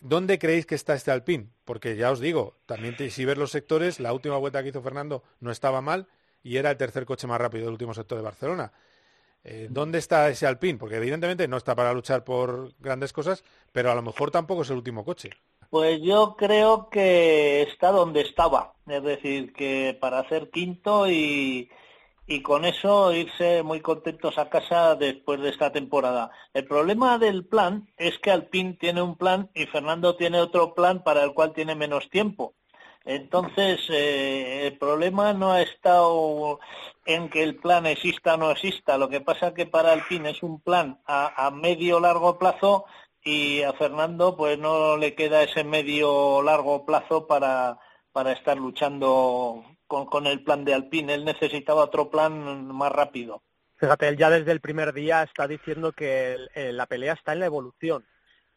¿dónde 0.00 0.38
creéis 0.38 0.66
que 0.66 0.74
está 0.74 0.94
este 0.94 1.10
Alpine? 1.10 1.48
Porque 1.64 1.96
ya 1.96 2.10
os 2.10 2.20
digo, 2.20 2.56
también 2.66 2.96
te- 2.96 3.10
si 3.10 3.24
ves 3.24 3.38
los 3.38 3.50
sectores, 3.50 4.00
la 4.00 4.12
última 4.12 4.36
vuelta 4.36 4.62
que 4.62 4.70
hizo 4.70 4.82
Fernando 4.82 5.22
no 5.40 5.50
estaba 5.50 5.80
mal 5.80 6.08
y 6.42 6.56
era 6.56 6.70
el 6.70 6.76
tercer 6.76 7.04
coche 7.06 7.26
más 7.26 7.40
rápido 7.40 7.64
del 7.64 7.72
último 7.72 7.94
sector 7.94 8.18
de 8.18 8.24
Barcelona. 8.24 8.72
Eh, 9.44 9.68
¿Dónde 9.70 9.98
está 9.98 10.28
ese 10.30 10.46
Alpine? 10.46 10.78
Porque 10.78 10.96
evidentemente 10.96 11.48
no 11.48 11.56
está 11.56 11.74
para 11.76 11.94
luchar 11.94 12.24
por 12.24 12.74
grandes 12.78 13.12
cosas, 13.12 13.44
pero 13.72 13.90
a 13.90 13.94
lo 13.94 14.02
mejor 14.02 14.30
tampoco 14.30 14.62
es 14.62 14.70
el 14.70 14.76
último 14.76 15.04
coche. 15.04 15.30
Pues 15.70 16.00
yo 16.02 16.34
creo 16.36 16.88
que 16.90 17.62
está 17.62 17.92
donde 17.92 18.22
estaba, 18.22 18.74
es 18.88 19.02
decir, 19.04 19.52
que 19.52 19.96
para 20.00 20.18
hacer 20.18 20.50
quinto 20.50 21.08
y, 21.08 21.70
y 22.26 22.42
con 22.42 22.64
eso 22.64 23.12
irse 23.12 23.62
muy 23.62 23.80
contentos 23.80 24.36
a 24.38 24.50
casa 24.50 24.96
después 24.96 25.40
de 25.40 25.50
esta 25.50 25.70
temporada. 25.70 26.32
El 26.54 26.64
problema 26.66 27.18
del 27.18 27.44
plan 27.46 27.88
es 27.96 28.18
que 28.18 28.32
Alpine 28.32 28.74
tiene 28.80 29.00
un 29.00 29.16
plan 29.16 29.48
y 29.54 29.66
Fernando 29.66 30.16
tiene 30.16 30.40
otro 30.40 30.74
plan 30.74 31.04
para 31.04 31.22
el 31.22 31.34
cual 31.34 31.52
tiene 31.52 31.76
menos 31.76 32.10
tiempo. 32.10 32.54
Entonces, 33.04 33.80
eh, 33.90 34.66
el 34.66 34.76
problema 34.76 35.32
no 35.32 35.52
ha 35.52 35.62
estado 35.62 36.58
en 37.06 37.28
que 37.30 37.44
el 37.44 37.56
plan 37.56 37.86
exista 37.86 38.34
o 38.34 38.36
no 38.38 38.50
exista. 38.50 38.98
Lo 38.98 39.08
que 39.08 39.20
pasa 39.20 39.54
que 39.54 39.66
para 39.66 39.92
Alpine 39.92 40.30
es 40.30 40.42
un 40.42 40.60
plan 40.60 41.00
a, 41.06 41.46
a 41.46 41.50
medio 41.52 42.00
largo 42.00 42.38
plazo 42.38 42.86
y 43.22 43.62
a 43.62 43.72
Fernando 43.72 44.36
pues 44.36 44.58
no 44.58 44.96
le 44.96 45.14
queda 45.14 45.42
ese 45.42 45.64
medio 45.64 46.42
largo 46.42 46.86
plazo 46.86 47.26
para, 47.26 47.78
para 48.12 48.32
estar 48.32 48.56
luchando 48.56 49.64
con, 49.86 50.06
con 50.06 50.26
el 50.26 50.42
plan 50.42 50.64
de 50.64 50.74
Alpine. 50.74 51.14
Él 51.14 51.24
necesitaba 51.24 51.84
otro 51.84 52.10
plan 52.10 52.66
más 52.66 52.92
rápido. 52.92 53.42
Fíjate, 53.76 54.08
él 54.08 54.18
ya 54.18 54.28
desde 54.28 54.52
el 54.52 54.60
primer 54.60 54.92
día 54.92 55.22
está 55.22 55.48
diciendo 55.48 55.92
que 55.92 56.36
la 56.54 56.84
pelea 56.84 57.14
está 57.14 57.32
en 57.32 57.40
la 57.40 57.46
evolución, 57.46 58.04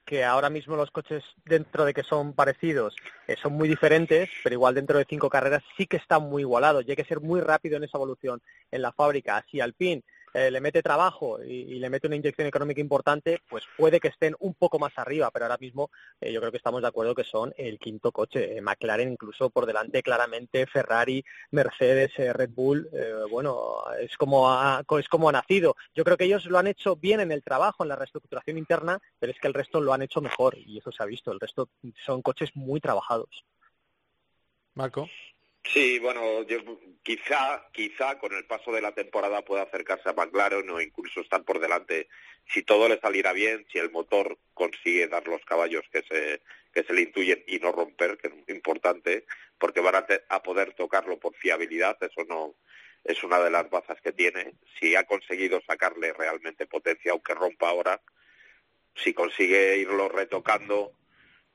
que 0.05 0.25
ahora 0.25 0.49
mismo 0.49 0.75
los 0.75 0.91
coches, 0.91 1.23
dentro 1.45 1.85
de 1.85 1.93
que 1.93 2.03
son 2.03 2.33
parecidos, 2.33 2.93
eh, 3.27 3.37
son 3.41 3.53
muy 3.53 3.69
diferentes, 3.69 4.29
pero 4.43 4.53
igual 4.53 4.75
dentro 4.75 4.97
de 4.97 5.05
cinco 5.09 5.29
carreras 5.29 5.63
sí 5.77 5.87
que 5.87 5.95
están 5.95 6.23
muy 6.23 6.41
igualados 6.41 6.83
y 6.85 6.89
hay 6.89 6.97
que 6.97 7.05
ser 7.05 7.21
muy 7.21 7.39
rápido 7.39 7.77
en 7.77 7.85
esa 7.85 7.97
evolución 7.97 8.41
en 8.69 8.81
la 8.81 8.91
fábrica. 8.91 9.45
Si 9.49 9.61
Alpine 9.61 10.03
eh, 10.33 10.49
le 10.51 10.61
mete 10.61 10.81
trabajo 10.81 11.41
y, 11.43 11.79
le 11.79 11.89
mete 11.89 12.07
una 12.07 12.15
inyección 12.15 12.47
económica 12.47 12.81
importante, 12.81 13.39
pues 13.49 13.63
puede 13.77 13.99
que 13.99 14.07
estén 14.07 14.35
un 14.39 14.53
poco 14.53 14.79
más 14.79 14.93
arriba, 14.97 15.29
pero 15.31 15.45
ahora 15.45 15.57
mismo 15.59 15.91
eh, 16.19 16.31
yo 16.31 16.39
creo 16.39 16.51
que 16.51 16.57
estamos 16.57 16.81
de 16.81 16.87
acuerdo 16.87 17.13
que 17.13 17.23
son 17.23 17.53
el 17.57 17.77
quinto 17.79 18.11
coche. 18.11 18.57
Eh, 18.57 18.61
McLaren 18.61 19.11
incluso 19.11 19.49
por 19.49 19.65
delante 19.65 20.01
claramente, 20.01 20.65
Ferrari, 20.65 21.23
Mercedes, 21.51 22.11
eh, 22.17 22.33
Red 22.33 22.51
Bull, 22.51 22.89
bueno, 23.29 23.83
es 23.99 24.17
como, 24.17 24.49
ha, 24.49 24.83
es 24.99 25.07
como 25.07 25.29
ha 25.29 25.31
nacido. 25.31 25.75
Yo 25.93 26.03
creo 26.03 26.17
que 26.17 26.25
ellos 26.25 26.45
lo 26.45 26.57
han 26.57 26.67
hecho 26.67 26.95
bien 26.95 27.19
en 27.19 27.31
el 27.31 27.43
trabajo, 27.43 27.83
en 27.83 27.89
la 27.89 27.95
reestructuración 27.95 28.57
interna, 28.57 28.99
pero 29.19 29.31
es 29.31 29.39
que 29.39 29.47
el 29.47 29.53
resto 29.53 29.81
lo 29.81 29.93
han 29.93 30.01
hecho 30.01 30.21
mejor 30.21 30.57
y 30.57 30.77
eso 30.77 30.91
se 30.91 31.03
ha 31.03 31.05
visto. 31.05 31.31
El 31.31 31.39
resto 31.39 31.69
son 32.05 32.21
coches 32.21 32.51
muy 32.55 32.79
trabajados. 32.79 33.45
Marco. 34.75 35.07
Sí, 35.65 35.97
bueno, 35.99 36.43
yo 36.43 36.57
quizá, 37.03 37.67
quizá 37.71 38.19
con 38.19 38.33
el 38.33 38.45
paso 38.45 38.71
de 38.71 38.81
la 38.81 38.93
temporada 38.93 39.43
pueda 39.43 39.63
acercarse 39.63 40.09
a 40.09 40.13
McLaren 40.13 40.69
o 40.69 40.81
incluso 40.81 41.21
estar 41.21 41.43
por 41.43 41.59
delante 41.59 42.09
si 42.45 42.63
todo 42.63 42.89
le 42.89 42.99
saliera 42.99 43.31
bien, 43.31 43.65
si 43.71 43.79
el 43.79 43.89
motor 43.89 44.37
consigue 44.53 45.07
dar 45.07 45.25
los 45.27 45.43
caballos 45.45 45.83
que 45.91 46.03
se 46.03 46.41
que 46.73 46.83
se 46.83 46.93
le 46.93 47.01
intuyen 47.03 47.43
y 47.47 47.59
no 47.59 47.71
romper, 47.71 48.17
que 48.17 48.27
es 48.27 48.33
muy 48.33 48.45
importante, 48.47 49.25
porque 49.59 49.79
van 49.79 49.95
a, 49.95 50.05
a 50.29 50.41
poder 50.41 50.73
tocarlo 50.73 51.19
por 51.19 51.35
fiabilidad, 51.35 51.97
eso 52.01 52.23
no 52.27 52.55
es 53.03 53.23
una 53.23 53.39
de 53.39 53.51
las 53.51 53.69
bazas 53.69 54.01
que 54.01 54.11
tiene. 54.11 54.55
Si 54.79 54.95
ha 54.95 55.03
conseguido 55.03 55.61
sacarle 55.67 56.13
realmente 56.13 56.65
potencia, 56.65 57.11
aunque 57.11 57.35
rompa 57.35 57.69
ahora, 57.69 58.01
si 58.95 59.13
consigue 59.13 59.77
irlo 59.77 60.09
retocando, 60.09 60.93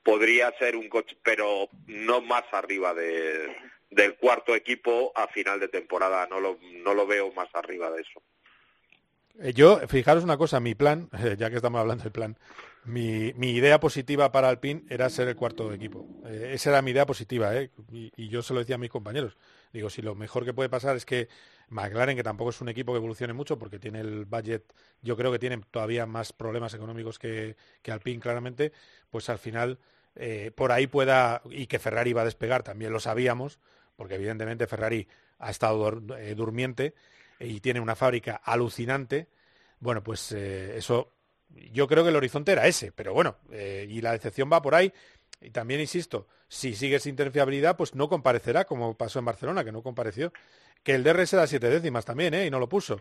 podría 0.04 0.56
ser 0.58 0.76
un 0.76 0.88
coche, 0.88 1.16
pero 1.22 1.68
no 1.86 2.20
más 2.20 2.44
arriba 2.52 2.94
de, 2.94 3.56
del 3.90 4.16
cuarto 4.16 4.54
equipo 4.54 5.12
a 5.14 5.28
final 5.28 5.60
de 5.60 5.68
temporada. 5.68 6.26
No 6.26 6.40
lo, 6.40 6.58
no 6.82 6.94
lo 6.94 7.06
veo 7.06 7.32
más 7.32 7.48
arriba 7.54 7.90
de 7.90 8.02
eso. 8.02 8.22
Eh, 9.40 9.52
Yo, 9.52 9.78
fijaros 9.88 10.24
una 10.24 10.36
cosa, 10.36 10.60
mi 10.60 10.74
plan, 10.74 11.08
ya 11.38 11.50
que 11.50 11.56
estamos 11.56 11.80
hablando 11.80 12.04
del 12.04 12.12
plan, 12.12 12.36
mi, 12.84 13.32
mi 13.34 13.50
idea 13.50 13.80
positiva 13.80 14.32
para 14.32 14.48
Alpine 14.48 14.84
era 14.88 15.08
ser 15.10 15.28
el 15.28 15.36
cuarto 15.36 15.72
equipo. 15.72 16.06
Eh, 16.26 16.52
esa 16.54 16.70
era 16.70 16.82
mi 16.82 16.90
idea 16.90 17.06
positiva, 17.06 17.54
¿eh? 17.56 17.70
y, 17.90 18.28
yo 18.28 18.42
se 18.42 18.54
lo 18.54 18.60
decía 18.60 18.76
a 18.76 18.78
mis 18.78 18.90
compañeros. 18.90 19.36
Digo, 19.72 19.90
si 19.90 20.02
lo 20.02 20.14
mejor 20.14 20.44
que 20.44 20.54
puede 20.54 20.68
pasar 20.68 20.96
es 20.96 21.04
que 21.04 21.28
McLaren, 21.68 22.16
que 22.16 22.22
tampoco 22.22 22.50
es 22.50 22.60
un 22.60 22.68
equipo 22.68 22.92
que 22.92 22.98
evolucione 22.98 23.32
mucho, 23.34 23.58
porque 23.58 23.78
tiene 23.78 24.00
el 24.00 24.24
budget, 24.24 24.64
yo 25.02 25.16
creo 25.16 25.30
que 25.30 25.38
tiene 25.38 25.60
todavía 25.70 26.06
más 26.06 26.32
problemas 26.32 26.72
económicos 26.74 27.18
que, 27.18 27.56
que 27.82 27.92
Alpine, 27.92 28.20
claramente, 28.20 28.72
pues 29.10 29.28
al 29.28 29.38
final 29.38 29.78
eh, 30.20 30.50
por 30.54 30.72
ahí 30.72 30.86
pueda, 30.86 31.42
y 31.50 31.66
que 31.66 31.78
Ferrari 31.78 32.12
va 32.12 32.22
a 32.22 32.24
despegar, 32.24 32.64
también 32.64 32.92
lo 32.92 33.00
sabíamos, 33.00 33.60
porque 33.98 34.14
evidentemente 34.16 34.66
Ferrari 34.68 35.06
ha 35.40 35.50
estado 35.50 35.90
dur- 35.92 36.18
eh, 36.18 36.34
durmiente 36.36 36.94
y 37.40 37.60
tiene 37.60 37.80
una 37.80 37.96
fábrica 37.96 38.36
alucinante, 38.44 39.28
bueno, 39.80 40.02
pues 40.02 40.32
eh, 40.32 40.76
eso, 40.78 41.12
yo 41.72 41.86
creo 41.88 42.04
que 42.04 42.10
el 42.10 42.16
horizonte 42.16 42.52
era 42.52 42.66
ese, 42.66 42.92
pero 42.92 43.12
bueno, 43.14 43.36
eh, 43.52 43.86
y 43.90 44.00
la 44.00 44.12
decepción 44.12 44.50
va 44.52 44.62
por 44.62 44.74
ahí. 44.74 44.92
Y 45.40 45.50
también 45.50 45.80
insisto, 45.80 46.26
si 46.48 46.74
sigue 46.74 46.98
sin 47.00 47.14
tener 47.16 47.32
fiabilidad, 47.32 47.76
pues 47.76 47.94
no 47.94 48.08
comparecerá, 48.08 48.64
como 48.64 48.96
pasó 48.96 49.18
en 49.20 49.24
Barcelona, 49.26 49.64
que 49.64 49.72
no 49.72 49.82
compareció. 49.82 50.32
Que 50.82 50.94
el 50.94 51.04
DRS 51.04 51.36
da 51.36 51.46
siete 51.46 51.68
décimas 51.70 52.04
también, 52.04 52.34
¿eh? 52.34 52.46
Y 52.46 52.50
no 52.50 52.58
lo 52.60 52.68
puso. 52.68 53.00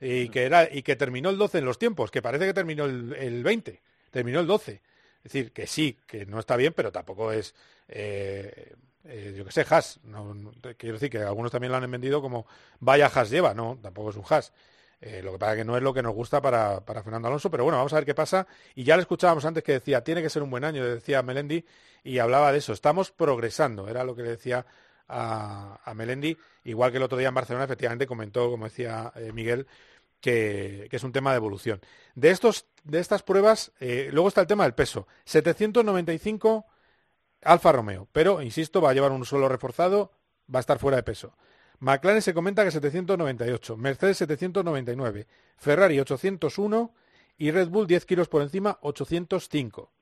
Y 0.00 0.28
que, 0.28 0.44
era, 0.44 0.68
y 0.72 0.82
que 0.82 0.96
terminó 0.96 1.30
el 1.30 1.38
12 1.38 1.58
en 1.58 1.64
los 1.64 1.78
tiempos, 1.78 2.10
que 2.10 2.22
parece 2.22 2.46
que 2.46 2.54
terminó 2.54 2.84
el, 2.84 3.14
el 3.14 3.42
20, 3.42 3.82
terminó 4.10 4.40
el 4.40 4.46
12. 4.46 4.82
Es 5.24 5.32
decir, 5.32 5.52
que 5.52 5.66
sí, 5.66 5.98
que 6.06 6.26
no 6.26 6.38
está 6.38 6.56
bien, 6.56 6.72
pero 6.74 6.92
tampoco 6.92 7.32
es, 7.32 7.54
eh, 7.88 8.74
eh, 9.08 9.34
yo 9.36 9.44
que 9.44 9.52
sé, 9.52 9.64
hash. 9.68 9.96
No, 10.04 10.34
no- 10.34 10.52
quiero 10.76 10.94
decir 10.94 11.10
que 11.10 11.18
algunos 11.18 11.50
también 11.50 11.72
lo 11.72 11.78
han 11.78 11.90
vendido 11.90 12.20
como 12.22 12.46
vaya 12.80 13.06
hash 13.06 13.30
lleva, 13.30 13.54
no, 13.54 13.78
tampoco 13.82 14.10
es 14.10 14.16
un 14.16 14.24
hash. 14.28 14.48
Eh, 15.00 15.22
lo 15.22 15.32
que 15.32 15.38
pasa 15.38 15.56
que 15.56 15.64
no 15.64 15.76
es 15.76 15.82
lo 15.82 15.94
que 15.94 16.02
nos 16.02 16.12
gusta 16.14 16.40
para, 16.42 16.84
para 16.84 17.02
Fernando 17.04 17.28
Alonso, 17.28 17.50
pero 17.50 17.62
bueno, 17.64 17.76
vamos 17.78 17.92
a 17.92 17.96
ver 17.96 18.04
qué 18.04 18.14
pasa. 18.14 18.46
Y 18.74 18.84
ya 18.84 18.96
le 18.96 19.02
escuchábamos 19.02 19.44
antes 19.44 19.62
que 19.62 19.72
decía, 19.72 20.02
tiene 20.02 20.22
que 20.22 20.30
ser 20.30 20.42
un 20.42 20.50
buen 20.50 20.64
año, 20.64 20.84
decía 20.84 21.22
Melendi, 21.22 21.64
y 22.02 22.18
hablaba 22.18 22.50
de 22.52 22.58
eso. 22.58 22.72
Estamos 22.72 23.12
progresando, 23.12 23.88
era 23.88 24.02
lo 24.04 24.14
que 24.16 24.22
le 24.22 24.30
decía 24.30 24.66
a, 25.08 25.80
a 25.84 25.94
Melendi, 25.94 26.36
igual 26.64 26.90
que 26.90 26.96
el 26.98 27.02
otro 27.04 27.16
día 27.18 27.28
en 27.28 27.34
Barcelona, 27.34 27.64
efectivamente 27.64 28.06
comentó, 28.06 28.50
como 28.50 28.64
decía 28.64 29.12
eh, 29.16 29.32
Miguel, 29.32 29.66
que, 30.20 30.88
que 30.90 30.96
es 30.96 31.04
un 31.04 31.12
tema 31.12 31.30
de 31.30 31.36
evolución. 31.36 31.80
De, 32.14 32.30
estos, 32.30 32.66
de 32.84 32.98
estas 33.00 33.22
pruebas, 33.22 33.72
luego 33.80 34.28
está 34.28 34.40
el 34.40 34.46
tema 34.48 34.64
del 34.64 34.74
peso. 34.74 35.06
795 35.24 36.66
Alfa 37.42 37.72
Romeo, 37.72 38.08
pero, 38.12 38.42
insisto, 38.42 38.80
va 38.80 38.90
a 38.90 38.94
llevar 38.94 39.12
un 39.12 39.24
suelo 39.24 39.48
reforzado, 39.48 40.12
va 40.52 40.58
a 40.58 40.60
estar 40.60 40.78
fuera 40.78 40.96
de 40.96 41.02
peso. 41.02 41.36
McLaren 41.80 42.22
se 42.22 42.34
comenta 42.34 42.64
que 42.64 42.70
798, 42.70 43.76
Mercedes 43.76 44.16
799, 44.18 45.26
Ferrari 45.56 46.00
801 46.00 46.94
y 47.38 47.50
Red 47.52 47.68
Bull 47.68 47.86
10 47.86 48.04
kilos 48.04 48.28
por 48.28 48.42
encima 48.42 48.78
805. 48.82 49.92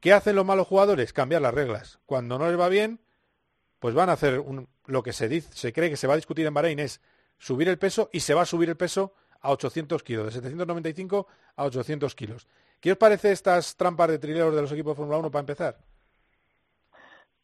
¿Qué 0.00 0.12
hacen 0.12 0.36
los 0.36 0.44
malos 0.44 0.66
jugadores? 0.66 1.12
Cambiar 1.12 1.42
las 1.42 1.54
reglas. 1.54 2.00
Cuando 2.06 2.38
no 2.38 2.48
les 2.48 2.58
va 2.58 2.68
bien, 2.68 3.00
pues 3.78 3.94
van 3.94 4.10
a 4.10 4.14
hacer 4.14 4.42
lo 4.86 5.02
que 5.02 5.12
se, 5.12 5.28
dice, 5.28 5.48
se 5.52 5.72
cree 5.72 5.90
que 5.90 5.96
se 5.96 6.06
va 6.06 6.14
a 6.14 6.16
discutir 6.16 6.46
en 6.46 6.54
Bahrein 6.54 6.80
es 6.80 7.00
subir 7.38 7.68
el 7.68 7.78
peso 7.78 8.10
y 8.12 8.20
se 8.20 8.34
va 8.34 8.42
a 8.42 8.46
subir 8.46 8.68
el 8.68 8.76
peso 8.76 9.14
a 9.40 9.50
800 9.50 10.02
kilos, 10.02 10.26
de 10.26 10.32
795 10.32 11.26
a 11.56 11.64
800 11.64 12.14
kilos. 12.16 12.48
¿Qué 12.80 12.92
os 12.92 12.98
parece 12.98 13.30
estas 13.30 13.76
trampas 13.76 14.08
de 14.08 14.18
trileros 14.18 14.54
de 14.54 14.62
los 14.62 14.72
equipos 14.72 14.92
de 14.92 14.96
Fórmula 14.96 15.18
1 15.18 15.30
para 15.30 15.40
empezar? 15.40 15.78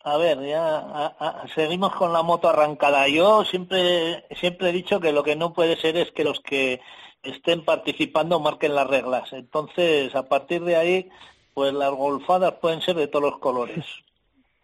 A 0.07 0.17
ver, 0.19 0.39
ya 0.47 0.77
a- 0.79 1.17
a- 1.19 1.49
seguimos 1.55 1.95
con 1.97 2.13
la 2.13 2.23
moto 2.23 2.49
arrancada. 2.49 3.09
Yo 3.09 3.45
siempre 3.45 4.25
siempre 4.39 4.69
he 4.69 4.73
dicho 4.73 5.01
que 5.01 5.13
lo 5.13 5.23
que 5.25 5.35
no 5.35 5.53
puede 5.55 5.77
ser 5.81 5.97
es 5.97 6.13
que 6.13 6.25
los 6.25 6.41
que 6.41 6.81
estén 7.23 7.65
participando 7.65 8.39
marquen 8.39 8.75
las 8.75 8.87
reglas. 8.87 9.33
Entonces, 9.33 10.15
a 10.15 10.25
partir 10.29 10.63
de 10.63 10.77
ahí, 10.77 11.09
pues 11.55 11.73
las 11.73 11.91
golfadas 11.91 12.53
pueden 12.61 12.83
ser 12.83 12.97
de 12.97 13.07
todos 13.09 13.31
los 13.31 13.41
colores. 13.41 13.85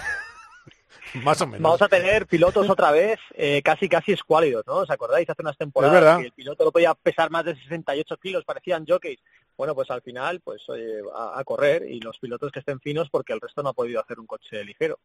Más 1.24 1.42
o 1.42 1.46
menos. 1.46 1.62
Vamos 1.62 1.82
a 1.82 1.90
tener 1.90 2.26
pilotos 2.26 2.70
otra 2.70 2.90
vez 2.92 3.20
eh, 3.36 3.62
casi 3.64 3.90
casi 3.90 4.14
escuálidos, 4.14 4.66
¿no? 4.66 4.78
¿Os 4.78 4.90
acordáis? 4.90 5.30
Hace 5.30 5.42
unas 5.42 5.58
temporadas 5.58 5.94
que 6.22 6.28
el 6.28 6.32
piloto 6.32 6.64
no 6.64 6.72
podía 6.72 6.94
pesar 6.96 7.30
más 7.30 7.44
de 7.44 7.54
68 7.56 8.18
kilos, 8.18 8.46
parecían 8.46 8.86
jockeys. 8.88 9.20
Bueno, 9.58 9.76
pues 9.76 9.90
al 9.92 10.02
final, 10.02 10.42
pues 10.42 10.68
oye, 10.70 11.02
a, 11.14 11.40
a 11.40 11.44
correr 11.44 11.90
y 11.90 12.00
los 12.00 12.18
pilotos 12.20 12.52
que 12.52 12.60
estén 12.60 12.80
finos 12.80 13.10
porque 13.10 13.34
el 13.34 13.42
resto 13.42 13.62
no 13.62 13.70
ha 13.70 13.74
podido 13.74 14.00
hacer 14.00 14.20
un 14.20 14.28
coche 14.28 14.64
ligero. 14.64 15.00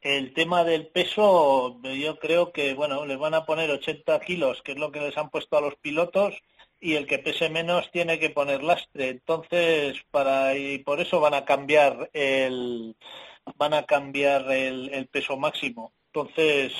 El 0.00 0.32
tema 0.32 0.62
del 0.62 0.86
peso, 0.86 1.80
yo 1.82 2.18
creo 2.20 2.52
que, 2.52 2.74
bueno, 2.74 3.04
les 3.04 3.18
van 3.18 3.34
a 3.34 3.44
poner 3.44 3.68
80 3.70 4.20
kilos, 4.20 4.62
que 4.62 4.72
es 4.72 4.78
lo 4.78 4.92
que 4.92 5.00
les 5.00 5.18
han 5.18 5.30
puesto 5.30 5.56
a 5.56 5.60
los 5.60 5.74
pilotos, 5.74 6.40
y 6.80 6.94
el 6.94 7.06
que 7.06 7.18
pese 7.18 7.48
menos 7.50 7.90
tiene 7.90 8.20
que 8.20 8.30
poner 8.30 8.62
lastre. 8.62 9.08
Entonces, 9.08 9.98
para 10.10 10.56
y 10.56 10.78
por 10.78 11.00
eso 11.00 11.20
van 11.20 11.34
a 11.34 11.44
cambiar 11.44 12.10
el 12.12 12.94
van 13.56 13.74
a 13.74 13.84
cambiar 13.86 14.50
el, 14.52 14.90
el 14.92 15.08
peso 15.08 15.36
máximo. 15.36 15.92
Entonces, 16.12 16.72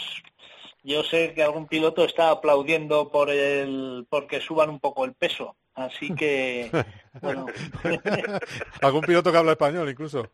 yo 0.82 1.02
sé 1.02 1.34
que 1.34 1.42
algún 1.42 1.66
piloto 1.66 2.04
está 2.04 2.30
aplaudiendo 2.30 3.10
por 3.10 3.30
el 3.30 4.06
porque 4.08 4.40
suban 4.40 4.70
un 4.70 4.80
poco 4.80 5.04
el 5.04 5.14
peso. 5.14 5.56
Así 5.78 6.14
que, 6.14 6.70
bueno, 7.22 7.46
Algún 8.82 9.02
piloto 9.02 9.30
que 9.30 9.38
habla 9.38 9.52
español 9.52 9.88
incluso. 9.88 10.28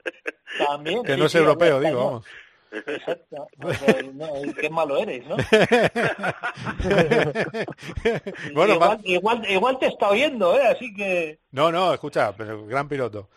también. 0.59 1.03
Que 1.03 1.15
sí, 1.15 1.19
no 1.21 1.27
es 1.27 1.33
sí, 1.33 1.39
europeo, 1.39 1.81
digo, 1.81 1.91
español. 1.91 2.07
vamos. 2.07 2.27
Exacto. 2.87 3.47
No, 4.15 4.27
qué 4.61 4.69
malo 4.69 4.99
eres, 4.99 5.25
¿no? 5.27 5.37
Bueno, 8.55 8.99
igual, 9.05 9.51
igual 9.51 9.79
te 9.79 9.87
está 9.87 10.09
oyendo, 10.11 10.57
¿eh? 10.59 10.67
Así 10.67 10.93
que... 10.95 11.39
No, 11.53 11.71
no, 11.71 11.93
escucha, 11.95 12.35
pero 12.37 12.67
gran 12.67 12.89
piloto. 12.89 13.29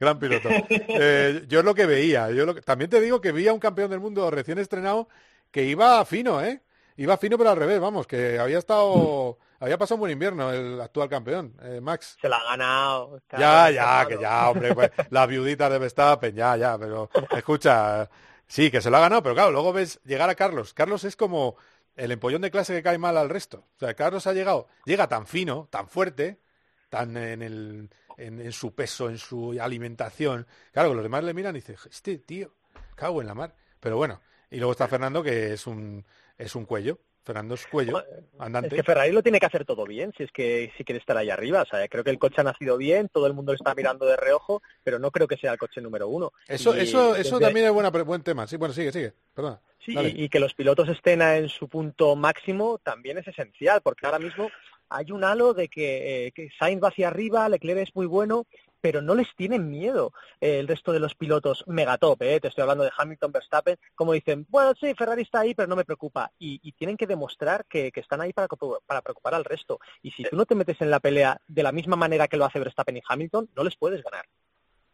gran 0.00 0.18
piloto. 0.18 0.48
Eh, 0.68 1.44
yo 1.48 1.60
es 1.60 1.64
lo 1.64 1.74
que 1.74 1.86
veía. 1.86 2.30
Yo 2.30 2.46
lo 2.46 2.54
que- 2.54 2.60
También 2.62 2.90
te 2.90 3.00
digo 3.00 3.20
que 3.20 3.32
vi 3.32 3.48
a 3.48 3.52
un 3.52 3.60
campeón 3.60 3.90
del 3.90 4.00
mundo 4.00 4.30
recién 4.30 4.58
estrenado 4.58 5.08
que 5.50 5.64
iba 5.64 6.04
fino, 6.04 6.42
¿eh? 6.42 6.60
Iba 6.96 7.16
fino, 7.16 7.38
pero 7.38 7.50
al 7.50 7.56
revés, 7.56 7.80
vamos, 7.80 8.06
que 8.06 8.38
había 8.38 8.58
estado... 8.58 9.38
Había 9.60 9.76
pasado 9.76 9.96
un 9.96 10.00
buen 10.00 10.12
invierno 10.12 10.50
el 10.50 10.80
actual 10.80 11.10
campeón, 11.10 11.54
eh, 11.62 11.80
Max. 11.82 12.16
Se 12.18 12.30
la 12.30 12.38
ha 12.38 12.44
ganado. 12.44 13.20
Ya, 13.30 13.70
ya, 13.70 14.06
que 14.08 14.18
ya, 14.18 14.48
hombre, 14.48 14.74
pues, 14.74 14.90
las 15.10 15.28
viuditas 15.28 15.70
de 15.70 15.78
Verstappen, 15.78 16.34
ya, 16.34 16.56
ya, 16.56 16.78
pero 16.78 17.10
escucha, 17.36 18.08
sí, 18.46 18.70
que 18.70 18.80
se 18.80 18.88
lo 18.88 18.96
ha 18.96 19.00
ganado, 19.00 19.22
pero 19.22 19.34
claro, 19.34 19.50
luego 19.50 19.74
ves 19.74 20.00
llegar 20.04 20.30
a 20.30 20.34
Carlos. 20.34 20.72
Carlos 20.72 21.04
es 21.04 21.14
como 21.14 21.56
el 21.94 22.10
empollón 22.10 22.40
de 22.40 22.50
clase 22.50 22.74
que 22.74 22.82
cae 22.82 22.96
mal 22.96 23.18
al 23.18 23.28
resto. 23.28 23.66
O 23.76 23.78
sea, 23.78 23.92
Carlos 23.92 24.26
ha 24.26 24.32
llegado, 24.32 24.66
llega 24.86 25.08
tan 25.08 25.26
fino, 25.26 25.68
tan 25.70 25.88
fuerte, 25.88 26.40
tan 26.88 27.14
en, 27.18 27.42
el, 27.42 27.90
en, 28.16 28.40
en 28.40 28.52
su 28.52 28.74
peso, 28.74 29.10
en 29.10 29.18
su 29.18 29.58
alimentación. 29.60 30.46
Claro, 30.72 30.88
que 30.88 30.94
los 30.94 31.04
demás 31.04 31.22
le 31.22 31.34
miran 31.34 31.54
y 31.54 31.60
dicen, 31.60 31.76
este 31.90 32.16
tío, 32.16 32.54
cago 32.94 33.20
en 33.20 33.26
la 33.26 33.34
mar. 33.34 33.54
Pero 33.78 33.98
bueno, 33.98 34.22
y 34.50 34.56
luego 34.56 34.72
está 34.72 34.88
Fernando, 34.88 35.22
que 35.22 35.52
es 35.52 35.66
un, 35.66 36.06
es 36.38 36.54
un 36.54 36.64
cuello. 36.64 36.98
Fernando 37.22 37.54
es 37.54 37.66
cuello, 37.66 38.02
andante. 38.38 38.68
Es 38.68 38.74
que 38.74 38.82
Ferrari 38.82 39.12
lo 39.12 39.22
tiene 39.22 39.38
que 39.38 39.46
hacer 39.46 39.64
todo 39.64 39.84
bien 39.84 40.12
si 40.16 40.22
es 40.24 40.32
que 40.32 40.72
si 40.76 40.84
quiere 40.84 40.98
estar 40.98 41.16
ahí 41.16 41.28
arriba. 41.30 41.62
O 41.62 41.66
sea, 41.66 41.86
creo 41.88 42.02
que 42.02 42.10
el 42.10 42.18
coche 42.18 42.40
ha 42.40 42.44
nacido 42.44 42.76
bien, 42.76 43.08
todo 43.08 43.26
el 43.26 43.34
mundo 43.34 43.52
lo 43.52 43.56
está 43.56 43.74
mirando 43.74 44.06
de 44.06 44.16
reojo, 44.16 44.62
pero 44.82 44.98
no 44.98 45.10
creo 45.10 45.28
que 45.28 45.36
sea 45.36 45.52
el 45.52 45.58
coche 45.58 45.80
número 45.80 46.08
uno. 46.08 46.32
Eso, 46.48 46.74
Y 46.76 46.80
eso, 46.80 47.14
eso 47.16 47.36
desde- 47.38 47.46
también 47.46 47.66
es 47.66 47.72
buena, 47.72 47.90
buen 47.90 48.22
tema. 48.22 48.46
Sí, 48.46 48.56
bueno, 48.56 48.72
sigue, 48.74 48.90
sigue. 48.90 49.12
Perdona. 49.34 49.60
Sí, 49.84 49.94
Dale. 49.94 50.08
y, 50.10 50.24
y 50.24 50.28
que 50.28 50.40
los 50.40 50.54
pilotos 50.54 50.88
estén 50.88 51.22
en 51.22 51.48
su 51.48 51.68
punto 51.68 52.16
máximo 52.16 52.78
también 52.82 53.18
es 53.18 53.28
esencial, 53.28 53.80
porque 53.82 54.06
ahora 54.06 54.18
mismo 54.18 54.50
hay 54.88 55.12
un 55.12 55.22
halo 55.22 55.54
de 55.54 55.68
que, 55.68 56.26
eh, 56.26 56.32
que 56.32 56.48
Sainz 56.58 56.82
va 56.82 56.88
hacia 56.88 57.08
arriba, 57.08 57.48
Leclerc 57.48 57.80
es 57.88 57.94
muy 57.94 58.06
bueno, 58.06 58.46
pero 58.80 59.02
no 59.02 59.14
les 59.14 59.34
tienen 59.36 59.70
miedo 59.70 60.12
eh, 60.40 60.58
el 60.60 60.68
resto 60.68 60.92
de 60.92 61.00
los 61.00 61.14
pilotos 61.14 61.64
megatop, 61.66 62.22
eh, 62.22 62.40
te 62.40 62.48
estoy 62.48 62.62
hablando 62.62 62.84
de 62.84 62.92
Hamilton, 62.96 63.32
Verstappen, 63.32 63.76
como 63.94 64.12
dicen, 64.12 64.46
bueno, 64.48 64.74
sí, 64.78 64.94
Ferrari 64.94 65.22
está 65.22 65.40
ahí, 65.40 65.54
pero 65.54 65.68
no 65.68 65.76
me 65.76 65.84
preocupa. 65.84 66.32
Y, 66.38 66.70
tienen 66.80 66.96
que 66.96 67.06
demostrar 67.06 67.66
que, 67.66 67.92
que 67.92 68.00
están 68.00 68.22
ahí 68.22 68.32
para, 68.32 68.48
para 68.86 69.02
preocupar 69.02 69.34
al 69.34 69.44
resto. 69.44 69.80
Y 70.02 70.12
si 70.12 70.22
tú 70.24 70.36
no 70.36 70.46
te 70.46 70.54
metes 70.54 70.80
en 70.80 70.90
la 70.90 71.00
pelea 71.00 71.38
de 71.46 71.62
la 71.62 71.72
misma 71.72 71.96
manera 71.96 72.26
que 72.26 72.38
lo 72.38 72.46
hace 72.46 72.58
Verstappen 72.58 72.96
y 72.96 73.02
Hamilton, 73.06 73.50
no 73.54 73.64
les 73.64 73.76
puedes 73.76 74.02
ganar. 74.02 74.24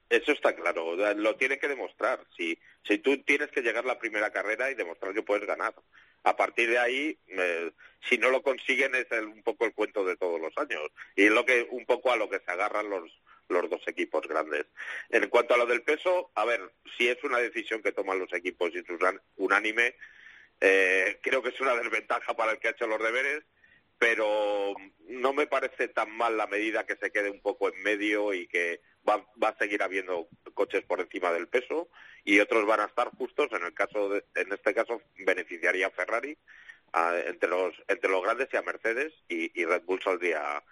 Eso 0.09 0.30
está 0.32 0.55
claro, 0.55 0.95
lo 1.14 1.37
tiene 1.37 1.59
que 1.59 1.66
demostrar. 1.68 2.24
Si, 2.37 2.59
si 2.84 2.99
tú 2.99 3.22
tienes 3.24 3.51
que 3.51 3.62
llegar 3.62 3.84
la 3.84 3.99
primera 3.99 4.30
carrera 4.30 4.70
y 4.70 4.74
demostrar 4.74 5.12
que 5.12 5.22
puedes 5.22 5.47
ganar. 5.47 5.74
A 6.22 6.37
partir 6.37 6.70
de 6.70 6.78
ahí, 6.78 7.18
eh, 7.26 7.72
si 8.09 8.16
no 8.18 8.30
lo 8.30 8.43
consiguen 8.43 8.95
es 8.95 9.11
el- 9.11 9.26
un 9.26 9.43
poco 9.43 9.64
el 9.64 9.74
cuento 9.74 10.05
de 10.05 10.16
todos 10.16 10.41
los 10.41 10.57
años. 10.59 10.82
Y 11.16 11.24
es 11.24 11.32
lo 11.32 11.45
que 11.45 11.66
un 11.70 11.84
poco 11.87 12.12
a 12.12 12.16
lo 12.16 12.28
que 12.28 12.39
se 12.39 12.51
agarran 12.51 12.89
los, 12.89 13.11
los 13.49 13.70
dos 13.70 13.82
equipos 13.86 14.26
grandes. 14.26 14.66
En 15.11 15.28
cuanto 15.28 15.55
a 15.55 15.59
lo 15.59 15.66
del 15.66 15.82
peso, 15.82 16.30
a 16.34 16.44
ver, 16.44 16.72
si 16.97 17.09
es 17.09 17.22
una 17.24 17.38
decisión 17.38 17.82
que 17.82 17.92
toman 17.92 18.18
los 18.18 18.32
equipos 18.32 18.72
y 18.74 18.78
es 18.78 18.84
unánime, 19.36 19.94
eh, 20.61 21.18
creo 21.22 21.42
que 21.42 21.51
es 21.51 21.61
una 21.61 21.74
desventaja 21.76 22.34
para 22.34 22.53
el 22.53 22.59
que 22.59 22.68
ha 22.68 22.72
hecho 22.72 22.86
los 22.86 23.03
deberes, 23.03 23.44
pero 23.99 24.74
no 25.09 25.32
me 25.32 25.47
parece 25.47 25.88
tan 25.88 26.11
mal 26.11 26.36
la 26.36 26.47
medida 26.47 26.84
que 26.86 26.97
se 26.97 27.11
quede 27.11 27.30
un 27.30 27.40
poco 27.40 27.72
en 27.72 27.82
medio 27.82 28.34
y 28.34 28.47
que 28.47 28.80
va, 29.09 29.26
va 29.42 29.49
a 29.51 29.59
seguir 29.59 29.82
habiendo 29.82 30.28
coches 30.55 30.82
por 30.84 31.01
encima 31.01 31.32
del 31.32 31.49
peso 31.49 31.88
y 32.24 32.40
otros 32.40 32.66
van 32.66 32.80
a 32.80 32.86
estar 32.86 33.09
justos. 33.16 33.49
En 33.53 33.64
el 33.64 33.72
caso, 33.72 34.11
de- 34.11 34.24
en 34.34 34.53
este 34.53 34.74
caso, 34.74 35.01
beneficiaría 35.18 35.86
a 35.86 35.90
Ferrari 35.90 36.36
entre 37.26 37.49
los 37.51 37.74
entre 37.88 38.11
los 38.11 38.22
grandes 38.22 38.49
y 38.53 38.57
a 38.57 38.62
Mercedes 38.62 39.12
y, 39.28 39.61
y 39.61 39.64
Red 39.66 39.82
Bull 39.82 40.01
saldría 40.03 40.62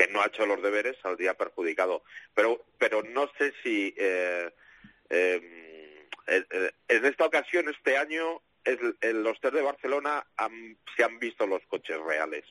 que 0.00 0.08
no 0.12 0.22
ha 0.22 0.26
hecho 0.28 0.46
los 0.46 0.62
deberes 0.62 0.96
saldría 1.02 1.34
perjudicado. 1.34 2.02
Pero 2.34 2.64
pero 2.78 3.02
no 3.02 3.30
sé 3.36 3.52
si 3.62 3.94
eh, 3.98 4.50
eh, 5.10 6.06
eh, 6.26 6.44
eh, 6.50 6.70
en 6.88 7.04
esta 7.04 7.26
ocasión 7.26 7.68
este 7.68 7.98
año 7.98 8.40
es- 8.64 8.78
en 9.02 9.22
los 9.22 9.38
test 9.40 9.54
de 9.54 9.62
Barcelona 9.62 10.26
han- 10.38 10.78
se 10.96 11.04
han 11.04 11.18
visto 11.18 11.46
los 11.46 11.60
coches 11.66 11.98
reales. 12.00 12.44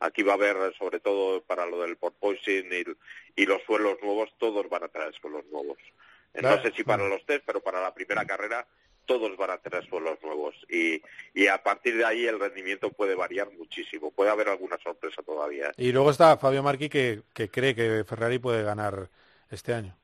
Aquí 0.00 0.22
va 0.24 0.32
a 0.32 0.36
haber, 0.36 0.56
sobre 0.76 0.98
todo 1.00 1.40
para 1.42 1.66
lo 1.66 1.80
del 1.82 1.96
porpoising 1.96 2.68
y, 2.72 3.42
y 3.42 3.46
los 3.46 3.62
suelos 3.62 3.98
nuevos, 4.02 4.30
todos 4.38 4.68
van 4.68 4.82
a 4.84 4.88
traer 4.88 5.14
suelos 5.20 5.44
nuevos. 5.46 5.78
No 6.34 6.60
sé 6.62 6.72
si 6.72 6.82
para 6.84 7.08
los 7.08 7.24
test, 7.26 7.44
pero 7.46 7.60
para 7.60 7.80
la 7.80 7.94
primera 7.94 8.24
carrera 8.24 8.66
todos 9.08 9.34
van 9.38 9.50
a 9.50 9.58
tener 9.58 9.84
suelos 9.88 10.18
nuevos. 10.22 10.54
Y, 10.68 11.02
y 11.34 11.48
a 11.48 11.60
partir 11.62 11.96
de 11.96 12.04
ahí 12.04 12.26
el 12.26 12.38
rendimiento 12.38 12.90
puede 12.92 13.14
variar 13.16 13.50
muchísimo. 13.50 14.12
Puede 14.12 14.30
haber 14.30 14.50
alguna 14.50 14.78
sorpresa 14.78 15.22
todavía. 15.22 15.70
¿eh? 15.70 15.74
Y 15.78 15.92
luego 15.92 16.10
está 16.10 16.36
Fabio 16.36 16.62
Marqui 16.62 16.88
que, 16.88 17.22
que 17.32 17.50
cree 17.50 17.74
que 17.74 18.04
Ferrari 18.04 18.38
puede 18.38 18.62
ganar 18.62 19.08
este 19.50 19.72
año. 19.72 19.96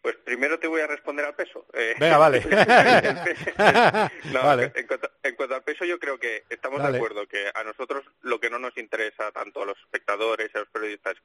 Pues 0.00 0.16
primero 0.24 0.58
te 0.58 0.68
voy 0.68 0.80
a 0.80 0.86
responder 0.86 1.26
al 1.26 1.34
peso. 1.34 1.66
Eh, 1.74 1.94
Venga, 1.98 2.16
vale. 2.16 2.40
no, 4.32 4.42
Vale. 4.42 4.72
En, 4.74 4.86
cuanto, 4.86 5.10
en 5.22 5.34
cuanto 5.34 5.54
al 5.56 5.62
peso, 5.64 5.84
yo 5.84 5.98
creo 5.98 6.18
que 6.18 6.44
estamos 6.48 6.78
Dale. 6.78 6.92
de 6.92 6.98
acuerdo 6.98 7.26
que 7.26 7.50
a 7.52 7.64
nosotros 7.64 8.04
lo 8.22 8.40
que 8.40 8.48
no 8.48 8.58
nos 8.58 8.76
interesa 8.78 9.30
tanto 9.32 9.62
a 9.62 9.66
los 9.66 9.78
espectadores 9.78 10.50
y 10.54 10.56
a 10.56 10.60
los 10.60 10.70
periodistas 10.70 11.16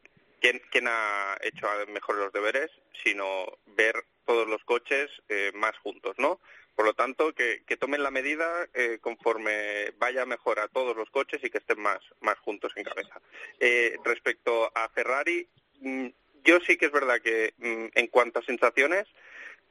quién, 0.42 0.62
quién 0.72 0.88
ha 0.88 1.38
hecho 1.42 1.68
mejor 1.94 2.18
los 2.18 2.34
deberes, 2.34 2.72
sino 3.04 3.46
ver 3.78 4.04
todos 4.26 4.48
los 4.48 4.64
coches 4.64 5.10
eh, 5.30 5.52
más 5.54 5.78
juntos, 5.78 6.16
¿no? 6.18 6.42
Por 6.76 6.86
lo 6.86 6.94
tanto, 6.94 7.34
que, 7.34 7.64
que 7.66 7.78
tomen 7.78 8.04
la 8.04 8.12
medida 8.12 8.68
eh, 8.74 9.00
conforme 9.02 9.92
vaya 9.98 10.26
mejor 10.26 10.60
a 10.60 10.68
todos 10.68 10.96
los 10.96 11.10
coches 11.10 11.42
y 11.44 11.50
que 11.50 11.60
estén 11.60 11.80
más, 11.80 12.00
más 12.20 12.38
juntos 12.40 12.74
en 12.76 12.84
cabeza. 12.84 13.22
Eh, 13.60 13.98
respecto 14.04 14.72
a 14.76 14.90
Ferrari, 14.90 15.48
mm, 15.80 16.08
yo 16.44 16.60
sí 16.60 16.78
que 16.78 16.88
es 16.88 16.92
verdad 16.92 17.22
que 17.22 17.54
mm, 17.58 17.98
en 17.98 18.08
cuanto 18.08 18.40
a 18.40 18.46
sensaciones, 18.46 19.08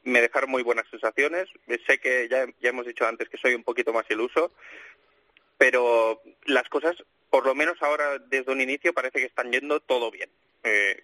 me 0.03 0.21
dejaron 0.21 0.49
muy 0.49 0.63
buenas 0.63 0.87
sensaciones. 0.89 1.47
Eh, 1.67 1.79
Sé 1.85 1.99
que 1.99 2.27
ya, 2.29 2.45
ya 2.59 2.69
hemos 2.69 2.85
dicho 2.85 3.05
antes 3.05 3.29
que 3.29 3.37
soy 3.37 3.53
un 3.53 3.63
poquito 3.63 3.93
más 3.93 4.09
iluso, 4.09 4.51
pero 5.57 6.21
las 6.45 6.67
cosas, 6.69 6.95
por 7.29 7.45
lo 7.45 7.55
menos 7.55 7.81
ahora 7.81 8.19
desde 8.19 8.51
un 8.51 8.61
inicio, 8.61 8.93
parece 8.93 9.19
que 9.19 9.25
están 9.25 9.51
yendo 9.51 9.79
todo 9.79 10.11
bien. 10.11 10.29
Eh, 10.63 11.03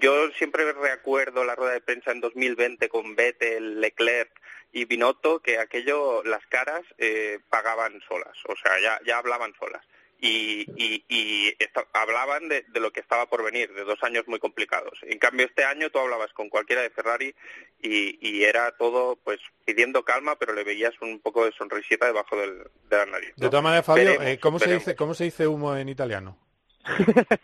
yo 0.00 0.30
siempre 0.32 0.72
recuerdo 0.72 1.44
la 1.44 1.54
rueda 1.54 1.72
de 1.72 1.80
prensa 1.80 2.12
en 2.12 2.20
2020 2.20 2.88
con 2.88 3.14
Vettel, 3.16 3.80
Leclerc 3.80 4.30
y 4.72 4.84
Binotto, 4.84 5.40
que 5.40 5.58
aquello, 5.58 6.22
las 6.24 6.44
caras 6.46 6.82
eh, 6.98 7.38
pagaban 7.48 8.00
solas, 8.08 8.36
o 8.46 8.54
sea, 8.56 8.78
ya, 8.80 9.00
ya 9.06 9.18
hablaban 9.18 9.54
solas. 9.58 9.82
Y, 10.18 10.64
y, 10.82 11.04
y 11.10 11.54
hablaban 11.92 12.48
de, 12.48 12.64
de 12.68 12.80
lo 12.80 12.90
que 12.90 13.00
estaba 13.00 13.26
por 13.26 13.44
venir, 13.44 13.74
de 13.74 13.84
dos 13.84 14.02
años 14.02 14.26
muy 14.26 14.38
complicados. 14.38 14.98
En 15.02 15.18
cambio, 15.18 15.44
este 15.44 15.62
año 15.62 15.90
tú 15.90 15.98
hablabas 15.98 16.32
con 16.32 16.48
cualquiera 16.48 16.80
de 16.80 16.88
Ferrari 16.88 17.34
y, 17.82 18.18
y 18.26 18.42
era 18.44 18.72
todo 18.78 19.16
pues 19.16 19.40
pidiendo 19.66 20.04
calma, 20.04 20.36
pero 20.36 20.54
le 20.54 20.64
veías 20.64 20.94
un 21.02 21.20
poco 21.20 21.44
de 21.44 21.52
sonrisita 21.52 22.06
debajo 22.06 22.34
del, 22.34 22.64
de 22.88 22.96
la 22.96 23.06
nariz. 23.06 23.34
De 23.36 23.50
todas 23.50 23.62
maneras, 23.62 23.84
Fabio, 23.84 24.04
Veremos, 24.04 24.26
eh, 24.26 24.38
¿cómo, 24.40 24.58
se 24.58 24.72
dice, 24.72 24.96
¿cómo 24.96 25.12
se 25.12 25.24
dice 25.24 25.46
humo 25.46 25.76
en 25.76 25.90
italiano? 25.90 26.45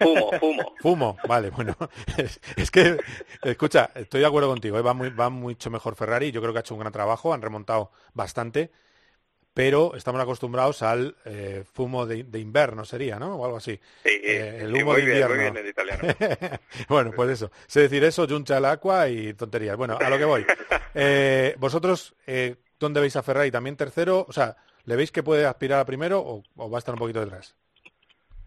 Fumo, 0.00 0.32
fumo. 0.38 0.78
Fumo, 0.78 1.20
vale, 1.26 1.50
bueno. 1.50 1.76
Es, 2.16 2.40
es 2.56 2.70
que, 2.70 3.00
escucha, 3.42 3.90
estoy 3.94 4.20
de 4.20 4.26
acuerdo 4.26 4.48
contigo, 4.48 4.78
eh, 4.78 4.82
va, 4.82 4.94
muy, 4.94 5.10
va 5.10 5.30
mucho 5.30 5.70
mejor 5.70 5.94
Ferrari, 5.96 6.30
yo 6.32 6.40
creo 6.40 6.52
que 6.52 6.58
ha 6.58 6.60
hecho 6.60 6.74
un 6.74 6.80
gran 6.80 6.92
trabajo, 6.92 7.32
han 7.34 7.42
remontado 7.42 7.90
bastante, 8.14 8.70
pero 9.54 9.94
estamos 9.96 10.20
acostumbrados 10.22 10.82
al 10.82 11.16
eh, 11.26 11.64
fumo 11.72 12.06
de, 12.06 12.24
de 12.24 12.40
invierno, 12.40 12.84
sería, 12.84 13.18
¿no? 13.18 13.36
O 13.36 13.44
algo 13.44 13.58
así. 13.58 13.80
Eh, 14.24 14.60
el 14.62 14.72
sí, 14.72 14.76
humo 14.76 14.94
muy 14.94 15.02
de 15.02 15.06
bien, 15.06 15.26
muy 15.26 15.36
invierno. 15.36 15.52
bien 15.52 15.66
italiano. 15.68 16.06
bueno, 16.88 17.12
pues 17.14 17.30
eso. 17.30 17.50
Sé 17.66 17.80
decir 17.82 18.04
eso, 18.04 18.26
yuncha 18.26 18.56
al 18.58 18.64
agua 18.64 19.08
y 19.08 19.34
tonterías. 19.34 19.76
Bueno, 19.76 19.98
a 20.02 20.08
lo 20.10 20.18
que 20.18 20.24
voy. 20.24 20.46
Eh, 20.94 21.54
¿Vosotros 21.58 22.14
dónde 22.78 23.00
veis 23.00 23.16
a 23.16 23.22
Ferrari? 23.22 23.50
¿También 23.50 23.76
tercero? 23.76 24.26
O 24.28 24.32
sea, 24.32 24.56
¿le 24.84 24.96
veis 24.96 25.12
que 25.12 25.22
puede 25.22 25.46
aspirar 25.46 25.80
a 25.80 25.86
primero 25.86 26.20
o, 26.20 26.42
o 26.56 26.70
va 26.70 26.78
a 26.78 26.80
estar 26.80 26.94
un 26.94 26.98
poquito 27.00 27.20
detrás? 27.20 27.56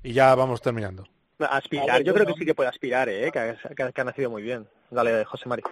Y 0.06 0.14
ya 0.14 0.36
vamos 0.36 0.62
terminando. 0.62 1.03
Aspirar, 1.39 2.03
yo 2.03 2.14
creo 2.14 2.28
que 2.28 2.34
sí 2.34 2.45
que 2.45 2.53
puede 2.56 2.70
aspirar, 2.70 3.10
¿eh? 3.10 3.32
que, 3.32 3.39
ha, 3.39 3.56
que 3.76 3.84
ha- 3.84 3.91
que 3.91 4.01
ha 4.01 4.03
nacido 4.03 4.30
muy 4.30 4.43
bien. 4.43 4.68
Dale, 4.91 5.26
José 5.26 5.49
Mari. 5.49 5.64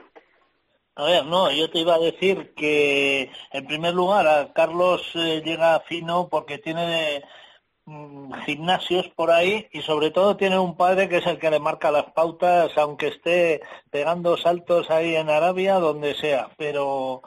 A 0.96 1.04
ver, 1.06 1.26
no, 1.26 1.52
yo 1.52 1.70
te 1.70 1.80
iba 1.80 1.96
a 1.96 2.00
decir 2.00 2.54
que 2.56 3.32
en 3.52 3.66
primer 3.68 3.94
lugar 3.94 4.28
a 4.28 4.52
Carlos 4.54 5.02
eh, 5.16 5.42
llega 5.46 5.80
fino 5.82 6.28
porque 6.30 6.58
tiene 6.58 7.24
mm, 7.86 8.34
gimnasios 8.46 9.08
por 9.16 9.32
ahí 9.32 9.68
y 9.72 9.82
sobre 9.82 10.12
todo 10.12 10.36
tiene 10.36 10.58
un 10.60 10.76
padre 10.78 11.08
que 11.10 11.18
es 11.18 11.26
el 11.28 11.40
que 11.40 11.50
le 11.50 11.60
marca 11.60 11.92
las 11.92 12.12
pautas 12.14 12.78
aunque 12.78 13.08
esté 13.10 13.62
pegando 13.90 14.36
saltos 14.38 14.90
ahí 14.92 15.16
en 15.16 15.30
Arabia, 15.30 15.76
donde 15.76 16.16
sea. 16.16 16.50
Pero 16.58 17.22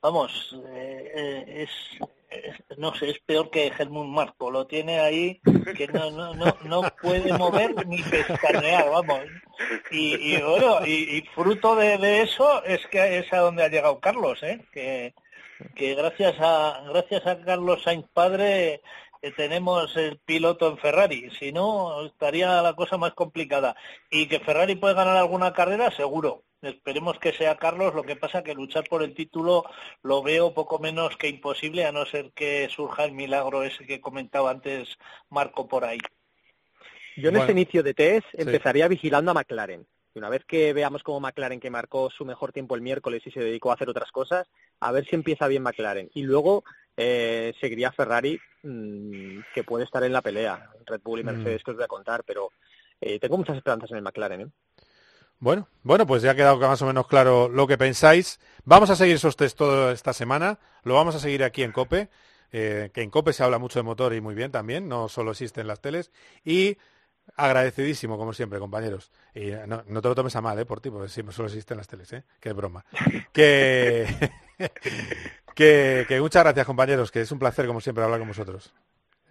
vamos, 0.00 0.56
eh, 0.72 1.12
eh, 1.14 1.66
es- 1.68 2.08
no 2.78 2.94
sé, 2.94 3.10
es 3.10 3.18
peor 3.20 3.50
que 3.50 3.72
Helmut 3.78 4.06
Marco, 4.06 4.50
lo 4.50 4.66
tiene 4.66 5.00
ahí 5.00 5.40
que 5.76 5.86
no, 5.88 6.10
no, 6.10 6.34
no, 6.34 6.56
no 6.64 6.82
puede 7.00 7.32
mover 7.32 7.86
ni 7.86 8.02
pestañear, 8.02 8.90
vamos. 8.90 9.20
Y, 9.90 10.34
y 10.34 10.40
bueno, 10.40 10.84
y, 10.84 11.18
y 11.18 11.22
fruto 11.34 11.76
de, 11.76 11.98
de 11.98 12.22
eso 12.22 12.64
es 12.64 12.86
que 12.88 13.18
es 13.18 13.32
a 13.32 13.38
donde 13.38 13.64
ha 13.64 13.68
llegado 13.68 14.00
Carlos, 14.00 14.42
¿eh? 14.42 14.64
que 14.72 15.14
que 15.76 15.94
gracias 15.94 16.34
a 16.40 16.82
gracias 16.88 17.26
a 17.26 17.40
Carlos 17.40 17.82
Sainz 17.82 18.06
padre 18.12 18.82
eh, 19.22 19.32
tenemos 19.36 19.96
el 19.96 20.18
piloto 20.18 20.68
en 20.68 20.78
Ferrari, 20.78 21.30
si 21.38 21.52
no 21.52 22.04
estaría 22.06 22.60
la 22.60 22.74
cosa 22.74 22.98
más 22.98 23.14
complicada. 23.14 23.76
Y 24.10 24.26
que 24.26 24.40
Ferrari 24.40 24.74
puede 24.74 24.94
ganar 24.94 25.16
alguna 25.16 25.52
carrera, 25.52 25.90
seguro. 25.92 26.42
Esperemos 26.62 27.18
que 27.18 27.32
sea 27.32 27.56
Carlos, 27.56 27.92
lo 27.94 28.04
que 28.04 28.14
pasa 28.14 28.44
que 28.44 28.54
luchar 28.54 28.84
por 28.88 29.02
el 29.02 29.14
título 29.14 29.64
lo 30.02 30.22
veo 30.22 30.54
poco 30.54 30.78
menos 30.78 31.16
que 31.16 31.28
imposible, 31.28 31.84
a 31.84 31.90
no 31.92 32.06
ser 32.06 32.30
que 32.32 32.68
surja 32.68 33.04
el 33.04 33.12
milagro 33.12 33.64
ese 33.64 33.84
que 33.84 34.00
comentaba 34.00 34.50
antes 34.52 34.96
Marco 35.28 35.66
por 35.66 35.84
ahí. 35.84 35.98
Yo 37.16 37.28
en 37.28 37.34
Bueno. 37.34 37.40
este 37.40 37.52
inicio 37.52 37.82
de 37.82 37.94
test 37.94 38.26
Sí. 38.30 38.36
empezaría 38.38 38.86
vigilando 38.88 39.32
a 39.32 39.34
McLaren. 39.34 39.86
Y 40.14 40.18
una 40.18 40.28
vez 40.28 40.44
que 40.44 40.72
veamos 40.72 41.02
cómo 41.02 41.18
McLaren, 41.20 41.58
que 41.58 41.70
marcó 41.70 42.10
su 42.10 42.24
mejor 42.24 42.52
tiempo 42.52 42.74
el 42.74 42.80
miércoles 42.82 43.22
y 43.26 43.30
se 43.32 43.40
dedicó 43.40 43.70
a 43.70 43.74
hacer 43.74 43.88
otras 43.88 44.12
cosas, 44.12 44.46
a 44.78 44.92
ver 44.92 45.04
si 45.06 45.16
empieza 45.16 45.48
bien 45.48 45.62
McLaren. 45.62 46.10
Y 46.14 46.22
luego 46.22 46.62
eh, 46.96 47.54
seguiría 47.60 47.90
Ferrari, 47.90 48.38
mm, 48.62 49.38
que 49.54 49.64
puede 49.64 49.84
estar 49.84 50.04
en 50.04 50.12
la 50.12 50.20
pelea. 50.20 50.70
Red 50.86 51.00
Bull 51.02 51.20
y 51.20 51.22
Mm. 51.22 51.26
Mercedes, 51.26 51.64
que 51.64 51.70
os 51.70 51.76
voy 51.76 51.84
a 51.84 51.88
contar, 51.88 52.22
pero 52.24 52.50
eh, 53.00 53.18
tengo 53.18 53.38
muchas 53.38 53.56
esperanzas 53.56 53.90
en 53.90 53.96
el 53.96 54.02
McLaren. 54.02 54.40
¿eh? 54.42 54.46
Bueno, 55.42 55.66
bueno, 55.82 56.06
pues 56.06 56.22
ya 56.22 56.30
ha 56.30 56.34
quedado 56.36 56.56
más 56.56 56.80
o 56.82 56.86
menos 56.86 57.08
claro 57.08 57.48
lo 57.48 57.66
que 57.66 57.76
pensáis. 57.76 58.38
Vamos 58.64 58.90
a 58.90 58.94
seguir 58.94 59.16
esos 59.16 59.34
test 59.34 59.58
toda 59.58 59.92
esta 59.92 60.12
semana. 60.12 60.60
Lo 60.84 60.94
vamos 60.94 61.16
a 61.16 61.18
seguir 61.18 61.42
aquí 61.42 61.64
en 61.64 61.72
COPE, 61.72 62.10
eh, 62.52 62.90
que 62.94 63.02
en 63.02 63.10
COPE 63.10 63.32
se 63.32 63.42
habla 63.42 63.58
mucho 63.58 63.80
de 63.80 63.82
motor 63.82 64.14
y 64.14 64.20
muy 64.20 64.36
bien 64.36 64.52
también, 64.52 64.88
no 64.88 65.08
solo 65.08 65.32
existen 65.32 65.66
las 65.66 65.80
teles. 65.80 66.12
Y 66.44 66.78
agradecidísimo, 67.34 68.16
como 68.16 68.32
siempre, 68.32 68.60
compañeros. 68.60 69.10
Y 69.34 69.50
eh, 69.50 69.64
no, 69.66 69.82
no 69.84 70.00
te 70.00 70.08
lo 70.10 70.14
tomes 70.14 70.36
a 70.36 70.40
mal, 70.40 70.56
¿eh? 70.60 70.64
Por 70.64 70.80
ti, 70.80 70.90
porque 70.90 71.08
siempre 71.08 71.34
solo 71.34 71.48
existen 71.48 71.76
las 71.76 71.88
teles, 71.88 72.12
¿eh? 72.12 72.22
Qué 72.38 72.52
broma. 72.52 72.84
Que, 73.32 74.06
que, 75.56 76.04
que 76.06 76.20
muchas 76.20 76.44
gracias, 76.44 76.66
compañeros, 76.66 77.10
que 77.10 77.22
es 77.22 77.32
un 77.32 77.40
placer, 77.40 77.66
como 77.66 77.80
siempre, 77.80 78.04
hablar 78.04 78.20
con 78.20 78.28
vosotros. 78.28 78.72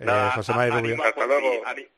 Eh, 0.01 0.05
Nada, 0.05 0.31
José 0.31 0.51
María 0.53 0.73
Rubio. 0.73 0.87
ánimo, 0.95 1.03
hasta 1.03 1.25
luego. 1.27 1.47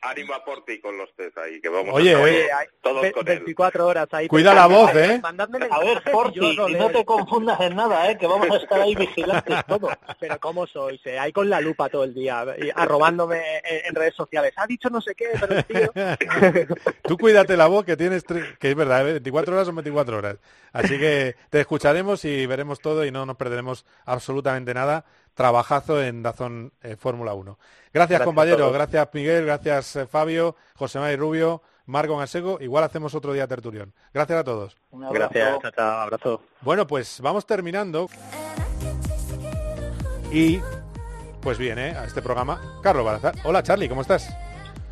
Ánimo 0.02 0.34
a 0.34 0.44
Porti 0.44 0.78
con 0.78 0.98
los 0.98 1.14
test 1.16 1.38
ahí, 1.38 1.58
que 1.60 1.70
vamos 1.70 1.94
Oye, 1.94 2.14
a 2.14 2.18
estar 2.18 2.28
eh, 2.28 2.68
todos, 2.82 2.92
todos 2.92 3.02
Ve- 3.02 3.12
con 3.12 3.28
él. 3.28 3.38
24 3.38 3.86
horas 3.86 4.08
ahí. 4.12 4.28
Cuida 4.28 4.52
la 4.52 4.66
voz, 4.66 4.94
¿eh? 4.94 5.18
Mandadme 5.22 5.66
A 5.70 5.78
ver, 5.78 6.02
Porti, 6.12 6.54
no 6.54 6.68
leo. 6.68 6.90
te 6.90 7.04
confundas 7.06 7.58
en 7.62 7.74
nada, 7.76 8.10
¿eh? 8.10 8.18
que 8.18 8.26
vamos 8.26 8.50
a 8.50 8.56
estar 8.56 8.78
ahí 8.80 8.94
vigilantes 8.94 9.56
todos. 9.66 9.90
Pero 10.20 10.38
¿cómo 10.38 10.66
sois? 10.66 11.00
eh? 11.06 11.18
Ahí 11.18 11.32
con 11.32 11.48
la 11.48 11.62
lupa 11.62 11.88
todo 11.88 12.04
el 12.04 12.12
día, 12.12 12.44
y 12.58 12.68
arrobándome 12.74 13.40
en, 13.64 13.86
en 13.86 13.94
redes 13.94 14.14
sociales. 14.14 14.52
Ha 14.56 14.66
dicho 14.66 14.90
no 14.90 15.00
sé 15.00 15.14
qué, 15.14 15.30
pero 15.40 15.54
el 15.56 15.64
tío... 15.64 15.92
Tú 17.04 17.16
cuídate 17.16 17.56
la 17.56 17.66
voz 17.68 17.84
que 17.84 17.96
tienes, 17.96 18.26
tre- 18.26 18.58
que 18.58 18.70
es 18.70 18.76
verdad, 18.76 19.08
¿eh? 19.08 19.12
24 19.12 19.54
horas 19.54 19.66
son 19.66 19.76
24 19.76 20.18
horas. 20.18 20.36
Así 20.72 20.98
que 20.98 21.36
te 21.50 21.60
escucharemos 21.60 22.24
y 22.26 22.44
veremos 22.46 22.80
todo 22.80 23.04
y 23.04 23.10
no 23.10 23.24
nos 23.24 23.36
perderemos 23.36 23.86
absolutamente 24.04 24.74
nada. 24.74 25.04
Trabajazo 25.34 26.02
en 26.02 26.22
Dazón 26.22 26.72
eh, 26.82 26.96
Fórmula 26.96 27.34
1. 27.34 27.58
Gracias, 27.92 27.92
Gracias 27.92 28.20
a 28.20 28.24
compañero, 28.24 28.56
todos. 28.58 28.72
gracias 28.72 29.08
Miguel, 29.12 29.46
gracias 29.46 29.96
eh, 29.96 30.06
Fabio, 30.06 30.56
José 30.76 30.98
María 30.98 31.16
Rubio, 31.16 31.62
Marco 31.86 32.16
Gasego. 32.16 32.58
Igual 32.60 32.84
hacemos 32.84 33.14
otro 33.14 33.32
día 33.32 33.46
tertulión. 33.46 33.92
Gracias 34.12 34.38
a 34.38 34.44
todos. 34.44 34.76
Gracias, 34.92 35.58
chao, 35.60 35.70
chao, 35.70 36.00
abrazo. 36.00 36.40
Bueno, 36.60 36.86
pues 36.86 37.20
vamos 37.20 37.46
terminando. 37.46 38.08
Y 40.32 40.60
pues 41.40 41.58
viene 41.58 41.90
a 41.90 42.04
este 42.04 42.22
programa 42.22 42.60
Carlos 42.82 43.04
Balazar. 43.04 43.34
Hola 43.44 43.62
Charlie, 43.62 43.88
¿cómo 43.88 44.00
estás? 44.02 44.34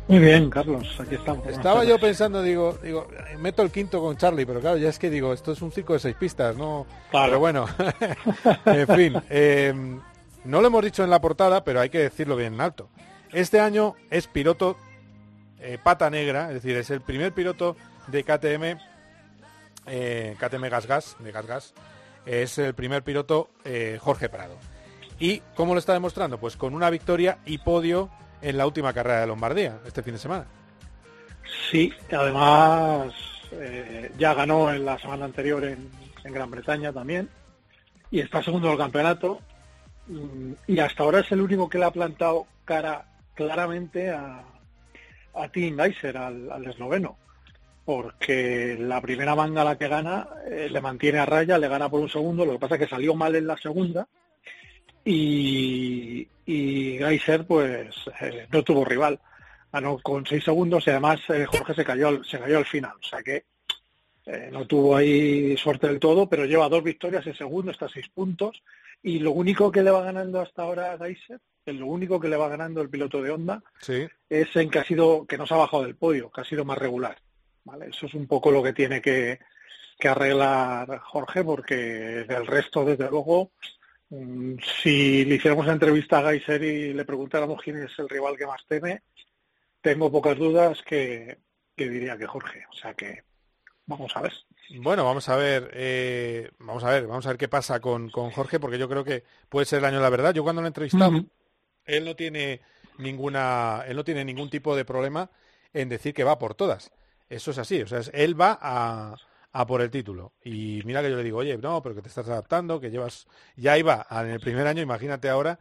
Muy 0.07 0.19
bien, 0.19 0.49
Carlos, 0.49 0.97
aquí 0.99 1.15
estamos. 1.15 1.47
Estaba 1.47 1.85
yo 1.85 1.97
pensando, 1.97 2.41
digo, 2.41 2.77
digo, 2.83 3.07
meto 3.39 3.61
el 3.61 3.71
quinto 3.71 4.01
con 4.01 4.17
Charlie, 4.17 4.45
pero 4.45 4.59
claro, 4.59 4.75
ya 4.77 4.89
es 4.89 4.99
que 4.99 5.09
digo, 5.09 5.31
esto 5.31 5.53
es 5.53 5.61
un 5.61 5.71
circo 5.71 5.93
de 5.93 5.99
seis 5.99 6.15
pistas, 6.15 6.57
¿no? 6.57 6.85
Claro. 7.09 7.27
Pero 7.27 7.39
bueno, 7.39 7.65
en 8.65 8.87
fin, 8.87 9.23
eh, 9.29 9.73
no 10.45 10.61
lo 10.61 10.67
hemos 10.67 10.83
dicho 10.83 11.03
en 11.03 11.09
la 11.09 11.21
portada, 11.21 11.63
pero 11.63 11.79
hay 11.79 11.89
que 11.89 11.99
decirlo 11.99 12.35
bien 12.35 12.55
en 12.55 12.61
alto. 12.61 12.89
Este 13.31 13.59
año 13.59 13.95
es 14.09 14.27
piloto 14.27 14.77
eh, 15.59 15.77
pata 15.81 16.09
negra, 16.09 16.49
es 16.49 16.55
decir, 16.55 16.75
es 16.75 16.89
el 16.89 17.01
primer 17.01 17.33
piloto 17.33 17.75
de 18.07 18.23
KTM, 18.23 18.79
eh, 19.87 20.35
KTM 20.37 20.69
Gas 20.69 20.85
Gas, 20.85 21.15
de 21.19 21.31
Gas 21.31 21.47
Gas, 21.47 21.73
es 22.25 22.57
el 22.57 22.73
primer 22.73 23.03
piloto 23.03 23.49
eh, 23.63 23.97
Jorge 24.01 24.29
Prado. 24.29 24.57
¿Y 25.19 25.41
cómo 25.55 25.73
lo 25.73 25.79
está 25.79 25.93
demostrando? 25.93 26.37
Pues 26.37 26.57
con 26.57 26.73
una 26.73 26.89
victoria 26.89 27.37
y 27.45 27.59
podio 27.59 28.09
en 28.41 28.57
la 28.57 28.65
última 28.65 28.93
carrera 28.93 29.21
de 29.21 29.27
Lombardía, 29.27 29.79
este 29.85 30.03
fin 30.03 30.13
de 30.13 30.19
semana. 30.19 30.45
Sí, 31.71 31.93
además 32.11 33.13
ya 34.17 34.33
ganó 34.33 34.71
en 34.73 34.83
la 34.83 34.97
semana 34.97 35.25
anterior 35.25 35.63
en, 35.63 35.89
en 36.23 36.33
Gran 36.33 36.49
Bretaña 36.49 36.91
también 36.91 37.29
y 38.09 38.19
está 38.19 38.41
segundo 38.43 38.69
del 38.69 38.77
campeonato 38.77 39.39
y 40.67 40.79
hasta 40.79 41.03
ahora 41.03 41.19
es 41.19 41.31
el 41.31 41.41
único 41.41 41.69
que 41.69 41.77
le 41.77 41.85
ha 41.85 41.91
plantado 41.91 42.47
cara 42.65 43.05
claramente 43.35 44.09
a, 44.09 44.43
a 45.33 45.47
Tim 45.49 45.77
Geiser, 45.77 46.17
al, 46.17 46.51
al 46.51 46.65
esloveno, 46.65 47.17
porque 47.85 48.77
la 48.79 49.01
primera 49.01 49.35
manga 49.35 49.63
la 49.63 49.77
que 49.77 49.87
gana 49.87 50.27
eh, 50.49 50.67
le 50.69 50.81
mantiene 50.81 51.19
a 51.19 51.25
raya, 51.25 51.57
le 51.57 51.67
gana 51.67 51.89
por 51.89 51.99
un 51.99 52.09
segundo, 52.09 52.45
lo 52.45 52.53
que 52.53 52.59
pasa 52.59 52.75
es 52.75 52.81
que 52.81 52.87
salió 52.87 53.15
mal 53.15 53.35
en 53.35 53.47
la 53.47 53.57
segunda 53.57 54.07
y, 55.05 56.27
y 56.45 56.97
Geiser 56.97 57.45
pues 57.45 57.95
eh, 58.21 58.47
no 58.51 58.63
tuvo 58.63 58.85
rival. 58.85 59.19
Ganó 59.71 59.97
con 59.99 60.23
seis 60.25 60.43
segundos 60.43 60.85
y 60.85 60.91
además 60.91 61.19
eh, 61.29 61.45
Jorge 61.45 61.73
se 61.73 61.83
cayó 61.83 62.09
al, 62.09 62.25
se 62.25 62.37
cayó 62.37 62.59
al 62.59 62.65
final 62.65 62.93
o 62.93 63.03
sea 63.03 63.23
que 63.23 63.45
eh, 64.25 64.49
no 64.51 64.65
tuvo 64.65 64.95
ahí 64.95 65.55
suerte 65.57 65.87
del 65.87 65.99
todo 65.99 66.27
pero 66.29 66.45
lleva 66.45 66.69
dos 66.69 66.83
victorias 66.83 67.25
en 67.27 67.35
segundo 67.35 67.71
está 67.71 67.85
a 67.87 67.89
seis 67.89 68.07
puntos 68.09 68.61
y 69.01 69.19
lo 69.19 69.31
único 69.31 69.71
que 69.71 69.83
le 69.83 69.91
va 69.91 70.01
ganando 70.03 70.39
hasta 70.39 70.63
ahora 70.63 70.93
a 70.93 70.97
Geiser 70.97 71.39
es 71.65 71.75
lo 71.75 71.87
único 71.87 72.19
que 72.19 72.29
le 72.29 72.37
va 72.37 72.49
ganando 72.49 72.81
el 72.81 72.89
piloto 72.89 73.21
de 73.21 73.31
Honda 73.31 73.63
Sí. 73.79 74.07
es 74.29 74.55
en 74.55 74.69
que 74.69 74.79
ha 74.79 74.83
sido 74.83 75.25
que 75.25 75.37
no 75.37 75.45
se 75.45 75.53
ha 75.53 75.57
bajado 75.57 75.83
del 75.83 75.95
podio 75.95 76.31
que 76.31 76.41
ha 76.41 76.45
sido 76.45 76.63
más 76.65 76.77
regular 76.77 77.17
¿vale? 77.63 77.87
eso 77.87 78.05
es 78.05 78.13
un 78.13 78.27
poco 78.27 78.51
lo 78.51 78.63
que 78.63 78.73
tiene 78.73 79.01
que, 79.01 79.39
que 79.99 80.07
arreglar 80.07 80.99
Jorge 80.99 81.43
porque 81.43 81.75
del 81.75 82.47
resto 82.47 82.85
desde 82.85 83.09
luego 83.09 83.51
Mm, 84.09 84.57
Si 84.81 85.25
le 85.25 85.35
hiciéramos 85.35 85.65
una 85.65 85.73
entrevista 85.73 86.19
a 86.19 86.29
Geiser 86.29 86.61
y 86.63 86.93
le 86.93 87.03
preguntáramos 87.03 87.59
quién 87.63 87.81
es 87.81 87.97
el 87.97 88.07
rival 88.07 88.37
que 88.37 88.45
más 88.45 88.63
teme, 88.67 89.01
tengo 89.81 90.11
pocas 90.11 90.37
dudas 90.37 90.83
que, 90.83 91.39
que 91.75 91.89
diría 91.89 92.15
que 92.15 92.27
Jorge. 92.27 92.63
O 92.71 92.75
sea 92.75 92.93
que 92.93 93.23
vamos 93.85 94.11
a 94.15 94.21
ver. 94.21 94.33
Bueno, 94.69 95.03
vamos 95.05 95.29
a 95.29 95.35
ver, 95.35 95.69
eh, 95.73 96.51
vamos 96.59 96.83
a 96.83 96.89
ver, 96.89 97.05
vamos 97.05 97.25
a 97.25 97.29
ver 97.29 97.37
qué 97.37 97.47
pasa 97.47 97.79
con, 97.79 98.09
con 98.09 98.31
Jorge, 98.31 98.59
porque 98.59 98.79
yo 98.79 98.89
creo 98.89 99.03
que 99.03 99.23
puede 99.49 99.65
ser 99.65 99.79
el 99.79 99.85
año 99.85 99.97
de 99.97 100.03
la 100.03 100.09
verdad. 100.09 100.33
Yo 100.33 100.43
cuando 100.43 100.61
lo 100.61 100.67
he 100.67 100.69
entrevistado, 100.69 101.27
él 101.85 102.05
no 102.05 102.15
tiene 102.15 102.61
ninguna, 102.97 103.83
él 103.87 103.95
no 103.97 104.03
tiene 104.03 104.25
ningún 104.25 104.49
tipo 104.49 104.75
de 104.75 104.85
problema 104.85 105.31
en 105.73 105.89
decir 105.89 106.13
que 106.13 106.23
va 106.23 106.39
por 106.39 106.55
todas. 106.55 106.91
Eso 107.29 107.51
es 107.51 107.57
así, 107.59 107.81
o 107.81 107.87
sea, 107.87 107.99
es- 107.99 108.11
él 108.13 108.39
va 108.39 108.57
a, 108.61 109.21
a 109.53 109.67
por 109.67 109.81
el 109.81 109.91
título. 109.91 110.33
Y 110.43 110.81
mira 110.85 111.01
que 111.03 111.09
yo 111.11 111.17
le 111.17 111.23
digo, 111.23 111.39
oye, 111.39 111.57
no, 111.57 111.81
pero 111.83 111.95
que 111.95 112.01
te 112.01 112.09
estás 112.09 112.29
adaptando, 112.29 112.79
que 112.81 112.91
llevas, 112.91 113.27
ya 113.55 113.77
iba 113.77 114.05
en 114.11 114.27
el 114.31 114.39
primer 114.41 114.67
año, 114.67 114.81
imagínate 114.81 115.29
ahora. 115.29 115.59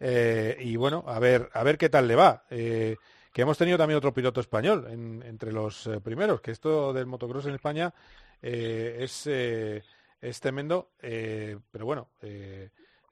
eh, 0.00 0.56
y 0.60 0.76
bueno, 0.76 1.04
a 1.06 1.18
ver, 1.18 1.50
a 1.54 1.62
ver 1.62 1.78
qué 1.78 1.88
tal 1.88 2.08
le 2.08 2.14
va. 2.16 2.44
Eh, 2.50 2.98
que 3.36 3.42
hemos 3.42 3.58
tenido 3.58 3.76
también 3.76 3.98
otro 3.98 4.14
piloto 4.14 4.40
español 4.40 4.86
en- 4.88 5.22
entre 5.22 5.52
los 5.52 5.86
eh, 5.88 6.00
primeros, 6.00 6.40
que 6.40 6.52
esto 6.52 6.94
del 6.94 7.04
motocross 7.04 7.44
en 7.44 7.54
España 7.54 7.92
eh, 8.40 8.96
es, 9.00 9.26
eh, 9.26 9.82
es 10.22 10.40
tremendo, 10.40 10.88
pero 10.98 11.84
bueno, 11.84 12.08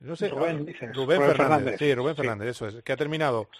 no 0.00 0.16
sé, 0.16 0.28
Rubén, 0.30 0.60
ah, 0.62 0.64
dices, 0.64 0.96
Rubén 0.96 1.18
Rubén 1.20 1.20
Fernández, 1.20 1.36
Fernández. 1.36 1.78
sí, 1.78 1.94
Rubén 1.94 2.14
Sí. 2.14 2.20
Fernández, 2.22 2.48
eso 2.48 2.68
es, 2.68 2.82
que 2.82 2.92
ha 2.92 2.96
terminado 2.96 3.50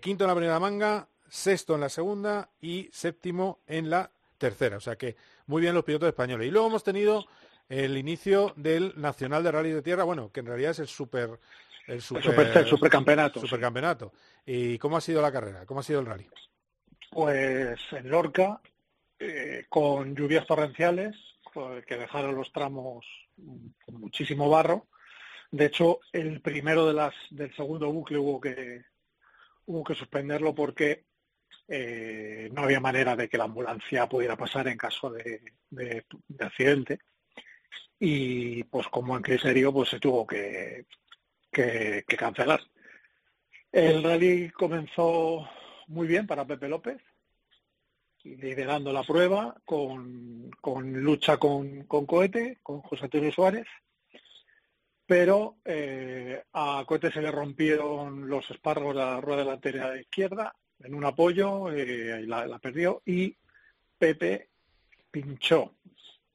quinto 0.00 0.22
en 0.22 0.28
la 0.28 0.36
primera 0.36 0.60
manga, 0.60 1.08
sexto 1.28 1.74
en 1.74 1.80
la 1.80 1.88
segunda 1.88 2.48
y 2.60 2.88
séptimo 2.92 3.58
en 3.66 3.90
la 3.90 4.08
tercera, 4.38 4.76
o 4.76 4.80
sea 4.80 4.94
que 4.94 5.16
muy 5.46 5.62
bien 5.62 5.74
los 5.74 5.82
pilotos 5.82 6.06
españoles. 6.08 6.46
Y 6.46 6.52
luego 6.52 6.68
hemos 6.68 6.84
tenido 6.84 7.26
el 7.68 7.98
inicio 7.98 8.52
del 8.54 8.92
Nacional 8.94 9.42
de 9.42 9.50
Rally 9.50 9.70
de 9.72 9.82
Tierra, 9.82 10.04
bueno, 10.04 10.30
que 10.30 10.38
en 10.40 10.46
realidad 10.46 10.70
es 10.70 10.78
el 10.78 10.86
super 10.86 11.40
el 11.86 12.00
super, 12.00 12.22
super- 12.22 12.56
el 12.56 12.66
supercampeonato, 12.66 13.40
supercampeonato. 13.40 14.12
¿Y 14.46 14.78
cómo 14.78 14.96
ha 14.96 15.00
sido 15.00 15.20
la 15.22 15.32
carrera? 15.32 15.66
¿Cómo 15.66 15.80
ha 15.80 15.82
sido 15.82 16.00
el 16.00 16.06
rally? 16.06 16.26
Pues 17.10 17.78
en 17.92 18.08
Lorca, 18.10 18.60
eh, 19.18 19.64
con 19.68 20.14
lluvias 20.16 20.46
torrenciales, 20.46 21.16
pues, 21.52 21.84
que 21.86 21.96
dejaron 21.96 22.34
los 22.34 22.50
tramos 22.52 23.06
con 23.84 24.00
muchísimo 24.00 24.48
barro. 24.48 24.88
De 25.50 25.66
hecho, 25.66 26.00
el 26.12 26.40
primero 26.40 26.86
de 26.86 26.94
las, 26.94 27.14
del 27.30 27.54
segundo 27.54 27.92
bucle 27.92 28.18
hubo 28.18 28.40
que, 28.40 28.82
hubo 29.66 29.84
que 29.84 29.94
suspenderlo 29.94 30.54
porque 30.54 31.04
eh, 31.68 32.48
no 32.52 32.62
había 32.62 32.80
manera 32.80 33.14
de 33.14 33.28
que 33.28 33.38
la 33.38 33.44
ambulancia 33.44 34.08
pudiera 34.08 34.36
pasar 34.36 34.66
en 34.68 34.76
caso 34.76 35.10
de, 35.10 35.40
de- 35.70 36.04
de 36.28 36.44
accidente. 36.44 36.98
Y 37.98 38.64
pues 38.64 38.88
como 38.88 39.16
en 39.16 39.22
criterio, 39.22 39.72
pues 39.72 39.88
se 39.90 40.00
tuvo 40.00 40.26
que, 40.26 40.86
que, 41.54 42.04
que 42.06 42.16
cancelar. 42.16 42.60
El 43.72 44.02
rally 44.02 44.50
comenzó 44.50 45.48
muy 45.88 46.06
bien 46.06 46.26
para 46.26 46.46
Pepe 46.46 46.68
López, 46.68 47.00
liderando 48.24 48.92
la 48.92 49.02
prueba 49.02 49.54
con, 49.64 50.50
con 50.60 50.92
lucha 50.92 51.36
con, 51.38 51.84
con 51.84 52.04
cohete, 52.06 52.58
con 52.62 52.80
José 52.82 53.04
Antonio 53.04 53.32
Suárez. 53.32 53.66
pero 55.06 55.56
eh, 55.64 56.42
a 56.52 56.84
Cote 56.86 57.12
se 57.12 57.20
le 57.20 57.30
rompieron 57.30 58.28
los 58.28 58.50
espárragos 58.50 58.94
de 58.94 59.00
la 59.00 59.20
rueda 59.20 59.44
delantera 59.44 59.90
de 59.90 60.00
izquierda 60.02 60.54
en 60.82 60.94
un 60.94 61.04
apoyo 61.04 61.70
eh, 61.72 62.22
y 62.22 62.26
la, 62.26 62.46
la 62.46 62.58
perdió 62.58 63.02
y 63.04 63.36
Pepe 63.98 64.48
pinchó 65.10 65.74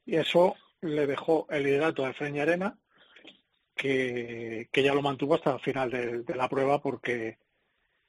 y 0.06 0.16
eso 0.16 0.56
le 0.82 1.08
dejó 1.08 1.48
el 1.50 1.64
liderato 1.64 2.06
a 2.06 2.12
Efraín 2.12 2.40
Arena 2.40 2.78
que, 3.80 4.68
que 4.74 4.84
ya 4.84 4.94
lo 4.94 5.02
mantuvo 5.02 5.36
hasta 5.36 5.54
el 5.54 5.62
final 5.62 5.90
de, 5.90 6.20
de 6.24 6.36
la 6.36 6.50
prueba 6.50 6.82
porque 6.82 7.38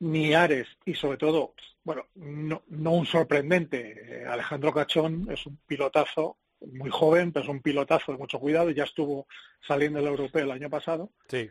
ni 0.00 0.34
Ares 0.34 0.66
y 0.84 0.94
sobre 0.94 1.16
todo, 1.16 1.54
bueno, 1.84 2.06
no, 2.16 2.62
no 2.68 2.90
un 2.90 3.06
sorprendente, 3.06 4.22
eh, 4.22 4.26
Alejandro 4.26 4.72
Cachón 4.72 5.28
es 5.30 5.46
un 5.46 5.58
pilotazo 5.66 6.38
muy 6.72 6.90
joven, 6.90 7.32
pero 7.32 7.44
es 7.44 7.50
un 7.50 7.62
pilotazo 7.62 8.10
de 8.12 8.18
mucho 8.18 8.40
cuidado, 8.40 8.70
ya 8.70 8.82
estuvo 8.84 9.28
saliendo 9.60 10.00
el 10.00 10.06
europeo 10.06 10.44
el 10.44 10.50
año 10.50 10.68
pasado. 10.68 11.12
Sí. 11.28 11.48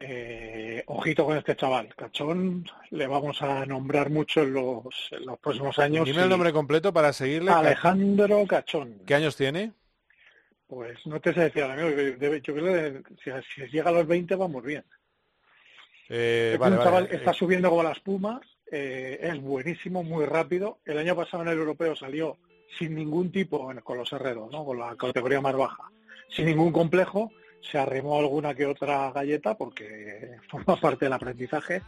Eh, 0.00 0.84
ojito 0.86 1.24
con 1.24 1.36
este 1.36 1.56
chaval, 1.56 1.92
Cachón, 1.96 2.64
le 2.90 3.08
vamos 3.08 3.42
a 3.42 3.66
nombrar 3.66 4.10
mucho 4.10 4.42
en 4.42 4.54
los, 4.54 4.84
en 5.10 5.26
los 5.26 5.38
próximos 5.40 5.76
años. 5.80 6.04
Dime 6.04 6.22
el 6.22 6.28
nombre 6.28 6.52
completo 6.52 6.92
para 6.92 7.12
seguirle. 7.12 7.50
Alejandro 7.50 8.46
Cachón. 8.46 9.02
¿Qué 9.04 9.16
años 9.16 9.34
tiene? 9.34 9.72
Pues 10.68 11.04
no 11.06 11.18
te 11.20 11.32
sé 11.32 11.40
decir 11.40 11.62
ahora 11.62 11.82
mismo, 11.82 12.00
yo 12.36 12.54
creo 12.54 13.02
que 13.02 13.02
si, 13.24 13.30
si 13.54 13.68
llega 13.70 13.88
a 13.88 13.92
los 13.92 14.06
20 14.06 14.36
vamos 14.36 14.62
bien. 14.62 14.84
Eh, 16.10 16.52
Es 16.54 16.58
vale, 16.58 16.72
un 16.72 16.78
vale. 16.78 16.90
chaval 16.90 17.08
que 17.08 17.16
está 17.16 17.32
subiendo 17.32 17.70
como 17.70 17.82
la 17.82 17.92
espuma, 17.92 18.40
eh, 18.70 19.18
es 19.22 19.40
buenísimo, 19.40 20.02
muy 20.02 20.26
rápido. 20.26 20.78
El 20.84 20.98
año 20.98 21.16
pasado 21.16 21.42
en 21.42 21.48
el 21.48 21.58
europeo 21.58 21.96
salió 21.96 22.36
sin 22.78 22.94
ningún 22.94 23.32
tipo, 23.32 23.58
bueno, 23.60 23.82
con 23.82 23.96
los 23.96 24.12
herreros, 24.12 24.52
¿no? 24.52 24.64
con 24.66 24.78
la 24.78 24.94
categoría 24.96 25.40
más 25.40 25.56
baja, 25.56 25.90
sin 26.28 26.46
ningún 26.46 26.70
complejo. 26.70 27.32
Se 27.62 27.78
arrimó 27.78 28.18
alguna 28.18 28.54
que 28.54 28.66
otra 28.66 29.10
galleta 29.10 29.56
porque 29.56 30.36
forma 30.50 30.78
parte 30.78 31.06
del 31.06 31.14
aprendizaje. 31.14 31.82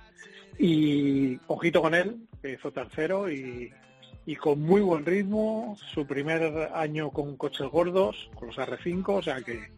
Y 0.59 1.39
ojito 1.47 1.81
con 1.83 1.95
él, 1.95 2.17
que 2.43 2.53
hizo 2.53 2.73
tercero 2.73 3.31
y, 3.31 3.73
y 4.27 4.37
con 4.37 4.61
muy 4.61 4.81
buen 4.81 5.05
ritmo. 5.05 5.77
Su 5.93 6.07
primer 6.07 6.71
año 6.75 7.11
con 7.11 7.37
coches 7.37 7.69
gordos, 7.69 8.31
con 8.35 8.49
los 8.49 8.57
R5, 8.57 9.05
o 9.09 9.23
sea 9.23 9.41
que 9.41 9.71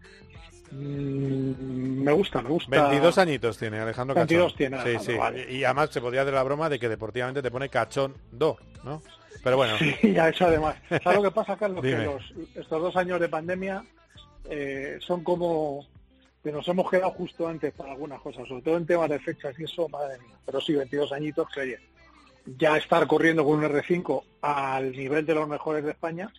mm, 0.71 2.03
me 2.03 2.13
gusta, 2.13 2.43
me 2.43 2.51
gusta. 2.51 2.71
22 2.89 3.19
añitos 3.19 3.59
tiene 3.59 3.79
Alejandro 3.79 4.15
Cachón. 4.15 4.27
22 4.29 4.55
tiene 4.55 4.77
Sí, 4.79 4.83
Alejandro, 4.83 5.13
sí. 5.13 5.19
vale. 5.19 5.53
Y 5.53 5.65
además 5.65 5.91
se 5.91 6.01
podría 6.01 6.23
hacer 6.23 6.35
la 6.35 6.43
broma 6.43 6.69
de 6.69 6.79
que 6.79 6.89
deportivamente 6.89 7.43
te 7.43 7.51
pone 7.51 7.69
Cachón 7.69 8.15
2, 8.33 8.57
¿no? 8.85 9.03
Pero 9.43 9.57
bueno. 9.57 9.77
Sí, 9.79 10.13
ya 10.13 10.29
eso 10.29 10.47
además. 10.47 10.77
¿Sabes 10.89 11.17
lo 11.19 11.23
que 11.25 11.31
pasa, 11.31 11.57
Carlos? 11.57 11.83
Dime. 11.83 11.99
Que 11.99 12.05
los, 12.05 12.35
estos 12.55 12.83
dos 12.83 12.97
años 12.97 13.21
de 13.21 13.29
pandemia 13.29 13.85
eh, 14.49 14.99
son 15.01 15.23
como 15.25 15.87
que 16.43 16.51
nos 16.51 16.67
hemos 16.67 16.91
quedado 16.91 17.13
justo 17.13 17.47
antes 17.47 17.73
para 17.73 17.93
algunas 17.93 18.21
cosas, 18.21 18.49
sobre 18.49 18.63
todo 18.63 18.77
en 18.77 18.87
temas 18.87 19.09
de 19.09 19.21
fechas 19.21 19.55
y 19.59 19.65
eso, 19.65 19.89
madre 19.89 20.19
mía. 20.19 20.37
Pero 20.45 20.61
sí, 20.61 20.75
22 20.75 21.13
añitos 21.13 21.49
que 21.55 21.61
oye, 21.61 21.79
ya 22.45 22.77
estar 22.77 23.07
corriendo 23.07 23.45
con 23.45 23.59
un 23.59 23.65
R5 23.65 24.23
al 24.43 24.93
nivel 24.93 25.25
de 25.27 25.35
los 25.35 25.49
mejores 25.49 25.85
de 25.85 25.91
España, 25.93 26.33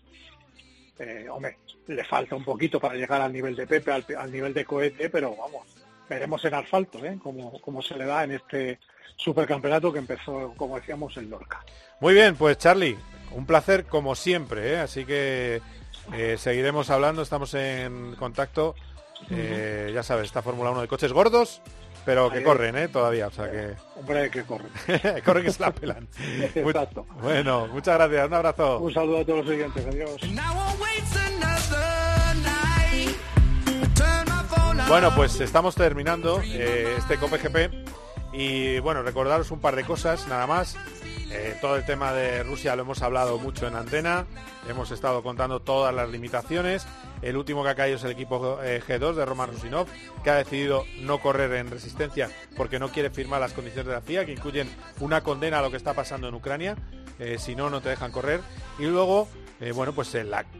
eh, 0.99 1.27
hombre, 1.29 1.57
le 1.87 2.03
falta 2.03 2.35
un 2.35 2.43
poquito 2.43 2.79
para 2.79 2.95
llegar 2.95 3.21
al 3.21 3.33
nivel 3.33 3.55
de 3.55 3.67
Pepe, 3.67 3.91
al, 3.91 4.05
al 4.17 4.31
nivel 4.31 4.53
de 4.53 4.65
cohete, 4.65 5.09
pero 5.09 5.35
vamos, 5.35 5.67
veremos 6.09 6.43
en 6.45 6.53
asfalto, 6.53 7.03
¿eh? 7.05 7.17
Como, 7.21 7.59
como 7.61 7.81
se 7.81 7.97
le 7.97 8.05
da 8.05 8.23
en 8.23 8.33
este 8.33 8.79
supercampeonato 9.15 9.91
que 9.91 9.99
empezó, 9.99 10.53
como 10.57 10.75
decíamos, 10.75 11.15
en 11.17 11.29
Lorca. 11.29 11.63
Muy 11.99 12.13
bien, 12.13 12.35
pues 12.35 12.57
Charlie, 12.57 12.97
un 13.31 13.45
placer 13.45 13.85
como 13.85 14.15
siempre, 14.15 14.73
¿eh? 14.73 14.77
así 14.79 15.05
que 15.05 15.61
eh, 16.13 16.35
seguiremos 16.37 16.89
hablando, 16.89 17.21
estamos 17.21 17.53
en 17.53 18.15
contacto. 18.15 18.75
Eh, 19.29 19.91
ya 19.93 20.03
sabes, 20.03 20.25
esta 20.25 20.41
Fórmula 20.41 20.71
1 20.71 20.81
de 20.81 20.87
coches 20.87 21.13
gordos, 21.13 21.61
pero 22.05 22.29
que 22.29 22.39
Ahí. 22.39 22.43
corren, 22.43 22.75
¿eh? 22.77 22.87
Todavía, 22.87 23.27
o 23.27 23.31
sea 23.31 23.49
que 23.49 23.75
Hombre, 23.95 24.29
que 24.29 24.43
corre. 24.43 24.65
corren 25.23 25.43
que 25.45 25.51
se 25.51 25.61
la 25.61 25.71
pelan. 25.71 26.07
Exacto. 26.55 27.05
bueno, 27.21 27.67
muchas 27.67 27.95
gracias, 27.97 28.27
un 28.27 28.33
abrazo. 28.33 28.79
Un 28.79 28.93
saludo 28.93 29.19
a 29.21 29.25
todos 29.25 29.45
los 29.45 29.55
oyentes. 29.55 29.85
Adiós. 29.85 30.21
Bueno, 34.87 35.15
pues 35.15 35.39
estamos 35.39 35.75
terminando 35.75 36.41
eh, 36.43 36.95
este 36.97 37.17
Cope 37.17 37.37
GP 37.37 37.73
y 38.33 38.79
bueno, 38.79 39.01
recordaros 39.01 39.49
un 39.51 39.59
par 39.59 39.75
de 39.75 39.83
cosas, 39.85 40.27
nada 40.27 40.45
más. 40.45 40.75
Eh, 41.31 41.57
todo 41.61 41.77
el 41.77 41.85
tema 41.85 42.13
de 42.13 42.43
Rusia 42.43 42.75
lo 42.75 42.83
hemos 42.83 43.01
hablado 43.01 43.39
mucho 43.39 43.67
en 43.67 43.75
antena, 43.75 44.25
hemos 44.69 44.91
estado 44.91 45.23
contando 45.23 45.59
todas 45.61 45.93
las 45.95 46.09
limitaciones. 46.09 46.85
El 47.23 47.37
último 47.37 47.63
que 47.63 47.69
ha 47.69 47.75
caído 47.75 47.95
es 47.95 48.03
el 48.03 48.11
equipo 48.11 48.59
eh, 48.61 48.81
G2 48.85 49.13
de 49.13 49.25
Roman 49.25 49.49
Rusinov, 49.49 49.87
que 50.23 50.29
ha 50.29 50.35
decidido 50.35 50.83
no 50.99 51.19
correr 51.19 51.53
en 51.53 51.71
resistencia 51.71 52.29
porque 52.57 52.79
no 52.79 52.89
quiere 52.89 53.09
firmar 53.09 53.39
las 53.39 53.53
condiciones 53.53 53.87
de 53.87 53.93
la 53.93 54.01
FIA, 54.01 54.25
que 54.25 54.33
incluyen 54.33 54.69
una 54.99 55.21
condena 55.21 55.59
a 55.59 55.61
lo 55.61 55.71
que 55.71 55.77
está 55.77 55.93
pasando 55.93 56.27
en 56.27 56.35
Ucrania. 56.35 56.75
Eh, 57.19 57.37
si 57.39 57.55
no, 57.55 57.69
no 57.69 57.79
te 57.79 57.89
dejan 57.89 58.11
correr. 58.11 58.41
Y 58.77 58.85
luego 58.85 59.29
eh, 59.61 59.71
bueno, 59.71 59.93
pues 59.93 60.11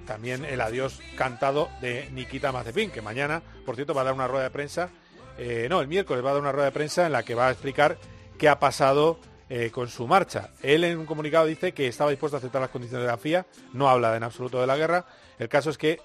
también 0.06 0.46
el 0.46 0.62
adiós 0.62 1.02
cantado 1.18 1.70
de 1.82 2.10
Nikita 2.14 2.54
Mazepin, 2.54 2.92
que 2.92 3.02
mañana, 3.02 3.42
por 3.66 3.76
cierto, 3.76 3.94
va 3.94 4.02
a 4.02 4.06
dar 4.06 4.14
una 4.14 4.28
rueda 4.28 4.46
de 4.46 4.50
prensa, 4.52 4.90
no, 5.68 5.82
el 5.82 5.88
miércoles 5.88 6.24
va 6.24 6.30
a 6.30 6.34
dar 6.34 6.42
una 6.42 6.52
rueda 6.52 6.68
de 6.68 6.72
prensa 6.72 7.08
en 7.08 7.12
la 7.12 7.24
que 7.24 7.34
va 7.36 7.48
a 7.48 7.52
explicar 7.52 7.98
qué 8.38 8.48
ha 8.48 8.60
pasado 8.60 9.20
con 9.72 9.90
su 9.90 10.08
marcha. 10.08 10.52
Él 10.62 10.84
en 10.84 11.00
un 11.00 11.06
comunicado 11.06 11.48
dice 11.48 11.74
que 11.74 11.88
estaba 11.88 12.12
dispuesto 12.12 12.38
a 12.38 12.40
aceptar 12.40 12.62
las 12.62 12.70
condiciones 12.70 13.06
de 13.06 13.12
la 13.12 13.18
FIA, 13.18 13.46
no 13.74 13.90
habla 13.90 14.16
en 14.16 14.24
absoluto 14.24 14.62
de 14.62 14.68
la 14.68 14.78
guerra. 14.78 15.06
El 15.40 15.50
caso 15.50 15.72
es 15.72 15.78
que 15.78 16.00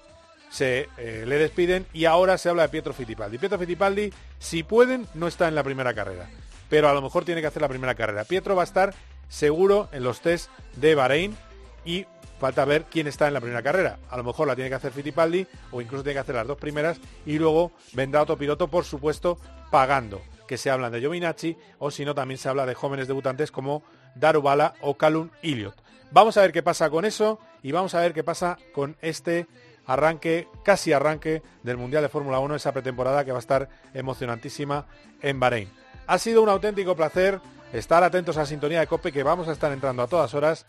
se 0.49 0.89
eh, 0.97 1.23
le 1.27 1.37
despiden 1.37 1.85
y 1.93 2.05
ahora 2.05 2.37
se 2.37 2.49
habla 2.49 2.63
de 2.63 2.69
Pietro 2.69 2.93
Fittipaldi. 2.93 3.37
Pietro 3.37 3.59
Fittipaldi, 3.59 4.11
si 4.39 4.63
pueden, 4.63 5.07
no 5.13 5.27
está 5.27 5.47
en 5.47 5.55
la 5.55 5.63
primera 5.63 5.93
carrera, 5.93 6.29
pero 6.69 6.89
a 6.89 6.93
lo 6.93 7.01
mejor 7.01 7.25
tiene 7.25 7.41
que 7.41 7.47
hacer 7.47 7.61
la 7.61 7.67
primera 7.67 7.95
carrera. 7.95 8.25
Pietro 8.25 8.55
va 8.55 8.63
a 8.63 8.65
estar 8.65 8.93
seguro 9.29 9.89
en 9.91 10.03
los 10.03 10.21
test 10.21 10.49
de 10.75 10.95
Bahrein 10.95 11.37
y 11.85 12.05
falta 12.39 12.65
ver 12.65 12.85
quién 12.85 13.07
está 13.07 13.27
en 13.27 13.33
la 13.33 13.41
primera 13.41 13.61
carrera. 13.61 13.99
A 14.09 14.17
lo 14.17 14.23
mejor 14.23 14.47
la 14.47 14.55
tiene 14.55 14.69
que 14.69 14.75
hacer 14.75 14.91
Fittipaldi 14.91 15.45
o 15.71 15.81
incluso 15.81 16.03
tiene 16.03 16.15
que 16.15 16.21
hacer 16.21 16.35
las 16.35 16.47
dos 16.47 16.57
primeras 16.57 16.99
y 17.25 17.37
luego 17.37 17.71
vendrá 17.93 18.23
otro 18.23 18.37
piloto, 18.37 18.67
por 18.67 18.85
supuesto, 18.85 19.37
pagando. 19.69 20.21
Que 20.47 20.57
se 20.57 20.71
hablan 20.71 20.91
de 20.91 20.99
Giovinacci 20.99 21.57
o 21.77 21.91
si 21.91 22.05
no 22.05 22.15
también 22.15 22.39
se 22.39 22.49
habla 22.49 22.65
de 22.65 22.73
jóvenes 22.73 23.07
debutantes 23.07 23.51
como 23.51 23.83
Darubala 24.15 24.73
o 24.81 24.95
Calum 24.95 25.29
Illiot. 25.43 25.75
Vamos 26.11 26.37
a 26.37 26.41
ver 26.41 26.51
qué 26.51 26.63
pasa 26.63 26.89
con 26.89 27.05
eso 27.05 27.39
y 27.61 27.71
vamos 27.71 27.93
a 27.93 27.99
ver 27.99 28.13
qué 28.13 28.23
pasa 28.23 28.57
con 28.73 28.97
este 29.01 29.45
arranque, 29.89 30.47
casi 30.63 30.93
arranque 30.93 31.41
del 31.63 31.77
Mundial 31.77 32.03
de 32.03 32.09
Fórmula 32.09 32.39
1, 32.39 32.55
esa 32.55 32.71
pretemporada 32.71 33.25
que 33.25 33.31
va 33.31 33.39
a 33.39 33.41
estar 33.41 33.69
emocionantísima 33.95 34.85
en 35.21 35.39
Bahrein. 35.39 35.67
Ha 36.05 36.19
sido 36.19 36.43
un 36.43 36.49
auténtico 36.49 36.95
placer 36.95 37.41
estar 37.73 38.03
atentos 38.03 38.37
a 38.37 38.41
la 38.41 38.45
sintonía 38.45 38.81
de 38.81 38.87
Cope 38.87 39.11
que 39.11 39.23
vamos 39.23 39.47
a 39.47 39.51
estar 39.51 39.71
entrando 39.71 40.03
a 40.03 40.07
todas 40.07 40.33
horas. 40.35 40.67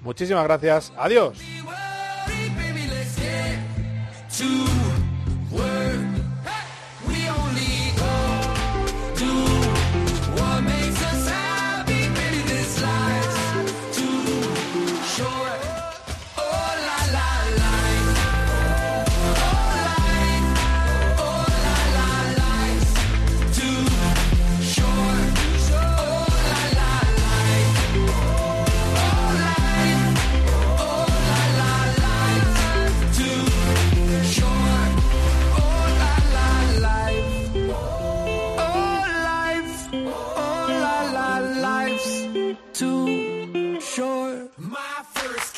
Muchísimas 0.00 0.44
gracias. 0.44 0.90
Adiós. 0.96 1.38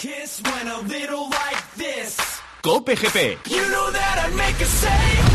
Kiss 0.04 0.42
went 0.44 0.68
a 0.68 0.80
little 0.82 1.30
like 1.30 1.74
this. 1.76 2.18
Cope 2.62 2.88
GP. 2.88 3.50
You 3.50 3.62
know 3.70 3.90
that 3.90 4.26
I'd 4.26 4.36
make 4.36 4.60
a 4.60 4.66
say. 4.66 5.33